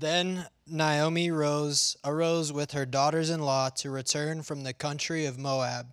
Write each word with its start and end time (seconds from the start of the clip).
Then 0.00 0.46
Naomi 0.64 1.32
rose, 1.32 1.96
arose 2.04 2.52
with 2.52 2.70
her 2.70 2.86
daughters 2.86 3.30
in 3.30 3.40
law 3.40 3.68
to 3.70 3.90
return 3.90 4.42
from 4.42 4.62
the 4.62 4.72
country 4.72 5.26
of 5.26 5.38
Moab. 5.38 5.88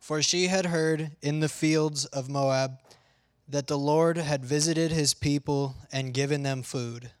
For 0.00 0.22
she 0.22 0.48
had 0.48 0.66
heard 0.66 1.12
in 1.22 1.38
the 1.38 1.48
fields 1.48 2.04
of 2.06 2.28
Moab 2.28 2.80
that 3.46 3.68
the 3.68 3.78
Lord 3.78 4.16
had 4.16 4.44
visited 4.44 4.90
his 4.90 5.14
people 5.14 5.76
and 5.92 6.12
given 6.14 6.42
them 6.42 6.62
food. 6.62 7.12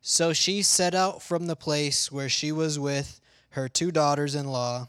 So 0.00 0.32
she 0.32 0.62
set 0.62 0.96
out 0.96 1.22
from 1.22 1.46
the 1.46 1.56
place 1.56 2.10
where 2.10 2.28
she 2.28 2.50
was 2.50 2.78
with 2.78 3.20
her 3.50 3.68
two 3.68 3.92
daughters 3.92 4.34
in 4.34 4.48
law, 4.48 4.88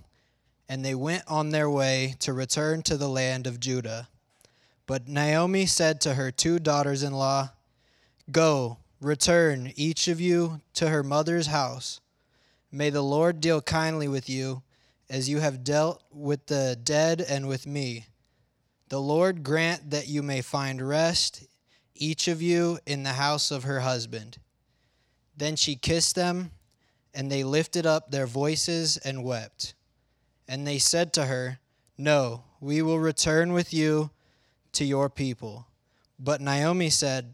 and 0.67 0.83
they 0.83 0.95
went 0.95 1.23
on 1.27 1.49
their 1.49 1.69
way 1.69 2.15
to 2.19 2.33
return 2.33 2.81
to 2.83 2.97
the 2.97 3.09
land 3.09 3.45
of 3.45 3.59
Judah. 3.59 4.07
But 4.87 5.07
Naomi 5.07 5.67
said 5.67 6.01
to 6.01 6.15
her 6.15 6.31
two 6.31 6.57
daughters 6.57 7.03
in 7.03 7.13
law, 7.13 7.51
Go 8.31 8.77
Return, 9.01 9.73
each 9.75 10.07
of 10.07 10.21
you, 10.21 10.61
to 10.75 10.89
her 10.89 11.01
mother's 11.01 11.47
house. 11.47 11.99
May 12.71 12.91
the 12.91 13.01
Lord 13.01 13.41
deal 13.41 13.59
kindly 13.59 14.07
with 14.07 14.29
you, 14.29 14.61
as 15.09 15.27
you 15.27 15.39
have 15.39 15.63
dealt 15.63 16.03
with 16.11 16.45
the 16.45 16.77
dead 16.81 17.19
and 17.19 17.47
with 17.47 17.65
me. 17.65 18.05
The 18.89 19.01
Lord 19.01 19.43
grant 19.43 19.89
that 19.89 20.07
you 20.07 20.21
may 20.21 20.41
find 20.41 20.87
rest, 20.87 21.47
each 21.95 22.27
of 22.27 22.43
you, 22.43 22.77
in 22.85 23.01
the 23.01 23.13
house 23.13 23.49
of 23.49 23.63
her 23.63 23.79
husband. 23.79 24.37
Then 25.35 25.55
she 25.55 25.75
kissed 25.75 26.13
them, 26.13 26.51
and 27.11 27.31
they 27.31 27.43
lifted 27.43 27.87
up 27.87 28.11
their 28.11 28.27
voices 28.27 28.97
and 28.97 29.23
wept. 29.23 29.73
And 30.47 30.67
they 30.67 30.77
said 30.77 31.11
to 31.13 31.25
her, 31.25 31.59
No, 31.97 32.43
we 32.59 32.83
will 32.83 32.99
return 32.99 33.51
with 33.51 33.73
you 33.73 34.11
to 34.73 34.85
your 34.85 35.09
people. 35.09 35.65
But 36.19 36.39
Naomi 36.39 36.91
said, 36.91 37.33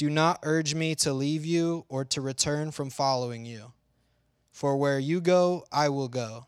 do 0.00 0.08
not 0.08 0.38
urge 0.44 0.74
me 0.74 0.94
to 0.94 1.12
leave 1.12 1.44
you 1.44 1.84
or 1.90 2.06
to 2.06 2.22
return 2.22 2.70
from 2.70 2.88
following 2.88 3.44
you. 3.44 3.70
For 4.50 4.74
where 4.74 4.98
you 4.98 5.20
go, 5.20 5.66
I 5.70 5.90
will 5.90 6.08
go, 6.08 6.46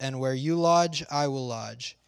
and 0.00 0.18
where 0.18 0.32
you 0.32 0.56
lodge, 0.56 1.04
I 1.10 1.28
will 1.28 1.46
lodge. 1.46 1.98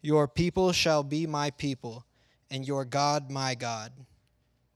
Your 0.00 0.26
people 0.26 0.72
shall 0.72 1.04
be 1.04 1.28
my 1.28 1.50
people, 1.52 2.04
and 2.50 2.66
your 2.66 2.84
God 2.84 3.30
my 3.30 3.54
God. 3.54 3.92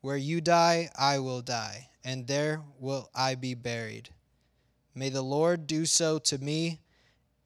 Where 0.03 0.17
you 0.17 0.41
die, 0.41 0.89
I 0.97 1.19
will 1.19 1.43
die, 1.43 1.89
and 2.05 2.29
there 2.29 2.63
will 2.79 3.11
I 3.13 3.35
be 3.35 3.55
buried. 3.55 4.11
May 4.95 5.09
the 5.09 5.21
Lord 5.21 5.67
do 5.67 5.85
so 5.85 6.21
to 6.21 6.39
me, 6.39 6.79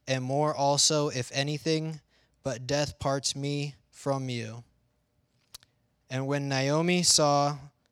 and 0.07 0.23
more 0.23 0.55
also, 0.55 1.09
if 1.09 1.31
anything, 1.33 2.03
but 2.43 2.67
death 2.67 2.99
parts 2.99 3.35
me 3.35 3.77
from 3.91 4.29
you. 4.29 4.63
And 6.11 6.27
when 6.27 6.51
Naomi 6.51 7.03
saw 7.03 7.57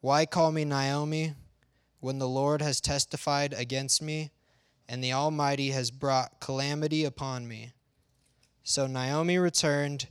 Why 0.00 0.26
call 0.26 0.52
me 0.52 0.64
Naomi 0.64 1.34
when 2.00 2.18
the 2.18 2.28
Lord 2.28 2.62
has 2.62 2.80
testified 2.80 3.52
against 3.52 4.02
me 4.02 4.30
and 4.88 5.02
the 5.02 5.12
Almighty 5.12 5.70
has 5.70 5.90
brought 5.90 6.40
calamity 6.40 7.04
upon 7.04 7.48
me? 7.48 7.72
So 8.62 8.86
Naomi 8.86 9.38
returned, 9.38 10.08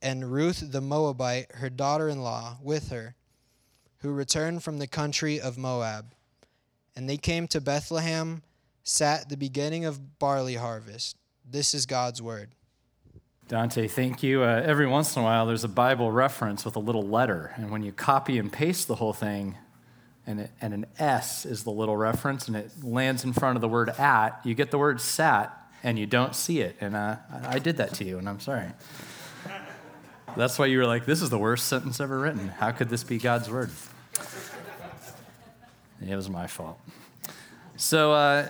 and 0.00 0.32
Ruth 0.32 0.72
the 0.72 0.80
Moabite, 0.80 1.52
her 1.56 1.70
daughter 1.70 2.08
in 2.08 2.22
law, 2.22 2.56
with 2.62 2.88
her, 2.88 3.14
who 3.98 4.10
returned 4.10 4.64
from 4.64 4.78
the 4.78 4.86
country 4.86 5.40
of 5.40 5.58
Moab. 5.58 6.14
And 6.96 7.08
they 7.08 7.18
came 7.18 7.46
to 7.48 7.60
Bethlehem, 7.60 8.42
sat 8.82 9.28
the 9.28 9.36
beginning 9.36 9.84
of 9.84 10.18
barley 10.18 10.56
harvest. 10.56 11.16
This 11.48 11.74
is 11.74 11.86
God's 11.86 12.20
word. 12.20 12.54
Dante, 13.52 13.86
thank 13.86 14.22
you. 14.22 14.42
Uh, 14.42 14.62
every 14.64 14.86
once 14.86 15.14
in 15.14 15.20
a 15.20 15.24
while, 15.26 15.44
there's 15.44 15.62
a 15.62 15.68
Bible 15.68 16.10
reference 16.10 16.64
with 16.64 16.74
a 16.74 16.78
little 16.78 17.02
letter, 17.02 17.52
and 17.56 17.70
when 17.70 17.82
you 17.82 17.92
copy 17.92 18.38
and 18.38 18.50
paste 18.50 18.88
the 18.88 18.94
whole 18.94 19.12
thing, 19.12 19.58
and, 20.26 20.40
it, 20.40 20.50
and 20.62 20.72
an 20.72 20.86
S 20.98 21.44
is 21.44 21.62
the 21.62 21.70
little 21.70 21.94
reference, 21.94 22.48
and 22.48 22.56
it 22.56 22.70
lands 22.82 23.24
in 23.24 23.34
front 23.34 23.58
of 23.58 23.60
the 23.60 23.68
word 23.68 23.90
at, 23.90 24.40
you 24.42 24.54
get 24.54 24.70
the 24.70 24.78
word 24.78 25.02
sat, 25.02 25.54
and 25.82 25.98
you 25.98 26.06
don't 26.06 26.34
see 26.34 26.62
it. 26.62 26.76
And 26.80 26.96
uh, 26.96 27.16
I 27.46 27.58
did 27.58 27.76
that 27.76 27.92
to 27.96 28.04
you, 28.04 28.16
and 28.16 28.26
I'm 28.26 28.40
sorry. 28.40 28.68
That's 30.34 30.58
why 30.58 30.64
you 30.64 30.78
were 30.78 30.86
like, 30.86 31.04
this 31.04 31.20
is 31.20 31.28
the 31.28 31.36
worst 31.36 31.68
sentence 31.68 32.00
ever 32.00 32.18
written. 32.18 32.48
How 32.48 32.70
could 32.70 32.88
this 32.88 33.04
be 33.04 33.18
God's 33.18 33.50
word? 33.50 33.68
It 36.00 36.16
was 36.16 36.30
my 36.30 36.46
fault. 36.46 36.80
So, 37.76 38.14
uh, 38.14 38.48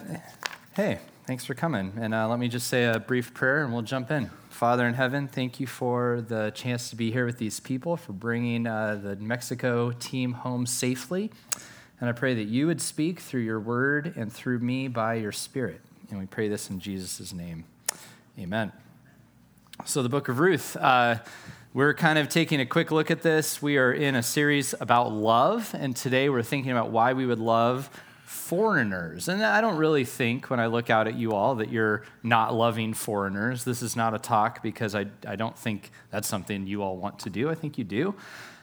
hey, 0.76 1.00
thanks 1.26 1.44
for 1.44 1.54
coming. 1.54 1.92
And 2.00 2.14
uh, 2.14 2.28
let 2.28 2.38
me 2.38 2.46
just 2.46 2.68
say 2.68 2.84
a 2.84 3.00
brief 3.00 3.34
prayer, 3.34 3.64
and 3.64 3.72
we'll 3.72 3.82
jump 3.82 4.12
in. 4.12 4.30
Father 4.62 4.86
in 4.86 4.94
heaven, 4.94 5.26
thank 5.26 5.58
you 5.58 5.66
for 5.66 6.24
the 6.28 6.52
chance 6.54 6.88
to 6.90 6.94
be 6.94 7.10
here 7.10 7.26
with 7.26 7.36
these 7.36 7.58
people, 7.58 7.96
for 7.96 8.12
bringing 8.12 8.64
uh, 8.64 8.94
the 9.02 9.16
Mexico 9.16 9.90
team 9.90 10.34
home 10.34 10.66
safely. 10.66 11.32
And 12.00 12.08
I 12.08 12.12
pray 12.12 12.34
that 12.34 12.44
you 12.44 12.68
would 12.68 12.80
speak 12.80 13.18
through 13.18 13.40
your 13.40 13.58
word 13.58 14.14
and 14.14 14.32
through 14.32 14.60
me 14.60 14.86
by 14.86 15.14
your 15.14 15.32
spirit. 15.32 15.80
And 16.10 16.20
we 16.20 16.26
pray 16.26 16.46
this 16.46 16.70
in 16.70 16.78
Jesus' 16.78 17.32
name. 17.32 17.64
Amen. 18.38 18.70
So, 19.84 20.00
the 20.00 20.08
book 20.08 20.28
of 20.28 20.38
Ruth. 20.38 20.76
Uh, 20.76 21.16
we're 21.74 21.92
kind 21.92 22.16
of 22.16 22.28
taking 22.28 22.60
a 22.60 22.66
quick 22.66 22.92
look 22.92 23.10
at 23.10 23.22
this. 23.22 23.60
We 23.60 23.78
are 23.78 23.92
in 23.92 24.14
a 24.14 24.22
series 24.22 24.76
about 24.80 25.10
love, 25.10 25.74
and 25.76 25.96
today 25.96 26.28
we're 26.28 26.44
thinking 26.44 26.70
about 26.70 26.90
why 26.90 27.14
we 27.14 27.26
would 27.26 27.40
love 27.40 27.90
foreigners. 28.32 29.28
And 29.28 29.44
I 29.44 29.60
don't 29.60 29.76
really 29.76 30.04
think 30.04 30.48
when 30.48 30.58
I 30.58 30.66
look 30.66 30.88
out 30.88 31.06
at 31.06 31.14
you 31.14 31.32
all 31.32 31.56
that 31.56 31.70
you're 31.70 32.02
not 32.22 32.54
loving 32.54 32.94
foreigners. 32.94 33.64
This 33.64 33.82
is 33.82 33.94
not 33.94 34.14
a 34.14 34.18
talk 34.18 34.62
because 34.62 34.94
I, 34.94 35.06
I 35.26 35.36
don't 35.36 35.56
think 35.56 35.90
that's 36.10 36.26
something 36.26 36.66
you 36.66 36.82
all 36.82 36.96
want 36.96 37.18
to 37.20 37.30
do. 37.30 37.50
I 37.50 37.54
think 37.54 37.76
you 37.76 37.84
do. 37.84 38.14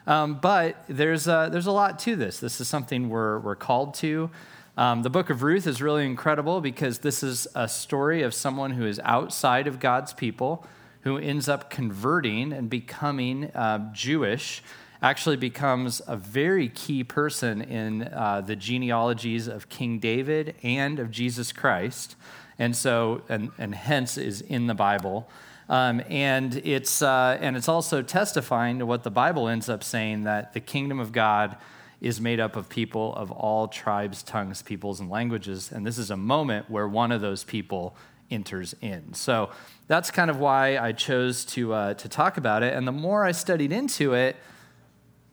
Um, 0.08 0.40
but 0.42 0.84
there's 0.88 1.28
a, 1.28 1.50
there's 1.52 1.68
a 1.68 1.72
lot 1.72 2.00
to 2.00 2.16
this. 2.16 2.40
This 2.40 2.60
is 2.60 2.68
something 2.68 3.10
we're, 3.10 3.40
we're 3.40 3.56
called 3.56 3.94
to. 3.96 4.32
Um, 4.76 5.04
the 5.04 5.10
book 5.10 5.30
of 5.30 5.44
Ruth 5.44 5.68
is 5.68 5.84
really 5.84 6.06
incredible 6.06 6.62
because 6.62 7.00
this 7.00 7.22
is 7.22 7.48
a 7.54 7.68
story 7.68 8.24
of 8.24 8.34
someone 8.34 8.72
who 8.72 8.88
is 8.88 9.00
outside 9.04 9.68
of 9.68 9.80
God's 9.80 10.14
people, 10.14 10.66
who 11.02 11.18
ends 11.18 11.48
up 11.48 11.70
converting 11.70 12.52
and 12.54 12.72
becoming 12.72 13.46
uh, 13.52 13.92
Jewish 13.94 14.64
actually 15.02 15.38
becomes 15.38 16.02
a 16.08 16.18
very 16.18 16.68
key 16.68 17.04
person 17.04 17.62
in 17.62 18.04
uh, 18.04 18.42
the 18.42 18.56
genealogies 18.56 19.48
of 19.48 19.70
King 19.70 20.00
David 20.00 20.56
and 20.62 21.00
of 21.00 21.10
Jesus 21.10 21.52
Christ. 21.52 22.16
And 22.58 22.76
so, 22.76 23.22
and, 23.30 23.52
and 23.58 23.74
hence 23.74 24.18
is 24.18 24.42
in 24.42 24.68
the 24.68 24.74
Bible. 24.74 25.30
Um, 25.70 26.02
and, 26.10 26.56
it's, 26.66 27.02
uh, 27.02 27.38
and 27.40 27.56
it's 27.56 27.70
also 27.70 28.02
testifying 28.02 28.80
to 28.80 28.86
what 28.86 29.04
the 29.04 29.12
Bible 29.12 29.48
ends 29.48 29.70
up 29.70 29.84
saying 29.84 30.24
that 30.24 30.54
the 30.54 30.60
kingdom 30.60 31.00
of 31.00 31.12
God 31.12 31.56
is 32.02 32.20
made 32.20 32.40
up 32.40 32.56
of 32.56 32.68
people 32.68 33.14
of 33.16 33.32
all 33.32 33.68
tribes, 33.68 34.24
tongues, 34.24 34.62
peoples, 34.62 35.00
and 35.00 35.10
languages. 35.10 35.72
And 35.72 35.86
this 35.86 35.98
is 35.98 36.12
a 36.12 36.18
moment 36.18 36.70
where 36.70 36.88
one 36.88 37.12
of 37.12 37.22
those 37.22 37.44
people 37.44 37.96
enters 38.32 38.76
in. 38.82 39.14
So 39.14 39.50
that's 39.88 40.12
kind 40.12 40.30
of 40.30 40.40
why 40.40 40.78
I 40.78 40.92
chose 40.92 41.46
to, 41.46 41.74
uh, 41.74 41.94
to 41.96 42.10
talk 42.10 42.38
about 42.38 42.64
it. 42.64 42.74
And 42.74 42.88
the 42.88 42.92
more 42.92 43.26
I 43.26 43.32
studied 43.32 43.72
into 43.72 44.14
it, 44.14 44.36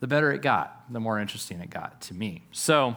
the 0.01 0.07
better 0.07 0.33
it 0.33 0.43
got, 0.43 0.85
the 0.91 1.01
more 1.01 1.19
interesting 1.19 1.61
it 1.61 1.71
got 1.71 2.01
to 2.03 2.15
me. 2.15 2.43
So, 2.53 2.97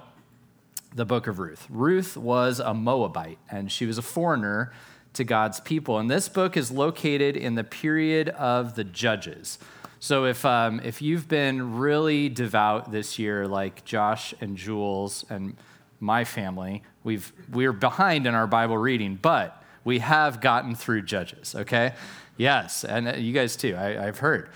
the 0.93 1.05
book 1.05 1.27
of 1.27 1.39
Ruth. 1.39 1.67
Ruth 1.69 2.17
was 2.17 2.59
a 2.59 2.73
Moabite, 2.73 3.37
and 3.49 3.71
she 3.71 3.85
was 3.85 3.97
a 3.97 4.01
foreigner 4.01 4.73
to 5.13 5.23
God's 5.23 5.59
people. 5.59 5.97
And 5.97 6.09
this 6.09 6.29
book 6.29 6.57
is 6.57 6.71
located 6.71 7.35
in 7.35 7.55
the 7.55 7.63
period 7.63 8.29
of 8.29 8.75
the 8.75 8.83
Judges. 8.83 9.59
So 9.99 10.25
if, 10.25 10.45
um, 10.45 10.79
if 10.83 11.01
you've 11.01 11.27
been 11.27 11.77
really 11.77 12.29
devout 12.29 12.91
this 12.91 13.19
year, 13.19 13.47
like 13.47 13.83
Josh 13.85 14.33
and 14.39 14.55
Jules 14.55 15.25
and 15.29 15.57
my 15.99 16.23
family, 16.23 16.83
we've, 17.03 17.33
we're 17.51 17.73
behind 17.73 18.25
in 18.25 18.33
our 18.33 18.47
Bible 18.47 18.77
reading, 18.77 19.19
but 19.21 19.61
we 19.83 19.99
have 19.99 20.39
gotten 20.39 20.73
through 20.73 21.01
Judges, 21.01 21.53
okay? 21.53 21.93
Yes, 22.37 22.85
and 22.85 23.09
uh, 23.09 23.13
you 23.15 23.33
guys 23.33 23.57
too, 23.57 23.75
I, 23.75 24.07
I've 24.07 24.19
heard. 24.19 24.49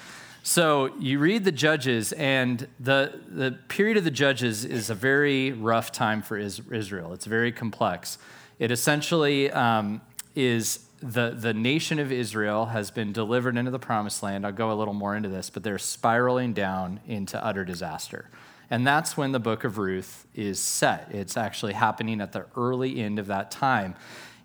So 0.46 0.94
you 1.00 1.20
read 1.20 1.46
the 1.46 1.54
Judges, 1.54 2.12
and 2.12 2.68
the, 2.78 3.22
the 3.30 3.58
period 3.70 3.96
of 3.96 4.04
the 4.04 4.12
Judges 4.12 4.66
is 4.66 4.90
a 4.90 4.94
very 4.94 5.54
rough 5.54 5.90
time 5.94 6.22
for 6.22 6.38
Israel. 6.38 7.14
It's 7.14 7.26
very 7.26 7.54
complex. 7.54 8.18
It 8.60 8.70
essentially 8.70 9.50
um, 9.52 10.02
is 10.36 10.80
the, 11.02 11.30
the 11.30 11.54
nation 11.54 11.98
of 11.98 12.12
Israel 12.12 12.66
has 12.66 12.92
been 12.92 13.14
delivered 13.14 13.56
into 13.56 13.72
the 13.72 13.80
promised 13.80 14.22
land. 14.22 14.46
I'll 14.46 14.52
go 14.52 14.70
a 14.70 14.76
little 14.76 14.94
more 14.94 15.16
into 15.16 15.30
this, 15.30 15.50
but 15.50 15.64
they're 15.64 15.80
spiraling 15.80 16.52
down 16.52 17.00
into 17.08 17.42
utter 17.42 17.64
disaster. 17.64 18.30
And 18.70 18.86
that's 18.86 19.16
when 19.16 19.32
the 19.32 19.40
book 19.40 19.64
of 19.64 19.78
Ruth 19.78 20.28
is 20.36 20.60
set. 20.60 21.08
It's 21.12 21.38
actually 21.38 21.74
happening 21.74 22.20
at 22.20 22.34
the 22.34 22.48
early 22.58 23.02
end 23.02 23.18
of 23.18 23.28
that 23.28 23.50
time. 23.50 23.96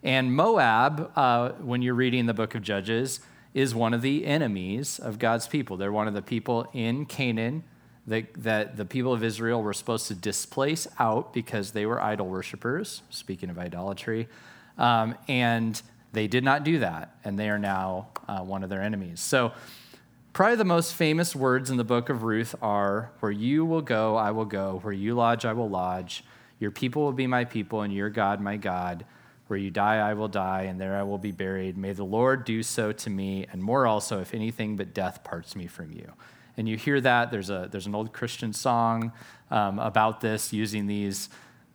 And 0.04 0.32
Moab, 0.32 1.10
uh, 1.16 1.50
when 1.58 1.82
you're 1.82 1.94
reading 1.94 2.26
the 2.26 2.34
book 2.34 2.54
of 2.54 2.62
Judges, 2.62 3.18
is 3.54 3.74
one 3.74 3.94
of 3.94 4.02
the 4.02 4.26
enemies 4.26 4.98
of 4.98 5.18
God's 5.18 5.48
people. 5.48 5.76
They're 5.76 5.92
one 5.92 6.08
of 6.08 6.14
the 6.14 6.22
people 6.22 6.68
in 6.72 7.06
Canaan 7.06 7.64
that, 8.06 8.26
that 8.42 8.76
the 8.76 8.84
people 8.84 9.12
of 9.12 9.22
Israel 9.22 9.62
were 9.62 9.72
supposed 9.72 10.08
to 10.08 10.14
displace 10.14 10.86
out 10.98 11.32
because 11.32 11.72
they 11.72 11.86
were 11.86 12.00
idol 12.00 12.26
worshippers, 12.26 13.02
speaking 13.10 13.50
of 13.50 13.58
idolatry. 13.58 14.28
Um, 14.78 15.14
and 15.28 15.80
they 16.12 16.26
did 16.26 16.42
not 16.42 16.64
do 16.64 16.78
that, 16.78 17.14
and 17.24 17.38
they 17.38 17.50
are 17.50 17.58
now 17.58 18.08
uh, 18.26 18.40
one 18.40 18.62
of 18.62 18.70
their 18.70 18.82
enemies. 18.82 19.20
So, 19.20 19.52
probably 20.32 20.56
the 20.56 20.64
most 20.64 20.94
famous 20.94 21.36
words 21.36 21.68
in 21.70 21.76
the 21.76 21.84
book 21.84 22.08
of 22.08 22.22
Ruth 22.22 22.54
are 22.62 23.10
Where 23.20 23.32
you 23.32 23.64
will 23.64 23.82
go, 23.82 24.16
I 24.16 24.30
will 24.30 24.46
go. 24.46 24.80
Where 24.82 24.92
you 24.92 25.14
lodge, 25.14 25.44
I 25.44 25.52
will 25.52 25.68
lodge. 25.68 26.24
Your 26.60 26.70
people 26.70 27.02
will 27.02 27.12
be 27.12 27.26
my 27.26 27.44
people, 27.44 27.82
and 27.82 27.92
your 27.92 28.08
God, 28.08 28.40
my 28.40 28.56
God. 28.56 29.04
Where 29.48 29.58
you 29.58 29.70
die, 29.70 29.96
I 29.96 30.14
will 30.14 30.28
die, 30.28 30.62
and 30.62 30.80
there 30.80 30.96
I 30.96 31.02
will 31.02 31.18
be 31.18 31.32
buried. 31.32 31.76
May 31.76 31.92
the 31.92 32.04
Lord 32.04 32.44
do 32.44 32.62
so 32.62 32.92
to 32.92 33.10
me, 33.10 33.46
and 33.50 33.62
more 33.62 33.86
also, 33.86 34.20
if 34.20 34.32
anything 34.34 34.76
but 34.76 34.94
death 34.94 35.24
parts 35.24 35.56
me 35.56 35.66
from 35.66 35.90
you. 35.90 36.12
And 36.56 36.68
you 36.68 36.76
hear 36.76 37.00
that. 37.00 37.30
There's, 37.30 37.50
a, 37.50 37.68
there's 37.70 37.86
an 37.86 37.94
old 37.94 38.12
Christian 38.12 38.52
song 38.52 39.12
um, 39.50 39.78
about 39.78 40.20
this, 40.20 40.52
using 40.52 40.86
these 40.86 41.28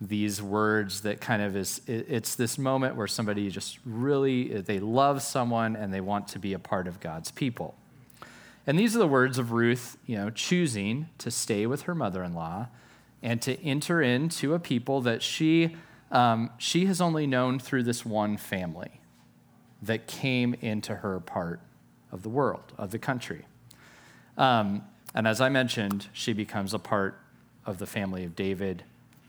these 0.08 0.42
words 0.42 1.02
that 1.02 1.22
kind 1.22 1.42
of 1.42 1.56
is 1.56 1.82
it's 1.88 2.36
this 2.36 2.58
moment 2.58 2.96
where 2.96 3.08
somebody 3.08 3.50
just 3.50 3.80
really 3.86 4.50
they 4.62 4.80
love 4.80 5.22
someone 5.22 5.76
and 5.76 5.94
they 5.94 6.02
want 6.02 6.28
to 6.28 6.40
be 6.40 6.54
a 6.54 6.60
part 6.60 6.88
of 6.88 7.00
god's 7.00 7.32
people 7.32 7.76
and 8.68 8.78
these 8.78 8.96
are 8.96 9.00
the 9.00 9.08
words 9.08 9.38
of 9.38 9.52
ruth 9.52 9.98
you 10.06 10.16
know 10.16 10.30
choosing 10.30 11.08
to 11.18 11.32
stay 11.32 11.66
with 11.66 11.84
her 11.84 11.96
mother-in-law 11.96 12.68
and 13.22 13.42
to 13.42 13.62
enter 13.64 14.02
into 14.02 14.54
a 14.54 14.60
people 14.60 15.00
that 15.02 15.22
she 15.22 15.76
um, 16.14 16.50
she 16.58 16.86
has 16.86 17.02
only 17.02 17.28
known 17.28 17.60
through 17.60 17.84
this 17.84 18.06
one 18.06 18.38
family 18.38 19.02
that 19.82 20.08
came 20.08 20.54
into 20.62 20.96
her 20.96 21.20
part 21.20 21.60
of 22.12 22.24
the 22.24 22.30
world 22.30 22.72
of 22.78 22.92
the 22.92 23.00
country 23.00 23.46
um, 24.38 24.84
and 25.14 25.28
as 25.28 25.42
i 25.42 25.50
mentioned 25.50 26.08
she 26.14 26.32
becomes 26.32 26.74
a 26.74 26.80
part 26.80 27.20
of 27.66 27.80
the 27.80 27.86
family 27.86 28.24
of 28.24 28.36
david 28.36 28.84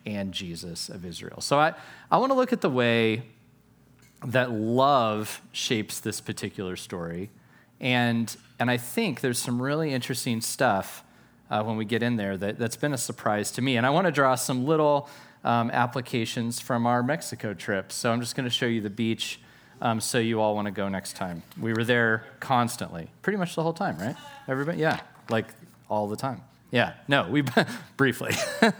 and 0.06 0.32
Jesus 0.32 0.88
of 0.88 1.04
Israel. 1.04 1.40
So 1.40 1.58
I, 1.58 1.74
I 2.10 2.18
want 2.18 2.30
to 2.30 2.36
look 2.36 2.52
at 2.52 2.60
the 2.60 2.70
way 2.70 3.22
that 4.26 4.50
love 4.50 5.40
shapes 5.52 6.00
this 6.00 6.20
particular 6.20 6.76
story. 6.76 7.30
And, 7.80 8.34
and 8.58 8.70
I 8.70 8.76
think 8.76 9.20
there's 9.20 9.38
some 9.38 9.60
really 9.60 9.92
interesting 9.92 10.40
stuff 10.40 11.04
uh, 11.50 11.62
when 11.62 11.76
we 11.76 11.84
get 11.84 12.02
in 12.02 12.16
there 12.16 12.36
that, 12.36 12.58
that's 12.58 12.76
been 12.76 12.94
a 12.94 12.98
surprise 12.98 13.50
to 13.52 13.62
me. 13.62 13.76
And 13.76 13.86
I 13.86 13.90
want 13.90 14.06
to 14.06 14.12
draw 14.12 14.34
some 14.34 14.64
little 14.64 15.08
um, 15.44 15.70
applications 15.70 16.60
from 16.60 16.86
our 16.86 17.02
Mexico 17.02 17.54
trip. 17.54 17.92
So 17.92 18.10
I'm 18.10 18.20
just 18.20 18.34
going 18.34 18.44
to 18.44 18.50
show 18.50 18.66
you 18.66 18.80
the 18.80 18.90
beach 18.90 19.40
um, 19.80 20.00
so 20.00 20.18
you 20.18 20.40
all 20.40 20.54
want 20.54 20.66
to 20.66 20.72
go 20.72 20.88
next 20.88 21.16
time. 21.16 21.42
We 21.60 21.72
were 21.74 21.84
there 21.84 22.24
constantly, 22.40 23.10
pretty 23.22 23.36
much 23.36 23.54
the 23.54 23.62
whole 23.62 23.72
time, 23.72 23.98
right? 23.98 24.16
Everybody? 24.48 24.78
Yeah, 24.78 25.00
like 25.28 25.46
all 25.88 26.08
the 26.08 26.16
time. 26.16 26.40
Yeah, 26.70 26.94
no, 27.06 27.28
we 27.28 27.44
briefly. 27.96 28.32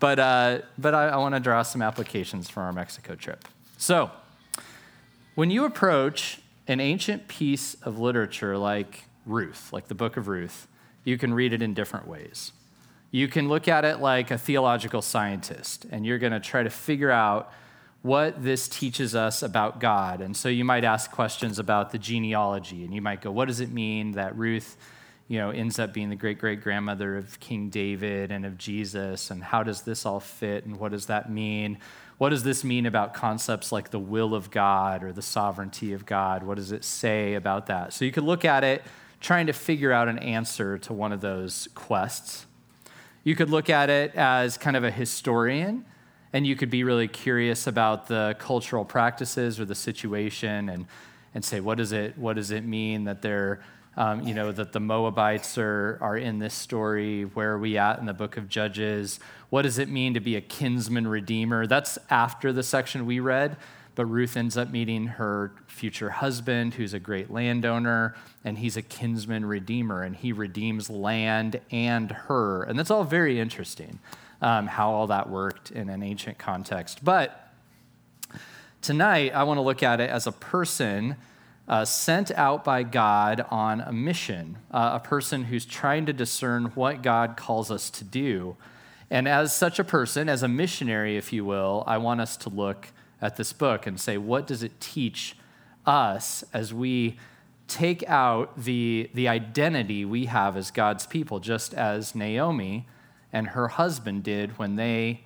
but 0.00 0.18
uh, 0.18 0.58
but 0.76 0.94
I, 0.94 1.08
I 1.08 1.16
want 1.16 1.34
to 1.34 1.40
draw 1.40 1.62
some 1.62 1.82
applications 1.82 2.50
from 2.50 2.64
our 2.64 2.72
Mexico 2.72 3.14
trip. 3.14 3.46
So, 3.78 4.10
when 5.34 5.50
you 5.50 5.64
approach 5.64 6.40
an 6.66 6.80
ancient 6.80 7.28
piece 7.28 7.74
of 7.82 7.98
literature 7.98 8.58
like 8.58 9.04
Ruth, 9.26 9.72
like 9.72 9.88
the 9.88 9.94
book 9.94 10.16
of 10.16 10.28
Ruth, 10.28 10.66
you 11.04 11.16
can 11.16 11.32
read 11.32 11.52
it 11.52 11.62
in 11.62 11.74
different 11.74 12.08
ways. 12.08 12.52
You 13.14 13.28
can 13.28 13.48
look 13.48 13.68
at 13.68 13.84
it 13.84 14.00
like 14.00 14.32
a 14.32 14.36
theological 14.36 15.00
scientist, 15.00 15.86
and 15.92 16.04
you're 16.04 16.18
going 16.18 16.32
to 16.32 16.40
try 16.40 16.64
to 16.64 16.68
figure 16.68 17.12
out 17.12 17.52
what 18.02 18.42
this 18.42 18.66
teaches 18.66 19.14
us 19.14 19.40
about 19.40 19.78
God. 19.78 20.20
And 20.20 20.36
so 20.36 20.48
you 20.48 20.64
might 20.64 20.82
ask 20.82 21.12
questions 21.12 21.60
about 21.60 21.92
the 21.92 21.98
genealogy, 21.98 22.84
and 22.84 22.92
you 22.92 23.00
might 23.00 23.20
go, 23.20 23.30
What 23.30 23.46
does 23.46 23.60
it 23.60 23.70
mean 23.70 24.12
that 24.12 24.36
Ruth 24.36 24.76
you 25.28 25.38
know, 25.38 25.50
ends 25.50 25.78
up 25.78 25.92
being 25.92 26.10
the 26.10 26.16
great 26.16 26.40
great 26.40 26.60
grandmother 26.60 27.16
of 27.16 27.38
King 27.38 27.70
David 27.70 28.32
and 28.32 28.44
of 28.44 28.58
Jesus. 28.58 29.30
And 29.30 29.44
how 29.44 29.62
does 29.62 29.82
this 29.82 30.04
all 30.04 30.18
fit? 30.18 30.66
And 30.66 30.80
what 30.80 30.90
does 30.90 31.06
that 31.06 31.30
mean? 31.30 31.78
What 32.18 32.30
does 32.30 32.42
this 32.42 32.64
mean 32.64 32.84
about 32.84 33.14
concepts 33.14 33.70
like 33.70 33.90
the 33.90 34.00
will 34.00 34.34
of 34.34 34.50
God 34.50 35.04
or 35.04 35.12
the 35.12 35.22
sovereignty 35.22 35.92
of 35.92 36.04
God? 36.04 36.42
What 36.42 36.56
does 36.56 36.72
it 36.72 36.82
say 36.82 37.34
about 37.34 37.66
that? 37.66 37.92
So 37.92 38.04
you 38.04 38.10
could 38.10 38.24
look 38.24 38.44
at 38.44 38.64
it 38.64 38.82
trying 39.20 39.46
to 39.46 39.52
figure 39.52 39.92
out 39.92 40.08
an 40.08 40.18
answer 40.18 40.78
to 40.78 40.92
one 40.92 41.12
of 41.12 41.20
those 41.20 41.68
quests. 41.76 42.46
You 43.24 43.34
could 43.34 43.50
look 43.50 43.70
at 43.70 43.90
it 43.90 44.14
as 44.14 44.58
kind 44.58 44.76
of 44.76 44.84
a 44.84 44.90
historian, 44.90 45.84
and 46.32 46.46
you 46.46 46.56
could 46.56 46.70
be 46.70 46.84
really 46.84 47.08
curious 47.08 47.66
about 47.66 48.06
the 48.06 48.36
cultural 48.38 48.84
practices 48.84 49.58
or 49.58 49.64
the 49.64 49.74
situation 49.74 50.68
and, 50.68 50.86
and 51.34 51.44
say, 51.44 51.60
what 51.60 51.78
does, 51.78 51.92
it, 51.92 52.18
what 52.18 52.36
does 52.36 52.50
it 52.50 52.64
mean 52.64 53.04
that 53.04 53.22
they're 53.22 53.60
um, 53.96 54.26
you 54.26 54.34
know, 54.34 54.50
that 54.50 54.72
the 54.72 54.80
Moabites 54.80 55.56
are, 55.56 55.98
are 56.00 56.16
in 56.16 56.38
this 56.40 56.54
story. 56.54 57.22
Where 57.22 57.52
are 57.52 57.58
we 57.58 57.78
at 57.78 57.98
in 57.98 58.06
the 58.06 58.12
book 58.12 58.36
of 58.36 58.48
Judges? 58.48 59.20
What 59.50 59.62
does 59.62 59.78
it 59.78 59.88
mean 59.88 60.14
to 60.14 60.20
be 60.20 60.36
a 60.36 60.40
kinsman 60.40 61.06
redeemer? 61.06 61.66
That's 61.66 61.98
after 62.10 62.52
the 62.52 62.62
section 62.62 63.06
we 63.06 63.20
read, 63.20 63.56
but 63.94 64.06
Ruth 64.06 64.36
ends 64.36 64.56
up 64.56 64.70
meeting 64.70 65.06
her 65.06 65.52
future 65.66 66.10
husband, 66.10 66.74
who's 66.74 66.94
a 66.94 66.98
great 66.98 67.30
landowner, 67.30 68.14
and 68.44 68.58
he's 68.58 68.76
a 68.76 68.82
kinsman 68.82 69.46
redeemer, 69.46 70.02
and 70.02 70.16
he 70.16 70.32
redeems 70.32 70.90
land 70.90 71.60
and 71.70 72.10
her. 72.10 72.62
And 72.64 72.78
that's 72.78 72.90
all 72.90 73.04
very 73.04 73.38
interesting, 73.38 74.00
um, 74.42 74.66
how 74.66 74.90
all 74.90 75.06
that 75.08 75.28
worked 75.28 75.70
in 75.70 75.88
an 75.88 76.02
ancient 76.02 76.38
context. 76.38 77.04
But 77.04 77.52
tonight, 78.82 79.34
I 79.34 79.44
want 79.44 79.58
to 79.58 79.62
look 79.62 79.82
at 79.82 80.00
it 80.00 80.10
as 80.10 80.26
a 80.26 80.32
person 80.32 81.16
uh, 81.66 81.84
sent 81.84 82.30
out 82.32 82.64
by 82.64 82.82
God 82.82 83.46
on 83.50 83.80
a 83.80 83.92
mission, 83.92 84.58
uh, 84.70 84.98
a 85.02 85.06
person 85.06 85.44
who's 85.44 85.64
trying 85.64 86.06
to 86.06 86.12
discern 86.12 86.66
what 86.74 87.02
God 87.02 87.36
calls 87.36 87.70
us 87.70 87.90
to 87.90 88.04
do. 88.04 88.56
And 89.10 89.28
as 89.28 89.54
such 89.54 89.78
a 89.78 89.84
person, 89.84 90.28
as 90.28 90.42
a 90.42 90.48
missionary, 90.48 91.16
if 91.16 91.32
you 91.32 91.44
will, 91.44 91.84
I 91.86 91.98
want 91.98 92.20
us 92.20 92.36
to 92.38 92.48
look 92.48 92.88
at 93.24 93.36
this 93.36 93.52
book 93.52 93.86
and 93.86 93.98
say, 93.98 94.18
what 94.18 94.46
does 94.46 94.62
it 94.62 94.78
teach 94.80 95.36
us 95.86 96.44
as 96.52 96.74
we 96.74 97.16
take 97.66 98.06
out 98.08 98.56
the, 98.56 99.10
the 99.14 99.26
identity 99.26 100.04
we 100.04 100.26
have 100.26 100.56
as 100.56 100.70
God's 100.70 101.06
people, 101.06 101.40
just 101.40 101.72
as 101.72 102.14
Naomi 102.14 102.86
and 103.32 103.48
her 103.48 103.68
husband 103.68 104.22
did 104.22 104.58
when 104.58 104.76
they 104.76 105.22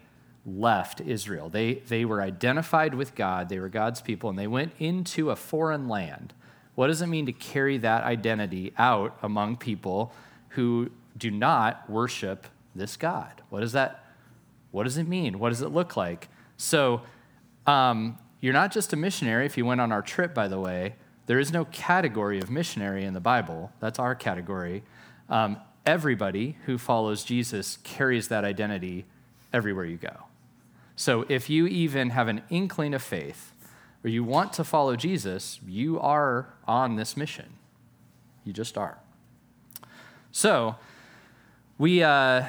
left 0.47 1.01
Israel. 1.01 1.49
They, 1.49 1.75
they 1.75 2.05
were 2.05 2.23
identified 2.23 2.95
with 2.95 3.15
God, 3.15 3.49
they 3.49 3.59
were 3.59 3.69
God's 3.69 4.01
people, 4.01 4.31
and 4.31 4.39
they 4.39 4.47
went 4.47 4.73
into 4.79 5.31
a 5.31 5.37
foreign 5.37 5.89
land. 5.89 6.33
What 6.75 6.87
does 6.87 7.03
it 7.03 7.09
mean 7.09 7.27
to 7.27 7.33
carry 7.33 7.77
that 7.79 8.05
identity 8.05 8.73
out 8.79 9.19
among 9.21 9.57
people 9.57 10.13
who 10.51 10.91
do 11.17 11.31
not 11.31 11.91
worship 11.91 12.47
this 12.75 12.97
God? 12.97 13.43
What 13.51 13.61
does 13.61 13.73
that 13.73 14.05
what 14.71 14.85
does 14.85 14.99
it 14.99 15.09
mean? 15.09 15.39
What 15.39 15.49
does 15.49 15.63
it 15.63 15.71
look 15.71 15.97
like? 15.97 16.29
So 16.59 17.01
um, 17.69 18.19
you're 18.41 18.55
not 18.55 18.73
just 18.73 18.93
a 18.95 18.97
missionary 18.97 19.45
if 19.45 19.59
you 19.59 19.67
went 19.67 19.81
on 19.81 19.93
our 19.93 20.01
trip, 20.01 20.35
by 20.35 20.49
the 20.49 20.59
way. 20.59 20.95
There 21.27 21.39
is 21.39 21.53
no 21.53 21.67
category 21.67 22.41
of 22.41 22.51
missionary 22.51 23.05
in 23.05 23.13
the 23.13 23.21
Bible. 23.21 23.71
That's 23.79 23.99
our 23.99 24.15
category. 24.15 24.83
Um, 25.29 25.59
everybody 25.85 26.57
who 26.65 26.79
follows 26.79 27.25
Jesus 27.25 27.77
carries 27.85 28.29
that 28.29 28.45
identity 28.45 29.05
everywhere 29.53 29.85
you 29.85 29.99
go. 29.99 30.25
So 30.97 31.27
if 31.29 31.51
you 31.51 31.67
even 31.67 32.11
have 32.11 32.29
an 32.29 32.43
inkling 32.49 32.95
of 32.95 33.03
faith 33.03 33.53
or 34.03 34.09
you 34.09 34.25
want 34.25 34.55
to 34.55 34.65
follow 34.65 34.97
Jesus, 34.97 35.61
you 35.67 36.01
are 36.01 36.55
on 36.67 36.97
this 36.97 37.19
mission. 37.19 37.53
You 38.45 38.55
just 38.55 38.79
are. 38.79 38.99
So 40.33 40.77
we, 41.77 42.03
uh, 42.03 42.47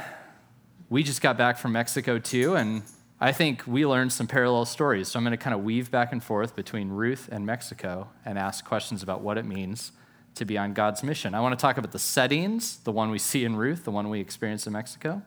we 0.90 1.04
just 1.04 1.22
got 1.22 1.38
back 1.38 1.58
from 1.58 1.74
Mexico 1.74 2.20
too, 2.20 2.56
and 2.56 2.84
I 3.22 3.34
think 3.34 3.64
we 3.68 3.86
learned 3.86 4.14
some 4.14 4.28
parallel 4.28 4.64
stories. 4.64 5.10
So 5.10 5.20
I'm 5.20 5.26
going 5.26 5.32
to 5.32 5.38
kind 5.38 5.54
of 5.54 5.62
weave 5.64 5.92
back 5.92 6.14
and 6.14 6.24
forth 6.24 6.56
between 6.56 6.90
Ruth 6.90 7.28
and 7.32 7.46
Mexico 7.46 8.10
and 8.24 8.40
ask 8.40 8.64
questions 8.64 9.04
about 9.04 9.22
what 9.22 9.38
it 9.38 9.46
means 9.46 9.92
to 10.36 10.46
be 10.46 10.58
on 10.58 10.74
God's 10.74 11.04
mission. 11.04 11.34
I 11.34 11.42
want 11.42 11.58
to 11.58 11.62
talk 11.62 11.78
about 11.78 11.92
the 11.92 12.00
settings, 12.00 12.78
the 12.78 12.94
one 12.94 13.12
we 13.12 13.20
see 13.20 13.44
in 13.44 13.58
Ruth, 13.58 13.84
the 13.84 13.92
one 13.92 14.10
we 14.10 14.22
experience 14.22 14.66
in 14.68 14.74
Mexico, 14.74 15.22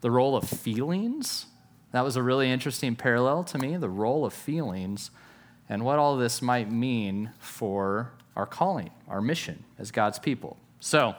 the 0.00 0.10
role 0.10 0.36
of 0.36 0.48
feelings. 0.48 1.46
That 1.92 2.02
was 2.02 2.16
a 2.16 2.22
really 2.22 2.50
interesting 2.50 2.96
parallel 2.96 3.44
to 3.44 3.58
me, 3.58 3.76
the 3.76 3.88
role 3.90 4.24
of 4.24 4.32
feelings, 4.32 5.12
and 5.68 5.84
what 5.84 6.00
all 6.00 6.16
this 6.16 6.42
might 6.42 6.72
mean 6.72 7.30
for 7.38 8.10
our 8.34 8.46
calling, 8.46 8.90
our 9.06 9.20
mission 9.20 9.62
as 9.78 9.92
God's 9.92 10.18
people. 10.18 10.56
So, 10.80 11.14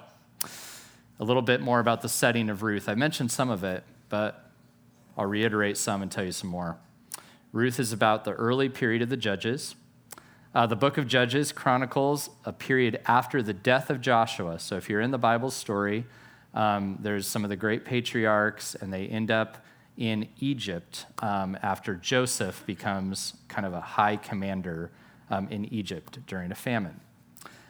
a 1.20 1.24
little 1.24 1.42
bit 1.42 1.62
more 1.62 1.80
about 1.80 2.02
the 2.02 2.10
setting 2.10 2.50
of 2.50 2.62
Ruth. 2.62 2.90
I 2.90 2.96
mentioned 2.96 3.32
some 3.32 3.50
of 3.50 3.64
it, 3.64 3.86
but 4.10 4.50
I'll 5.18 5.26
reiterate 5.26 5.78
some 5.78 6.02
and 6.02 6.12
tell 6.12 6.24
you 6.24 6.32
some 6.32 6.50
more. 6.50 6.78
Ruth 7.52 7.80
is 7.80 7.94
about 7.94 8.24
the 8.24 8.34
early 8.34 8.70
period 8.70 9.02
of 9.02 9.10
the 9.10 9.18
Judges. 9.18 9.76
Uh, 10.56 10.68
the 10.68 10.76
book 10.76 10.98
of 10.98 11.08
Judges 11.08 11.52
chronicles 11.52 12.30
a 12.46 12.54
period 12.54 13.00
after 13.06 13.42
the 13.42 13.54
death 13.54 13.90
of 13.90 14.02
Joshua. 14.02 14.60
So 14.60 14.76
if 14.76 14.90
you're 14.90 15.02
in 15.02 15.12
the 15.12 15.18
Bible 15.18 15.52
story, 15.52 16.06
um, 16.54 17.00
there's 17.02 17.28
some 17.28 17.44
of 17.44 17.50
the 17.50 17.56
great 17.56 17.86
patriarchs, 17.86 18.76
and 18.76 18.94
they 18.94 19.08
end 19.08 19.32
up 19.32 19.64
in 19.98 20.28
Egypt 20.40 21.06
um, 21.20 21.58
after 21.62 21.96
Joseph 21.96 22.64
becomes 22.66 23.34
kind 23.48 23.66
of 23.66 23.74
a 23.74 23.82
high 23.82 24.16
commander 24.16 24.92
um, 25.30 25.48
in 25.50 25.66
Egypt 25.74 26.20
during 26.28 26.52
a 26.52 26.56
famine. 26.56 27.00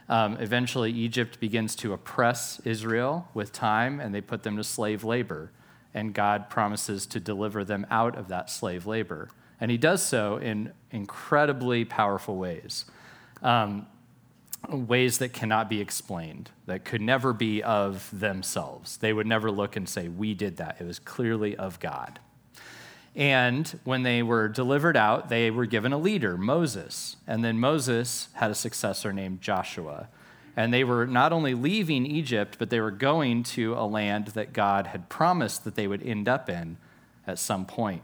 Um, 0.09 0.37
eventually, 0.39 0.91
Egypt 0.91 1.39
begins 1.39 1.75
to 1.77 1.93
oppress 1.93 2.59
Israel 2.65 3.27
with 3.33 3.51
time, 3.53 3.99
and 3.99 4.13
they 4.13 4.21
put 4.21 4.43
them 4.43 4.57
to 4.57 4.63
slave 4.63 5.03
labor. 5.03 5.51
And 5.93 6.13
God 6.13 6.49
promises 6.49 7.05
to 7.07 7.19
deliver 7.19 7.63
them 7.63 7.85
out 7.89 8.17
of 8.17 8.27
that 8.29 8.49
slave 8.49 8.85
labor. 8.85 9.29
And 9.59 9.69
he 9.69 9.77
does 9.77 10.03
so 10.03 10.37
in 10.37 10.73
incredibly 10.91 11.85
powerful 11.85 12.35
ways, 12.35 12.85
um, 13.41 13.87
ways 14.69 15.19
that 15.19 15.33
cannot 15.33 15.69
be 15.69 15.79
explained, 15.79 16.49
that 16.65 16.83
could 16.83 17.01
never 17.01 17.33
be 17.33 17.61
of 17.61 18.09
themselves. 18.11 18.97
They 18.97 19.13
would 19.13 19.27
never 19.27 19.51
look 19.51 19.75
and 19.75 19.87
say, 19.87 20.07
We 20.07 20.33
did 20.33 20.57
that. 20.57 20.77
It 20.79 20.85
was 20.85 20.99
clearly 20.99 21.55
of 21.55 21.79
God. 21.79 22.19
And 23.15 23.79
when 23.83 24.03
they 24.03 24.23
were 24.23 24.47
delivered 24.47 24.97
out, 24.97 25.29
they 25.29 25.51
were 25.51 25.65
given 25.67 25.93
a 25.93 25.97
leader, 25.97 26.35
Moses. 26.37 27.17
And 27.27 27.43
then 27.43 27.59
Moses 27.59 28.29
had 28.33 28.49
a 28.49 28.55
successor 28.55 29.13
named 29.13 29.41
Joshua. 29.41 30.07
And 30.55 30.73
they 30.73 30.83
were 30.83 31.07
not 31.07 31.33
only 31.33 31.53
leaving 31.53 32.05
Egypt, 32.05 32.57
but 32.59 32.69
they 32.69 32.79
were 32.79 32.91
going 32.91 33.43
to 33.43 33.73
a 33.73 33.85
land 33.85 34.27
that 34.27 34.53
God 34.53 34.87
had 34.87 35.09
promised 35.09 35.63
that 35.63 35.75
they 35.75 35.87
would 35.87 36.03
end 36.03 36.27
up 36.27 36.49
in 36.49 36.77
at 37.25 37.39
some 37.39 37.65
point. 37.65 38.03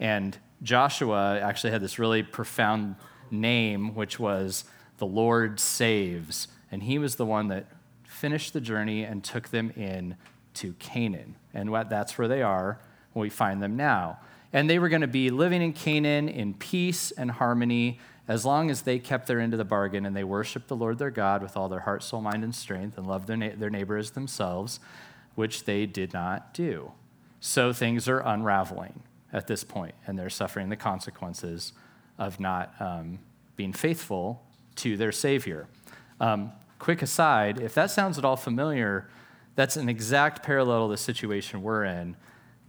And 0.00 0.36
Joshua 0.62 1.38
actually 1.40 1.70
had 1.70 1.82
this 1.82 1.98
really 1.98 2.22
profound 2.22 2.96
name, 3.30 3.94
which 3.94 4.18
was 4.18 4.64
the 4.98 5.06
Lord 5.06 5.60
saves. 5.60 6.48
And 6.72 6.82
he 6.82 6.98
was 6.98 7.16
the 7.16 7.26
one 7.26 7.48
that 7.48 7.66
finished 8.04 8.52
the 8.52 8.60
journey 8.60 9.04
and 9.04 9.22
took 9.22 9.48
them 9.50 9.70
in 9.76 10.16
to 10.54 10.72
Canaan. 10.74 11.36
And 11.54 11.72
that's 11.88 12.18
where 12.18 12.28
they 12.28 12.42
are 12.42 12.80
when 13.12 13.22
we 13.22 13.30
find 13.30 13.62
them 13.62 13.76
now. 13.76 14.18
And 14.52 14.70
they 14.70 14.78
were 14.78 14.88
going 14.88 15.02
to 15.02 15.06
be 15.06 15.30
living 15.30 15.62
in 15.62 15.72
Canaan 15.72 16.28
in 16.28 16.54
peace 16.54 17.10
and 17.10 17.30
harmony 17.30 18.00
as 18.28 18.44
long 18.44 18.70
as 18.70 18.82
they 18.82 18.98
kept 18.98 19.26
their 19.26 19.40
end 19.40 19.54
of 19.54 19.58
the 19.58 19.64
bargain 19.64 20.04
and 20.04 20.16
they 20.16 20.24
worshiped 20.24 20.68
the 20.68 20.76
Lord 20.76 20.98
their 20.98 21.10
God 21.10 21.42
with 21.42 21.56
all 21.56 21.68
their 21.68 21.80
heart, 21.80 22.02
soul, 22.02 22.20
mind, 22.20 22.42
and 22.42 22.54
strength 22.54 22.98
and 22.98 23.06
loved 23.06 23.28
their, 23.28 23.36
na- 23.36 23.54
their 23.56 23.70
neighbor 23.70 23.96
as 23.96 24.10
themselves, 24.10 24.80
which 25.34 25.64
they 25.64 25.86
did 25.86 26.12
not 26.12 26.52
do. 26.52 26.92
So 27.40 27.72
things 27.72 28.08
are 28.08 28.20
unraveling 28.20 29.02
at 29.32 29.46
this 29.46 29.62
point, 29.62 29.94
and 30.06 30.18
they're 30.18 30.30
suffering 30.30 30.68
the 30.68 30.76
consequences 30.76 31.72
of 32.18 32.40
not 32.40 32.74
um, 32.80 33.20
being 33.54 33.72
faithful 33.72 34.42
to 34.76 34.96
their 34.96 35.12
Savior. 35.12 35.68
Um, 36.20 36.52
quick 36.78 37.02
aside 37.02 37.60
if 37.60 37.74
that 37.74 37.90
sounds 37.90 38.18
at 38.18 38.24
all 38.24 38.36
familiar, 38.36 39.08
that's 39.54 39.76
an 39.76 39.88
exact 39.88 40.42
parallel 40.42 40.88
to 40.88 40.92
the 40.92 40.98
situation 40.98 41.62
we're 41.62 41.84
in. 41.84 42.16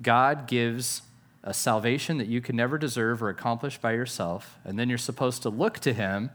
God 0.01 0.47
gives 0.47 1.01
a 1.43 1.53
salvation 1.53 2.17
that 2.17 2.27
you 2.27 2.41
can 2.41 2.55
never 2.55 2.77
deserve 2.77 3.23
or 3.23 3.29
accomplish 3.29 3.77
by 3.77 3.93
yourself, 3.93 4.57
and 4.65 4.77
then 4.77 4.89
you're 4.89 4.97
supposed 4.97 5.41
to 5.43 5.49
look 5.49 5.79
to 5.79 5.93
Him 5.93 6.31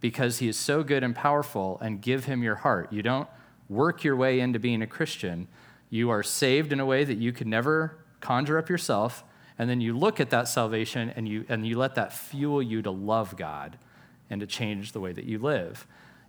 because 0.00 0.38
He 0.38 0.48
is 0.48 0.58
so 0.58 0.82
good 0.82 1.02
and 1.02 1.14
powerful 1.14 1.78
and 1.80 2.00
give 2.00 2.24
Him 2.24 2.42
your 2.42 2.56
heart. 2.56 2.92
You 2.92 3.02
don't 3.02 3.28
work 3.68 4.04
your 4.04 4.16
way 4.16 4.40
into 4.40 4.58
being 4.58 4.82
a 4.82 4.86
Christian. 4.86 5.48
You 5.90 6.10
are 6.10 6.22
saved 6.22 6.72
in 6.72 6.80
a 6.80 6.86
way 6.86 7.04
that 7.04 7.18
you 7.18 7.32
could 7.32 7.46
never 7.46 7.98
conjure 8.20 8.58
up 8.58 8.68
yourself, 8.68 9.24
and 9.58 9.68
then 9.68 9.80
you 9.80 9.96
look 9.96 10.20
at 10.20 10.30
that 10.30 10.48
salvation 10.48 11.12
and 11.16 11.28
you, 11.28 11.44
and 11.48 11.66
you 11.66 11.78
let 11.78 11.94
that 11.94 12.12
fuel 12.12 12.62
you 12.62 12.82
to 12.82 12.90
love 12.90 13.36
God 13.36 13.78
and 14.28 14.40
to 14.40 14.46
change 14.46 14.92
the 14.92 15.00
way 15.00 15.12
that 15.12 15.24
you 15.24 15.38
live. 15.38 15.86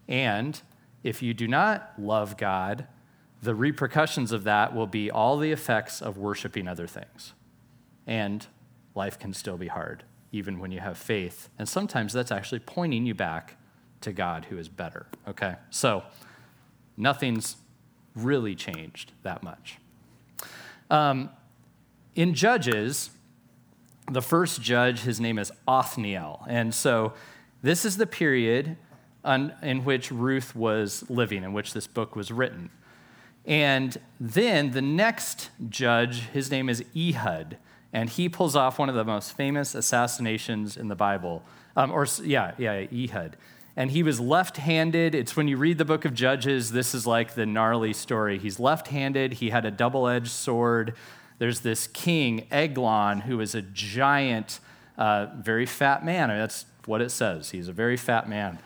And 0.08 0.62
if 1.04 1.22
you 1.22 1.34
do 1.34 1.48
not 1.48 1.94
love 1.98 2.38
God, 2.38 2.88
the 3.42 3.56
repercussions 3.56 4.32
of 4.32 4.44
that 4.46 4.74
will 4.74 4.88
be 4.88 5.12
all 5.12 5.38
the 5.38 5.52
effects 5.52 6.02
of 6.02 6.18
worshiping 6.18 6.68
other 6.68 6.88
things. 6.88 7.34
And 8.08 8.48
life 8.96 9.20
can 9.20 9.34
still 9.34 9.58
be 9.58 9.68
hard, 9.68 10.04
even 10.32 10.58
when 10.60 10.72
you 10.72 10.80
have 10.80 10.98
faith. 10.98 11.50
And 11.60 11.70
sometimes 11.70 12.14
that's 12.14 12.32
actually 12.32 12.60
pointing 12.60 13.06
you 13.06 13.14
back 13.14 13.58
to 14.02 14.12
God 14.12 14.46
who 14.46 14.58
is 14.58 14.70
better. 14.70 15.06
Okay? 15.28 15.56
So 15.70 16.04
nothing's 16.96 17.58
really 18.16 18.56
changed 18.56 19.12
that 19.22 19.44
much. 19.44 19.78
Um, 20.90 21.30
in 22.16 22.34
Judges, 22.34 23.12
the 24.12 24.22
first 24.22 24.62
judge, 24.62 25.02
his 25.02 25.20
name 25.20 25.38
is 25.38 25.52
Othniel. 25.68 26.46
And 26.48 26.74
so 26.74 27.14
this 27.62 27.86
is 27.86 27.98
the 27.98 28.08
period 28.08 28.78
on, 29.24 29.54
in 29.62 29.84
which 29.84 30.12
Ruth 30.12 30.56
was 30.56 31.08
living, 31.10 31.44
in 31.44 31.54
which 31.54 31.74
this 31.74 31.88
book 31.88 32.16
was 32.16 32.32
written. 32.32 32.70
And 33.46 33.98
then 34.20 34.72
the 34.72 34.82
next 34.82 35.50
judge, 35.70 36.22
his 36.34 36.50
name 36.50 36.70
is 36.70 36.84
Ehud, 36.96 37.58
and 37.98 38.10
he 38.10 38.30
pulls 38.30 38.56
off 38.56 38.78
one 38.80 38.90
of 38.90 38.96
the 38.96 39.04
most 39.04 39.36
famous 39.36 39.74
assassinations 39.74 40.78
in 40.78 40.88
the 40.88 40.96
Bible. 40.96 41.44
Um, 41.76 41.92
or, 41.92 42.06
yeah, 42.24 42.52
yeah, 42.58 42.86
Ehud. 42.94 43.38
And 43.76 43.92
he 43.92 44.04
was 44.04 44.20
left 44.20 44.58
handed. 44.58 45.14
It's 45.14 45.36
when 45.36 45.48
you 45.48 45.58
read 45.58 45.78
the 45.78 45.86
book 45.86 46.06
of 46.06 46.14
Judges, 46.14 46.72
this 46.72 46.96
is 46.96 47.06
like 47.06 47.36
the 47.36 47.46
gnarly 47.46 47.94
story. 47.94 48.38
He's 48.40 48.60
left 48.60 48.88
handed, 48.88 49.34
he 49.34 49.50
had 49.50 49.66
a 49.66 49.72
double 49.72 50.08
edged 50.08 50.32
sword 50.32 50.96
there's 51.40 51.60
this 51.60 51.88
king, 51.88 52.48
Eglon, 52.52 53.22
who 53.22 53.40
is 53.42 53.54
a 53.54 53.62
giant, 53.62 54.60
uh, 54.98 55.28
very 55.38 55.66
fat 55.66 56.04
man. 56.04 56.30
I 56.30 56.34
mean, 56.34 56.42
that's 56.42 56.66
what 56.86 57.02
it 57.02 57.12
says. 57.12 57.52
He's 57.52 57.68
a 57.68 57.74
very 57.74 57.98
fat 57.98 58.28
man. 58.28 58.58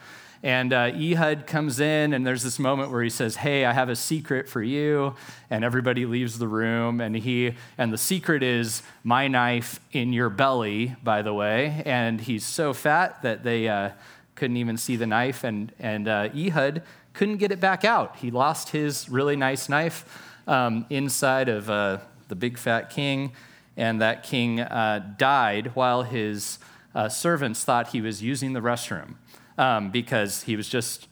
And 0.44 0.74
uh, 0.74 0.92
Ehud 0.96 1.46
comes 1.46 1.80
in, 1.80 2.14
and 2.14 2.26
there's 2.26 2.42
this 2.42 2.58
moment 2.58 2.90
where 2.92 3.04
he 3.04 3.12
says, 3.12 3.36
"Hey, 3.36 3.64
I 3.64 3.74
have 3.74 3.90
a 3.90 3.96
secret 3.96 4.50
for 4.50 4.64
you," 4.64 5.16
and 5.52 5.64
everybody 5.64 6.08
leaves 6.08 6.40
the 6.40 6.48
room. 6.48 7.00
And 7.00 7.16
he 7.16 7.54
and 7.78 7.94
the 7.94 7.98
secret 7.98 8.42
is 8.42 8.82
my 9.04 9.28
knife 9.28 9.80
in 9.92 10.14
your 10.14 10.30
belly, 10.30 10.96
by 11.04 11.22
the 11.22 11.34
way. 11.34 11.84
And 11.86 12.20
he's 12.20 12.44
so 12.44 12.74
fat 12.74 13.22
that 13.22 13.44
they 13.44 13.68
uh, 13.68 13.92
couldn't 14.34 14.58
even 14.58 14.78
see 14.78 14.96
the 14.96 15.06
knife, 15.06 15.44
and 15.44 15.72
and 15.80 16.08
uh, 16.08 16.30
Ehud 16.36 16.82
couldn't 17.14 17.38
get 17.38 17.52
it 17.52 17.60
back 17.60 17.86
out. 17.86 18.16
He 18.16 18.32
lost 18.32 18.70
his 18.70 19.10
really 19.10 19.36
nice 19.36 19.70
knife 19.70 20.06
um, 20.48 20.88
inside 20.90 21.50
of 21.50 21.70
uh, 21.70 22.00
the 22.30 22.36
big 22.36 22.58
fat 22.58 22.90
king, 22.90 23.34
and 23.78 24.02
that 24.02 24.24
king 24.24 24.60
uh, 24.60 25.14
died 25.20 25.76
while 25.76 26.02
his 26.02 26.58
uh, 26.96 27.10
servants 27.10 27.64
thought 27.64 27.90
he 27.90 28.02
was 28.02 28.24
using 28.24 28.54
the 28.54 28.60
restroom 28.60 29.18
um, 29.62 29.92
because 29.92 30.42
he 30.42 30.56
was 30.56 30.68
just 30.68 31.08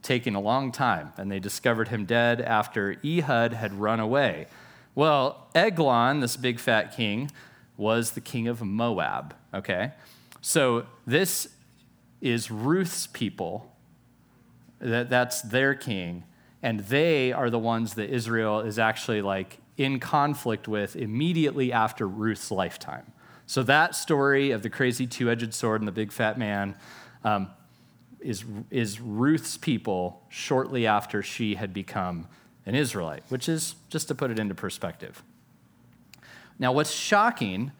taking 0.00 0.34
a 0.34 0.40
long 0.40 0.72
time, 0.72 1.12
and 1.18 1.30
they 1.30 1.38
discovered 1.38 1.88
him 1.88 2.06
dead 2.06 2.40
after 2.40 2.96
Ehud 3.04 3.52
had 3.52 3.74
run 3.74 4.00
away. 4.00 4.46
Well, 4.94 5.48
Eglon, 5.54 6.20
this 6.20 6.38
big 6.38 6.58
fat 6.58 6.96
king, 6.96 7.30
was 7.76 8.12
the 8.12 8.22
king 8.22 8.48
of 8.48 8.62
Moab, 8.62 9.34
okay? 9.52 9.92
So 10.40 10.86
this 11.06 11.48
is 12.22 12.50
Ruth's 12.50 13.06
people, 13.06 13.70
that, 14.78 15.10
that's 15.10 15.42
their 15.42 15.74
king, 15.74 16.24
and 16.62 16.80
they 16.80 17.32
are 17.32 17.50
the 17.50 17.58
ones 17.58 17.94
that 17.94 18.08
Israel 18.08 18.60
is 18.60 18.78
actually 18.78 19.20
like 19.20 19.58
in 19.76 20.00
conflict 20.00 20.68
with 20.68 20.96
immediately 20.96 21.70
after 21.70 22.08
Ruth's 22.08 22.50
lifetime. 22.50 23.12
So 23.46 23.62
that 23.64 23.94
story 23.94 24.52
of 24.52 24.62
the 24.62 24.70
crazy 24.70 25.06
two 25.06 25.30
edged 25.30 25.52
sword 25.52 25.82
and 25.82 25.86
the 25.86 25.92
big 25.92 26.12
fat 26.12 26.38
man 26.38 26.74
um, 27.24 27.50
is, 28.20 28.44
is 28.70 29.00
Ruth's 29.00 29.56
people 29.56 30.22
shortly 30.28 30.86
after 30.86 31.22
she 31.22 31.54
had 31.54 31.72
become 31.72 32.26
an 32.66 32.74
Israelite, 32.74 33.22
which 33.28 33.48
is 33.48 33.76
just 33.88 34.08
to 34.08 34.14
put 34.14 34.30
it 34.30 34.38
into 34.38 34.54
perspective. 34.54 35.22
Now, 36.58 36.72
what's 36.72 36.90
shocking 36.90 37.72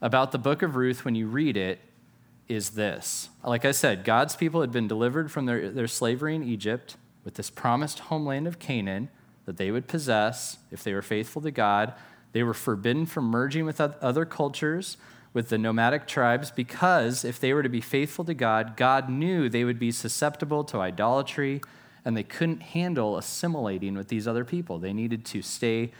about 0.00 0.32
the 0.32 0.38
book 0.38 0.62
of 0.62 0.76
Ruth 0.76 1.04
when 1.04 1.14
you 1.14 1.26
read 1.26 1.56
it 1.56 1.80
is 2.48 2.70
this. 2.70 3.30
Like 3.42 3.64
I 3.64 3.72
said, 3.72 4.04
God's 4.04 4.36
people 4.36 4.60
had 4.60 4.70
been 4.70 4.88
delivered 4.88 5.30
from 5.30 5.46
their, 5.46 5.70
their 5.70 5.88
slavery 5.88 6.34
in 6.34 6.42
Egypt 6.42 6.96
with 7.24 7.34
this 7.34 7.48
promised 7.50 8.00
homeland 8.00 8.46
of 8.46 8.58
Canaan 8.58 9.08
that 9.46 9.56
they 9.56 9.70
would 9.70 9.86
possess 9.86 10.58
if 10.70 10.82
they 10.84 10.92
were 10.92 11.02
faithful 11.02 11.40
to 11.42 11.50
God. 11.50 11.94
They 12.32 12.42
were 12.42 12.54
forbidden 12.54 13.06
from 13.06 13.26
merging 13.26 13.64
with 13.64 13.80
other 13.80 14.24
cultures, 14.24 14.96
with 15.34 15.50
the 15.50 15.58
nomadic 15.58 16.06
tribes, 16.06 16.50
because 16.50 17.24
if 17.24 17.38
they 17.38 17.52
were 17.52 17.62
to 17.62 17.68
be 17.68 17.80
faithful 17.80 18.24
to 18.24 18.32
God, 18.32 18.76
God 18.76 19.10
knew 19.10 19.48
they 19.48 19.64
would 19.64 19.78
be 19.78 19.90
susceptible 19.90 20.64
to 20.64 20.78
idolatry 20.78 21.60
and 22.04 22.16
they 22.16 22.22
couldn't 22.22 22.62
handle 22.62 23.18
assimilating 23.18 23.94
with 23.94 24.08
these 24.08 24.28
other 24.28 24.44
people. 24.44 24.78
They 24.78 24.92
needed 24.92 25.24
to 25.26 25.42
stay 25.42 25.90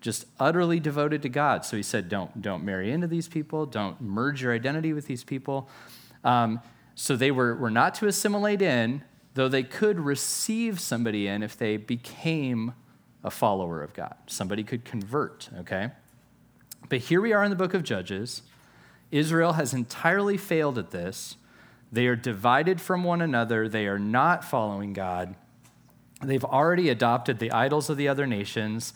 just 0.00 0.26
utterly 0.38 0.78
devoted 0.78 1.22
to 1.22 1.28
God. 1.28 1.64
So 1.64 1.76
he 1.76 1.82
said, 1.82 2.08
don't, 2.08 2.40
don't 2.40 2.62
marry 2.62 2.92
into 2.92 3.06
these 3.06 3.26
people, 3.26 3.66
don't 3.66 4.00
merge 4.00 4.42
your 4.42 4.54
identity 4.54 4.92
with 4.92 5.06
these 5.06 5.24
people. 5.24 5.68
Um, 6.22 6.60
so 6.94 7.16
they 7.16 7.30
were, 7.30 7.56
were 7.56 7.70
not 7.70 7.94
to 7.96 8.06
assimilate 8.06 8.62
in, 8.62 9.02
though 9.32 9.48
they 9.48 9.62
could 9.62 9.98
receive 9.98 10.78
somebody 10.78 11.26
in 11.26 11.42
if 11.42 11.56
they 11.56 11.76
became 11.76 12.74
a 13.24 13.30
follower 13.30 13.82
of 13.82 13.94
God. 13.94 14.14
Somebody 14.26 14.62
could 14.62 14.84
convert, 14.84 15.48
okay? 15.60 15.90
But 16.88 16.98
here 16.98 17.20
we 17.20 17.32
are 17.32 17.42
in 17.42 17.50
the 17.50 17.56
book 17.56 17.74
of 17.74 17.82
Judges. 17.82 18.42
Israel 19.10 19.54
has 19.54 19.72
entirely 19.72 20.36
failed 20.36 20.78
at 20.78 20.90
this. 20.90 21.36
They 21.92 22.06
are 22.06 22.16
divided 22.16 22.80
from 22.80 23.04
one 23.04 23.20
another. 23.20 23.68
They 23.68 23.86
are 23.86 23.98
not 23.98 24.44
following 24.44 24.92
God. 24.92 25.34
They've 26.22 26.44
already 26.44 26.88
adopted 26.88 27.38
the 27.38 27.52
idols 27.52 27.90
of 27.90 27.96
the 27.96 28.08
other 28.08 28.26
nations 28.26 28.94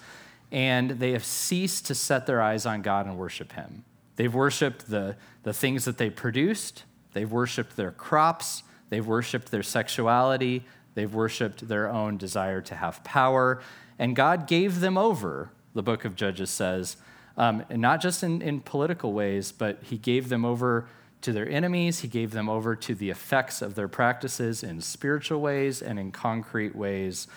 and 0.50 0.92
they 0.92 1.12
have 1.12 1.24
ceased 1.24 1.86
to 1.86 1.94
set 1.94 2.26
their 2.26 2.40
eyes 2.40 2.64
on 2.64 2.82
God 2.82 3.06
and 3.06 3.18
worship 3.18 3.52
Him. 3.52 3.84
They've 4.16 4.34
worshiped 4.34 4.90
the, 4.90 5.16
the 5.42 5.52
things 5.52 5.84
that 5.84 5.98
they 5.98 6.10
produced, 6.10 6.84
they've 7.12 7.30
worshiped 7.30 7.76
their 7.76 7.92
crops, 7.92 8.62
they've 8.88 9.06
worshiped 9.06 9.50
their 9.50 9.62
sexuality, 9.62 10.64
they've 10.94 11.12
worshiped 11.12 11.68
their 11.68 11.88
own 11.88 12.16
desire 12.16 12.60
to 12.62 12.74
have 12.74 13.04
power, 13.04 13.60
and 13.98 14.16
God 14.16 14.46
gave 14.46 14.80
them 14.80 14.96
over, 14.96 15.50
the 15.74 15.82
book 15.82 16.04
of 16.04 16.16
Judges 16.16 16.50
says, 16.50 16.96
um, 17.38 17.64
and 17.70 17.80
not 17.80 18.02
just 18.02 18.22
in, 18.22 18.42
in 18.42 18.60
political 18.60 19.12
ways, 19.12 19.52
but 19.52 19.78
He 19.84 19.96
gave 19.96 20.28
them 20.28 20.44
over 20.44 20.86
to 21.22 21.32
their 21.32 21.48
enemies, 21.48 22.00
He 22.00 22.08
gave 22.08 22.32
them 22.32 22.48
over 22.48 22.76
to 22.76 22.94
the 22.94 23.08
effects 23.08 23.62
of 23.62 23.74
their 23.74 23.88
practices 23.88 24.62
in 24.62 24.80
spiritual 24.82 25.40
ways 25.40 25.80
and 25.80 25.98
in 25.98 26.12
concrete 26.12 26.76
ways. 26.76 27.28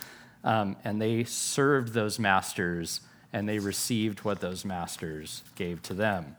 Um, 0.43 0.75
and 0.83 1.01
they 1.01 1.23
served 1.23 1.93
those 1.93 2.19
masters 2.19 3.01
and 3.31 3.47
they 3.47 3.59
received 3.59 4.21
what 4.21 4.41
those 4.41 4.65
masters 4.65 5.43
gave 5.55 5.81
to 5.83 5.93
them. 5.93 6.35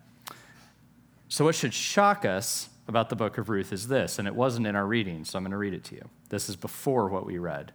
So, 1.28 1.44
what 1.44 1.54
should 1.54 1.72
shock 1.72 2.24
us 2.24 2.68
about 2.88 3.08
the 3.08 3.16
book 3.16 3.38
of 3.38 3.48
Ruth 3.48 3.72
is 3.72 3.88
this, 3.88 4.18
and 4.18 4.28
it 4.28 4.34
wasn't 4.34 4.66
in 4.66 4.76
our 4.76 4.86
reading, 4.86 5.24
so 5.24 5.38
I'm 5.38 5.44
going 5.44 5.52
to 5.52 5.56
read 5.56 5.72
it 5.72 5.84
to 5.84 5.94
you. 5.94 6.08
This 6.28 6.48
is 6.48 6.56
before 6.56 7.08
what 7.08 7.24
we 7.24 7.38
read. 7.38 7.72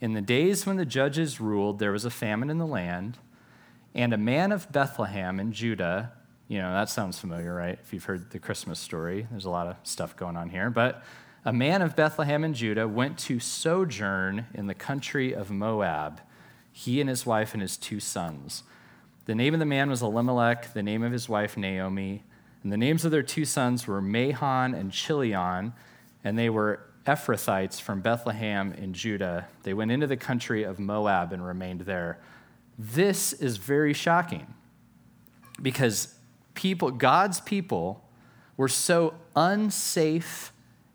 In 0.00 0.14
the 0.14 0.20
days 0.20 0.66
when 0.66 0.76
the 0.76 0.84
judges 0.84 1.40
ruled, 1.40 1.78
there 1.78 1.92
was 1.92 2.04
a 2.04 2.10
famine 2.10 2.50
in 2.50 2.58
the 2.58 2.66
land, 2.66 3.18
and 3.94 4.12
a 4.12 4.18
man 4.18 4.52
of 4.52 4.70
Bethlehem 4.70 5.40
in 5.40 5.52
Judah, 5.52 6.12
you 6.48 6.58
know, 6.58 6.72
that 6.72 6.88
sounds 6.88 7.18
familiar, 7.18 7.54
right? 7.54 7.78
If 7.82 7.92
you've 7.92 8.04
heard 8.04 8.30
the 8.30 8.38
Christmas 8.38 8.78
story, 8.78 9.26
there's 9.30 9.44
a 9.44 9.50
lot 9.50 9.66
of 9.66 9.76
stuff 9.82 10.16
going 10.16 10.36
on 10.36 10.48
here. 10.48 10.70
But 10.70 11.02
a 11.44 11.52
man 11.52 11.82
of 11.82 11.96
Bethlehem 11.96 12.44
in 12.44 12.54
Judah 12.54 12.88
went 12.88 13.18
to 13.20 13.38
sojourn 13.38 14.46
in 14.54 14.66
the 14.66 14.74
country 14.74 15.32
of 15.32 15.50
Moab, 15.50 16.20
he 16.72 17.00
and 17.00 17.08
his 17.08 17.26
wife 17.26 17.52
and 17.52 17.62
his 17.62 17.76
two 17.76 18.00
sons. 18.00 18.62
The 19.26 19.34
name 19.34 19.52
of 19.54 19.60
the 19.60 19.66
man 19.66 19.90
was 19.90 20.00
Elimelech, 20.00 20.72
the 20.72 20.82
name 20.82 21.02
of 21.02 21.12
his 21.12 21.28
wife 21.28 21.56
Naomi, 21.56 22.24
and 22.62 22.72
the 22.72 22.76
names 22.76 23.04
of 23.04 23.10
their 23.10 23.22
two 23.22 23.44
sons 23.44 23.86
were 23.86 24.00
Mahlon 24.00 24.78
and 24.78 24.90
Chilion, 24.90 25.72
and 26.24 26.38
they 26.38 26.50
were 26.50 26.80
Ephrathites 27.06 27.80
from 27.80 28.00
Bethlehem 28.00 28.72
in 28.72 28.92
Judah. 28.92 29.48
They 29.62 29.74
went 29.74 29.90
into 29.90 30.06
the 30.06 30.16
country 30.16 30.62
of 30.62 30.78
Moab 30.78 31.32
and 31.32 31.44
remained 31.44 31.82
there. 31.82 32.18
This 32.78 33.32
is 33.32 33.56
very 33.56 33.92
shocking 33.92 34.54
because 35.60 36.14
people, 36.54 36.92
God's 36.92 37.40
people, 37.40 38.04
were 38.56 38.68
so 38.68 39.14
unsafe 39.34 40.52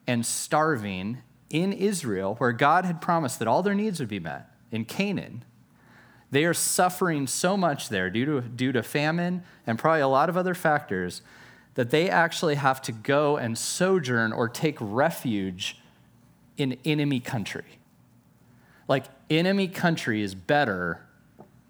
and 0.08 0.26
starving 0.26 1.20
in 1.50 1.72
Israel, 1.72 2.36
where 2.36 2.52
God 2.52 2.84
had 2.86 3.00
promised 3.00 3.40
that 3.40 3.48
all 3.48 3.62
their 3.62 3.76
needs 3.76 4.00
would 4.00 4.10
be 4.10 4.20
met, 4.20 4.50
in 4.72 4.86
Canaan, 4.86 5.46
they 6.32 6.46
are 6.46 6.54
suffering 6.54 7.28
so 7.28 7.56
much 7.56 7.90
there 7.90 8.10
due 8.10 8.26
to, 8.26 8.42
due 8.42 8.72
to 8.72 8.82
famine 8.82 9.44
and 9.68 9.78
probably 9.78 10.02
a 10.02 10.08
lot 10.08 10.30
of 10.30 10.38
other 10.38 10.56
factors 10.56 11.22
that 11.76 11.92
they 11.92 12.10
actually 12.10 12.56
have 12.56 12.82
to 12.82 12.92
go 12.92 13.38
and 13.38 13.56
sojourn 13.56 14.34
or 14.34 14.50
take 14.50 14.78
refuge 14.80 15.80
in 16.58 16.78
enemy 16.84 17.20
country. 17.20 17.80
Like, 18.88 19.06
enemy 19.30 19.68
country 19.68 20.24
is 20.24 20.34
better 20.34 21.02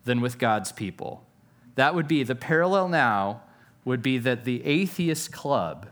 than 0.06 0.22
with 0.22 0.38
God's 0.38 0.72
people. 0.72 1.26
That 1.76 1.96
would 1.96 2.08
be 2.08 2.24
the 2.24 2.36
parallel 2.36 2.90
now, 2.90 3.42
would 3.86 4.02
be 4.02 4.18
that 4.20 4.46
the 4.46 4.66
atheist 4.66 5.32
club 5.32 5.88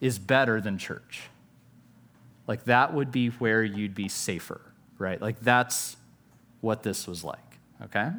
is 0.00 0.18
better 0.18 0.60
than 0.60 0.78
church. 0.78 1.24
Like 2.46 2.64
that 2.64 2.94
would 2.94 3.10
be 3.10 3.28
where 3.28 3.62
you'd 3.62 3.94
be 3.94 4.08
safer, 4.08 4.60
right? 4.98 5.20
Like 5.20 5.40
that's 5.40 5.96
what 6.60 6.82
this 6.82 7.06
was 7.06 7.24
like, 7.24 7.58
okay? 7.84 8.10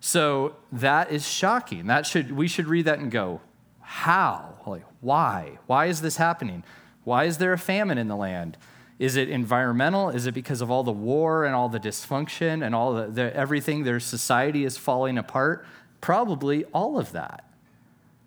So 0.00 0.56
that 0.70 1.10
is 1.10 1.28
shocking. 1.28 1.86
That 1.86 2.06
should 2.06 2.32
we 2.32 2.48
should 2.48 2.66
read 2.66 2.84
that 2.86 2.98
and 2.98 3.10
go, 3.10 3.40
how? 3.80 4.54
Like 4.66 4.84
why? 5.00 5.58
Why 5.66 5.86
is 5.86 6.00
this 6.00 6.16
happening? 6.16 6.64
Why 7.04 7.24
is 7.24 7.38
there 7.38 7.52
a 7.52 7.58
famine 7.58 7.98
in 7.98 8.08
the 8.08 8.16
land? 8.16 8.56
Is 9.02 9.16
it 9.16 9.28
environmental? 9.28 10.10
Is 10.10 10.28
it 10.28 10.32
because 10.32 10.60
of 10.60 10.70
all 10.70 10.84
the 10.84 10.92
war 10.92 11.44
and 11.44 11.56
all 11.56 11.68
the 11.68 11.80
dysfunction 11.80 12.64
and 12.64 12.72
all 12.72 12.94
the, 12.94 13.08
the 13.08 13.36
everything 13.36 13.82
their 13.82 13.98
society 13.98 14.64
is 14.64 14.78
falling 14.78 15.18
apart? 15.18 15.66
Probably 16.00 16.66
all 16.66 17.00
of 17.00 17.10
that. 17.10 17.50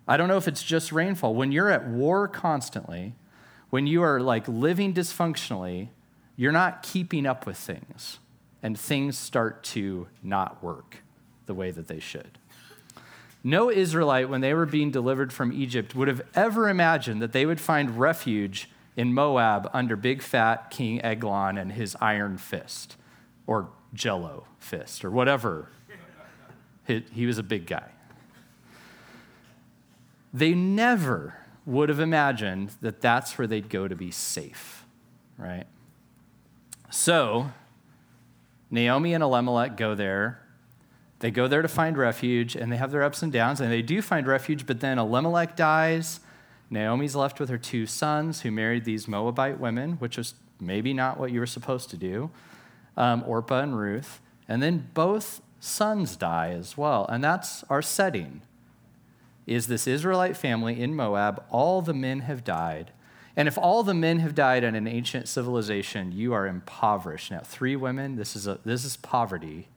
I 0.06 0.18
don't 0.18 0.28
know 0.28 0.36
if 0.36 0.46
it's 0.46 0.62
just 0.62 0.92
rainfall. 0.92 1.34
When 1.34 1.50
you're 1.50 1.70
at 1.70 1.88
war 1.88 2.28
constantly, 2.28 3.14
when 3.70 3.86
you 3.86 4.02
are 4.02 4.20
like 4.20 4.46
living 4.48 4.92
dysfunctionally, 4.92 5.88
you're 6.36 6.52
not 6.52 6.82
keeping 6.82 7.24
up 7.24 7.46
with 7.46 7.56
things, 7.56 8.18
and 8.62 8.78
things 8.78 9.16
start 9.16 9.64
to 9.64 10.08
not 10.22 10.62
work 10.62 10.98
the 11.46 11.54
way 11.54 11.70
that 11.70 11.88
they 11.88 12.00
should. 12.00 12.36
No 13.42 13.70
Israelite, 13.70 14.28
when 14.28 14.42
they 14.42 14.52
were 14.52 14.66
being 14.66 14.90
delivered 14.90 15.32
from 15.32 15.54
Egypt, 15.54 15.94
would 15.94 16.08
have 16.08 16.20
ever 16.34 16.68
imagined 16.68 17.22
that 17.22 17.32
they 17.32 17.46
would 17.46 17.62
find 17.62 17.98
refuge 17.98 18.68
in 18.96 19.12
Moab 19.12 19.68
under 19.72 19.94
big 19.94 20.22
fat 20.22 20.70
King 20.70 21.02
Eglon 21.02 21.58
and 21.58 21.72
his 21.72 21.96
iron 22.00 22.38
fist, 22.38 22.96
or 23.46 23.68
jello 23.92 24.46
fist, 24.58 25.04
or 25.04 25.10
whatever. 25.10 25.68
He, 26.86 27.04
he 27.12 27.26
was 27.26 27.38
a 27.38 27.42
big 27.42 27.66
guy. 27.66 27.90
They 30.32 30.54
never 30.54 31.38
would 31.64 31.88
have 31.88 32.00
imagined 32.00 32.72
that 32.80 33.00
that's 33.00 33.36
where 33.36 33.46
they'd 33.46 33.68
go 33.68 33.88
to 33.88 33.96
be 33.96 34.10
safe, 34.10 34.84
right? 35.36 35.64
So, 36.90 37.50
Naomi 38.70 39.14
and 39.14 39.22
Elimelech 39.22 39.76
go 39.76 39.94
there. 39.94 40.40
They 41.18 41.30
go 41.30 41.48
there 41.48 41.62
to 41.62 41.68
find 41.68 41.96
refuge, 41.96 42.54
and 42.54 42.70
they 42.70 42.76
have 42.76 42.92
their 42.92 43.02
ups 43.02 43.22
and 43.22 43.32
downs, 43.32 43.60
and 43.60 43.72
they 43.72 43.82
do 43.82 44.00
find 44.02 44.26
refuge, 44.26 44.66
but 44.66 44.80
then 44.80 44.98
Elimelech 44.98 45.56
dies. 45.56 46.20
Naomi's 46.70 47.14
left 47.14 47.38
with 47.38 47.48
her 47.48 47.58
two 47.58 47.86
sons 47.86 48.42
who 48.42 48.50
married 48.50 48.84
these 48.84 49.06
Moabite 49.06 49.60
women, 49.60 49.92
which 49.92 50.16
was 50.16 50.34
maybe 50.60 50.92
not 50.92 51.18
what 51.18 51.30
you 51.30 51.40
were 51.40 51.46
supposed 51.46 51.90
to 51.90 51.96
do, 51.96 52.30
um, 52.96 53.22
Orpah 53.26 53.60
and 53.60 53.78
Ruth. 53.78 54.20
And 54.48 54.62
then 54.62 54.88
both 54.94 55.40
sons 55.60 56.16
die 56.16 56.50
as 56.50 56.76
well. 56.76 57.06
And 57.08 57.22
that's 57.22 57.64
our 57.64 57.82
setting 57.82 58.42
is 59.46 59.68
this 59.68 59.86
Israelite 59.86 60.36
family 60.36 60.80
in 60.80 60.94
Moab. 60.94 61.44
All 61.50 61.80
the 61.80 61.94
men 61.94 62.20
have 62.20 62.42
died. 62.42 62.90
And 63.36 63.46
if 63.46 63.56
all 63.56 63.82
the 63.82 63.94
men 63.94 64.18
have 64.20 64.34
died 64.34 64.64
in 64.64 64.74
an 64.74 64.88
ancient 64.88 65.28
civilization, 65.28 66.10
you 66.10 66.32
are 66.32 66.46
impoverished. 66.46 67.30
Now, 67.30 67.40
three 67.40 67.76
women, 67.76 68.16
this 68.16 68.34
is, 68.34 68.46
a, 68.46 68.58
this 68.64 68.84
is 68.84 68.96
poverty. 68.96 69.68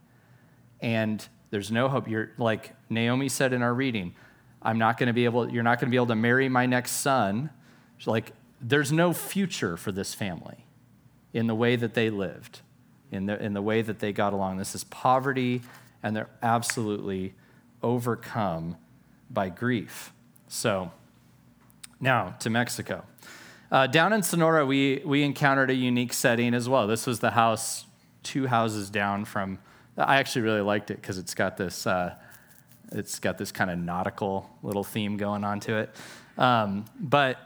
And 0.82 1.28
there's 1.52 1.72
no 1.72 1.90
hope. 1.90 2.08
You're 2.08 2.32
like 2.38 2.74
Naomi 2.90 3.30
said 3.30 3.54
in 3.54 3.62
our 3.62 3.74
reading, 3.74 4.16
I'm 4.62 4.78
not 4.78 4.98
going 4.98 5.08
to 5.08 5.14
be 5.14 5.26
able, 5.26 5.50
you're 5.50 5.64
not 5.64 5.80
going 5.80 5.88
to 5.88 5.92
be 5.92 5.98
able 5.98 6.08
to 6.08 6.16
marry 6.16 6.50
my 6.50 6.66
next 6.66 6.92
son. 6.92 7.50
like, 8.06 8.34
there's 8.62 8.92
no 8.92 9.14
future 9.14 9.78
for 9.78 9.92
this 9.92 10.14
family 10.14 10.66
in 11.34 11.48
the 11.48 11.56
way 11.56 11.76
that 11.76 11.94
they 11.94 12.10
lived, 12.10 12.60
in 13.12 13.26
the, 13.26 13.42
in 13.42 13.54
the 13.54 13.62
way 13.62 13.82
that 13.82 14.00
they 14.00 14.12
got 14.12 14.34
along. 14.34 14.58
This 14.58 14.76
is 14.76 14.84
poverty, 14.86 15.62
and 16.04 16.16
they're 16.16 16.30
absolutely 16.42 17.34
overcome 17.82 18.76
by 19.30 19.50
grief. 19.50 20.12
So, 20.48 20.92
now 22.00 22.36
to 22.40 22.50
Mexico. 22.50 23.06
Uh, 23.72 23.88
down 23.88 24.14
in 24.14 24.24
Sonora, 24.24 24.66
we, 24.66 25.02
we 25.06 25.24
encountered 25.24 25.70
a 25.70 25.76
unique 25.76 26.12
setting 26.12 26.54
as 26.54 26.68
well. 26.68 26.88
This 26.88 27.06
was 27.06 27.20
the 27.20 27.32
house 27.32 27.86
two 28.24 28.48
houses 28.48 28.90
down 28.90 29.26
from, 29.26 29.60
I 29.98 30.18
actually 30.18 30.42
really 30.42 30.62
liked 30.62 30.92
it 30.92 31.02
because 31.02 31.18
it's 31.18 31.34
got 31.34 31.58
this. 31.58 31.86
Uh, 31.88 32.16
it's 32.92 33.20
got 33.20 33.38
this 33.38 33.52
kind 33.52 33.70
of 33.70 33.78
nautical 33.78 34.50
little 34.64 34.84
theme 34.84 35.18
going 35.18 35.44
on 35.44 35.60
to 35.62 35.78
it. 35.78 35.96
Um, 36.38 36.86
but 37.00 37.38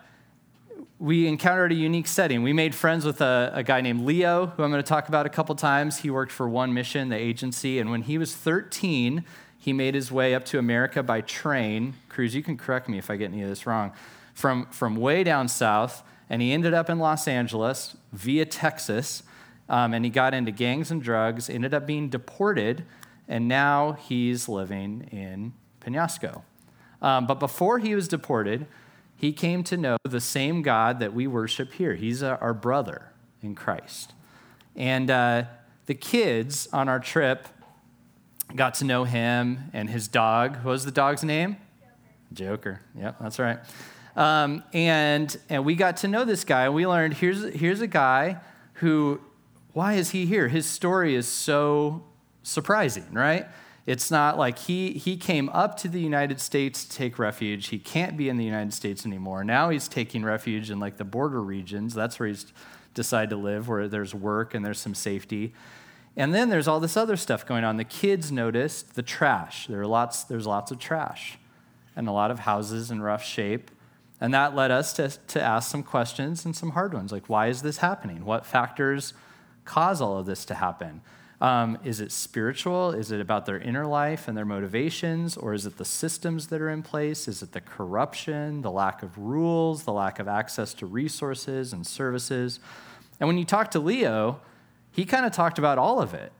we 0.99 1.27
encountered 1.27 1.71
a 1.71 1.75
unique 1.75 2.07
setting. 2.07 2.43
We 2.43 2.53
made 2.53 2.73
friends 2.73 3.05
with 3.05 3.19
a, 3.19 3.51
a, 3.53 3.63
guy 3.63 3.81
named 3.81 4.05
Leo, 4.05 4.47
who 4.47 4.63
I'm 4.63 4.71
going 4.71 4.81
to 4.81 4.87
talk 4.87 5.09
about 5.09 5.25
a 5.25 5.29
couple 5.29 5.53
times. 5.55 5.97
He 5.99 6.09
worked 6.09 6.31
for 6.31 6.47
One 6.47 6.73
Mission, 6.73 7.09
the 7.09 7.17
agency, 7.17 7.79
and 7.79 7.91
when 7.91 8.03
he 8.03 8.17
was 8.17 8.35
13, 8.35 9.25
he 9.57 9.73
made 9.73 9.95
his 9.95 10.11
way 10.11 10.35
up 10.35 10.45
to 10.45 10.59
America 10.59 11.03
by 11.03 11.21
train. 11.21 11.95
Cruz, 12.09 12.35
you 12.35 12.43
can 12.43 12.57
correct 12.57 12.87
me 12.87 12.97
if 12.97 13.09
I 13.09 13.17
get 13.17 13.31
any 13.31 13.41
of 13.41 13.49
this 13.49 13.65
wrong. 13.65 13.91
From, 14.33 14.65
from 14.67 14.95
way 14.95 15.23
down 15.23 15.47
south, 15.47 16.03
and 16.29 16.41
he 16.41 16.53
ended 16.53 16.73
up 16.73 16.89
in 16.89 16.99
Los 16.99 17.27
Angeles 17.27 17.97
via 18.11 18.45
Texas, 18.45 19.23
um, 19.69 19.93
and 19.93 20.05
he 20.05 20.11
got 20.11 20.33
into 20.33 20.51
gangs 20.51 20.91
and 20.91 21.01
drugs, 21.01 21.49
ended 21.49 21.73
up 21.73 21.85
being 21.85 22.09
deported, 22.09 22.85
and 23.27 23.47
now 23.47 23.93
he's 23.93 24.49
living 24.49 25.07
in 25.11 25.53
Penasco. 25.81 26.43
Um, 27.01 27.27
but 27.27 27.39
before 27.39 27.79
he 27.79 27.95
was 27.95 28.07
deported, 28.07 28.65
he 29.15 29.31
came 29.31 29.63
to 29.65 29.77
know 29.77 29.97
the 30.03 30.21
same 30.21 30.61
God 30.61 30.99
that 30.99 31.13
we 31.13 31.27
worship 31.27 31.73
here. 31.73 31.95
He's 31.95 32.21
a, 32.21 32.37
our 32.39 32.53
brother 32.53 33.11
in 33.41 33.55
Christ. 33.55 34.13
And 34.75 35.09
uh, 35.09 35.43
the 35.85 35.95
kids 35.95 36.67
on 36.73 36.89
our 36.89 36.99
trip 36.99 37.47
got 38.55 38.73
to 38.75 38.85
know 38.85 39.03
him 39.03 39.69
and 39.73 39.89
his 39.89 40.07
dog. 40.07 40.55
What 40.57 40.71
was 40.71 40.85
the 40.85 40.91
dog's 40.91 41.23
name? 41.23 41.57
Joker. 42.33 42.81
Joker. 42.81 42.81
Yep, 42.97 43.15
that's 43.21 43.39
right. 43.39 43.59
Um, 44.15 44.63
and, 44.73 45.35
and 45.49 45.65
we 45.65 45.75
got 45.75 45.97
to 45.97 46.07
know 46.07 46.23
this 46.23 46.43
guy, 46.43 46.69
we 46.69 46.85
learned 46.85 47.15
here's, 47.15 47.43
here's 47.53 47.81
a 47.81 47.87
guy 47.87 48.37
who, 48.73 49.19
why 49.73 49.93
is 49.93 50.11
he 50.11 50.25
here? 50.25 50.49
His 50.49 50.65
story 50.67 51.15
is 51.15 51.27
so 51.27 52.03
surprising, 52.43 53.13
right? 53.13 53.47
It's 53.85 54.09
not 54.09 54.37
like 54.37 54.59
he, 54.59 54.93
he 54.93 55.17
came 55.17 55.49
up 55.49 55.75
to 55.77 55.89
the 55.89 55.99
United 55.99 56.39
States 56.39 56.85
to 56.85 56.95
take 56.95 57.19
refuge. 57.19 57.67
He 57.67 57.79
can't 57.79 58.15
be 58.15 58.29
in 58.29 58.37
the 58.37 58.45
United 58.45 58.73
States 58.73 59.05
anymore. 59.05 59.43
Now 59.43 59.69
he's 59.69 59.89
taking 59.89 60.23
refuge 60.23 60.69
in 60.71 60.79
like 60.79 60.97
the 60.97 61.03
border 61.03 61.41
regions. 61.41 61.93
That's 61.93 62.17
where 62.19 62.29
he's 62.29 62.45
decided 62.93 63.31
to 63.31 63.35
live, 63.35 63.67
where 63.67 63.87
there's 63.89 64.15
work 64.15 64.53
and 64.53 64.63
there's 64.65 64.79
some 64.79 64.95
safety. 64.95 65.53
And 66.15 66.33
then 66.33 66.49
there's 66.49 66.67
all 66.67 66.79
this 66.79 66.95
other 66.95 67.17
stuff 67.17 67.45
going 67.45 67.63
on. 67.63 67.77
The 67.77 67.83
kids 67.83 68.31
noticed 68.31 68.95
the 68.95 69.01
trash. 69.01 69.67
There 69.67 69.81
are 69.81 69.87
lots, 69.87 70.23
there's 70.23 70.47
lots 70.47 70.71
of 70.71 70.79
trash 70.79 71.37
and 71.95 72.07
a 72.07 72.11
lot 72.11 72.31
of 72.31 72.39
houses 72.39 72.89
in 72.89 73.01
rough 73.01 73.23
shape. 73.23 73.69
And 74.21 74.33
that 74.33 74.55
led 74.55 74.71
us 74.71 74.93
to, 74.93 75.09
to 75.09 75.41
ask 75.41 75.69
some 75.69 75.83
questions 75.83 76.45
and 76.45 76.55
some 76.55 76.71
hard 76.71 76.93
ones 76.93 77.11
like, 77.11 77.27
why 77.27 77.47
is 77.47 77.63
this 77.63 77.77
happening? 77.77 78.23
What 78.23 78.45
factors 78.45 79.13
cause 79.65 79.99
all 79.99 80.19
of 80.19 80.25
this 80.25 80.45
to 80.45 80.55
happen? 80.55 81.01
Um, 81.41 81.77
is 81.83 81.99
it 81.99 82.11
spiritual? 82.11 82.91
Is 82.91 83.11
it 83.11 83.19
about 83.19 83.45
their 83.45 83.59
inner 83.59 83.85
life 83.85 84.27
and 84.27 84.37
their 84.37 84.45
motivations? 84.45 85.35
Or 85.35 85.53
is 85.53 85.65
it 85.65 85.77
the 85.77 85.85
systems 85.85 86.47
that 86.47 86.61
are 86.61 86.69
in 86.69 86.83
place? 86.83 87.27
Is 87.27 87.41
it 87.41 87.51
the 87.51 87.61
corruption, 87.61 88.61
the 88.61 88.71
lack 88.71 89.03
of 89.03 89.17
rules, 89.17 89.83
the 89.83 89.91
lack 89.91 90.19
of 90.19 90.27
access 90.27 90.73
to 90.75 90.85
resources 90.85 91.73
and 91.73 91.85
services? 91.85 92.59
And 93.19 93.27
when 93.27 93.37
you 93.37 93.45
talk 93.45 93.71
to 93.71 93.79
Leo, 93.79 94.39
he 94.91 95.05
kind 95.05 95.25
of 95.25 95.31
talked 95.31 95.59
about 95.59 95.77
all 95.77 96.01
of 96.01 96.13
it. 96.13 96.31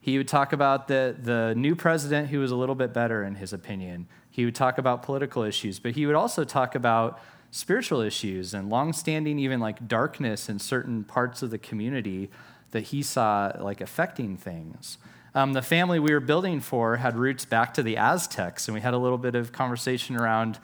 He 0.00 0.18
would 0.18 0.26
talk 0.26 0.52
about 0.52 0.88
the, 0.88 1.14
the 1.16 1.54
new 1.56 1.76
president 1.76 2.28
who 2.28 2.40
was 2.40 2.50
a 2.50 2.56
little 2.56 2.74
bit 2.74 2.92
better, 2.92 3.22
in 3.22 3.36
his 3.36 3.52
opinion. 3.52 4.08
He 4.30 4.44
would 4.44 4.54
talk 4.54 4.78
about 4.78 5.04
political 5.04 5.44
issues, 5.44 5.78
but 5.78 5.92
he 5.92 6.06
would 6.06 6.16
also 6.16 6.42
talk 6.42 6.74
about 6.74 7.20
spiritual 7.52 8.00
issues 8.00 8.54
and 8.54 8.68
longstanding, 8.68 9.38
even 9.38 9.60
like 9.60 9.86
darkness 9.86 10.48
in 10.48 10.58
certain 10.58 11.04
parts 11.04 11.42
of 11.42 11.50
the 11.50 11.58
community 11.58 12.30
that 12.72 12.84
he 12.84 13.02
saw 13.02 13.52
like 13.60 13.80
affecting 13.80 14.36
things. 14.36 14.98
Um, 15.34 15.54
the 15.54 15.62
family 15.62 15.98
we 15.98 16.12
were 16.12 16.20
building 16.20 16.60
for 16.60 16.96
had 16.96 17.16
roots 17.16 17.44
back 17.44 17.72
to 17.74 17.82
the 17.82 17.96
Aztecs, 17.96 18.68
and 18.68 18.74
we 18.74 18.80
had 18.80 18.92
a 18.92 18.98
little 18.98 19.16
bit 19.16 19.34
of 19.34 19.52
conversation 19.52 20.16
around 20.16 20.58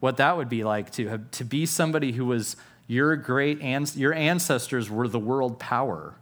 what 0.00 0.16
that 0.16 0.36
would 0.36 0.48
be 0.48 0.64
like 0.64 0.90
to 0.92 1.08
have, 1.08 1.30
to 1.32 1.44
be 1.44 1.66
somebody 1.66 2.12
who 2.12 2.24
was 2.24 2.56
your 2.86 3.16
great 3.16 3.60
and 3.60 3.94
your 3.96 4.14
ancestors 4.14 4.90
were 4.90 5.08
the 5.08 5.18
world 5.18 5.58
power, 5.58 6.14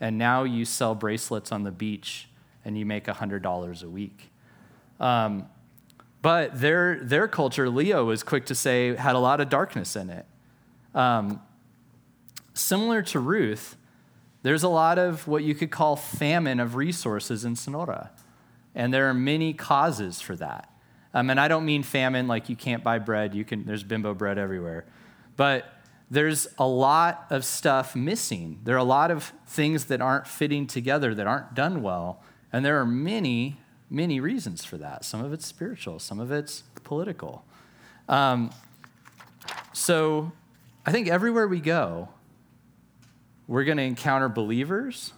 and 0.00 0.16
now 0.16 0.44
you 0.44 0.64
sell 0.64 0.94
bracelets 0.94 1.52
on 1.52 1.64
the 1.64 1.70
beach 1.70 2.28
and 2.64 2.78
you 2.78 2.86
make 2.86 3.06
hundred 3.06 3.42
dollars 3.42 3.82
a 3.82 3.88
week. 3.88 4.30
Um, 5.00 5.46
but 6.22 6.58
their 6.58 6.98
their 7.02 7.28
culture, 7.28 7.68
Leo 7.68 8.06
was 8.06 8.22
quick 8.22 8.46
to 8.46 8.54
say, 8.54 8.94
had 8.96 9.14
a 9.14 9.18
lot 9.18 9.40
of 9.40 9.50
darkness 9.50 9.96
in 9.96 10.08
it. 10.08 10.26
Um, 10.94 11.42
similar 12.54 13.02
to 13.02 13.20
Ruth, 13.20 13.76
there's 14.44 14.62
a 14.62 14.68
lot 14.68 14.98
of 14.98 15.26
what 15.26 15.42
you 15.42 15.54
could 15.54 15.70
call 15.70 15.96
famine 15.96 16.60
of 16.60 16.74
resources 16.74 17.46
in 17.46 17.56
Sonora. 17.56 18.10
And 18.74 18.92
there 18.92 19.08
are 19.08 19.14
many 19.14 19.54
causes 19.54 20.20
for 20.20 20.36
that. 20.36 20.70
Um, 21.14 21.30
and 21.30 21.40
I 21.40 21.48
don't 21.48 21.64
mean 21.64 21.82
famine 21.82 22.28
like 22.28 22.50
you 22.50 22.54
can't 22.54 22.84
buy 22.84 22.98
bread, 22.98 23.34
you 23.34 23.42
can, 23.44 23.64
there's 23.64 23.82
bimbo 23.82 24.12
bread 24.12 24.36
everywhere. 24.36 24.84
But 25.36 25.64
there's 26.10 26.46
a 26.58 26.66
lot 26.66 27.24
of 27.30 27.42
stuff 27.42 27.96
missing. 27.96 28.60
There 28.64 28.74
are 28.74 28.78
a 28.78 28.84
lot 28.84 29.10
of 29.10 29.32
things 29.46 29.86
that 29.86 30.02
aren't 30.02 30.26
fitting 30.26 30.66
together, 30.66 31.14
that 31.14 31.26
aren't 31.26 31.54
done 31.54 31.82
well. 31.82 32.22
And 32.52 32.66
there 32.66 32.78
are 32.78 32.86
many, 32.86 33.56
many 33.88 34.20
reasons 34.20 34.62
for 34.62 34.76
that. 34.76 35.06
Some 35.06 35.24
of 35.24 35.32
it's 35.32 35.46
spiritual, 35.46 35.98
some 36.00 36.20
of 36.20 36.30
it's 36.30 36.64
political. 36.82 37.46
Um, 38.10 38.50
so 39.72 40.32
I 40.84 40.92
think 40.92 41.08
everywhere 41.08 41.48
we 41.48 41.60
go, 41.60 42.10
we're 43.46 43.64
going 43.64 43.76
to 43.76 43.82
encounter 43.82 44.28
believers 44.28 45.12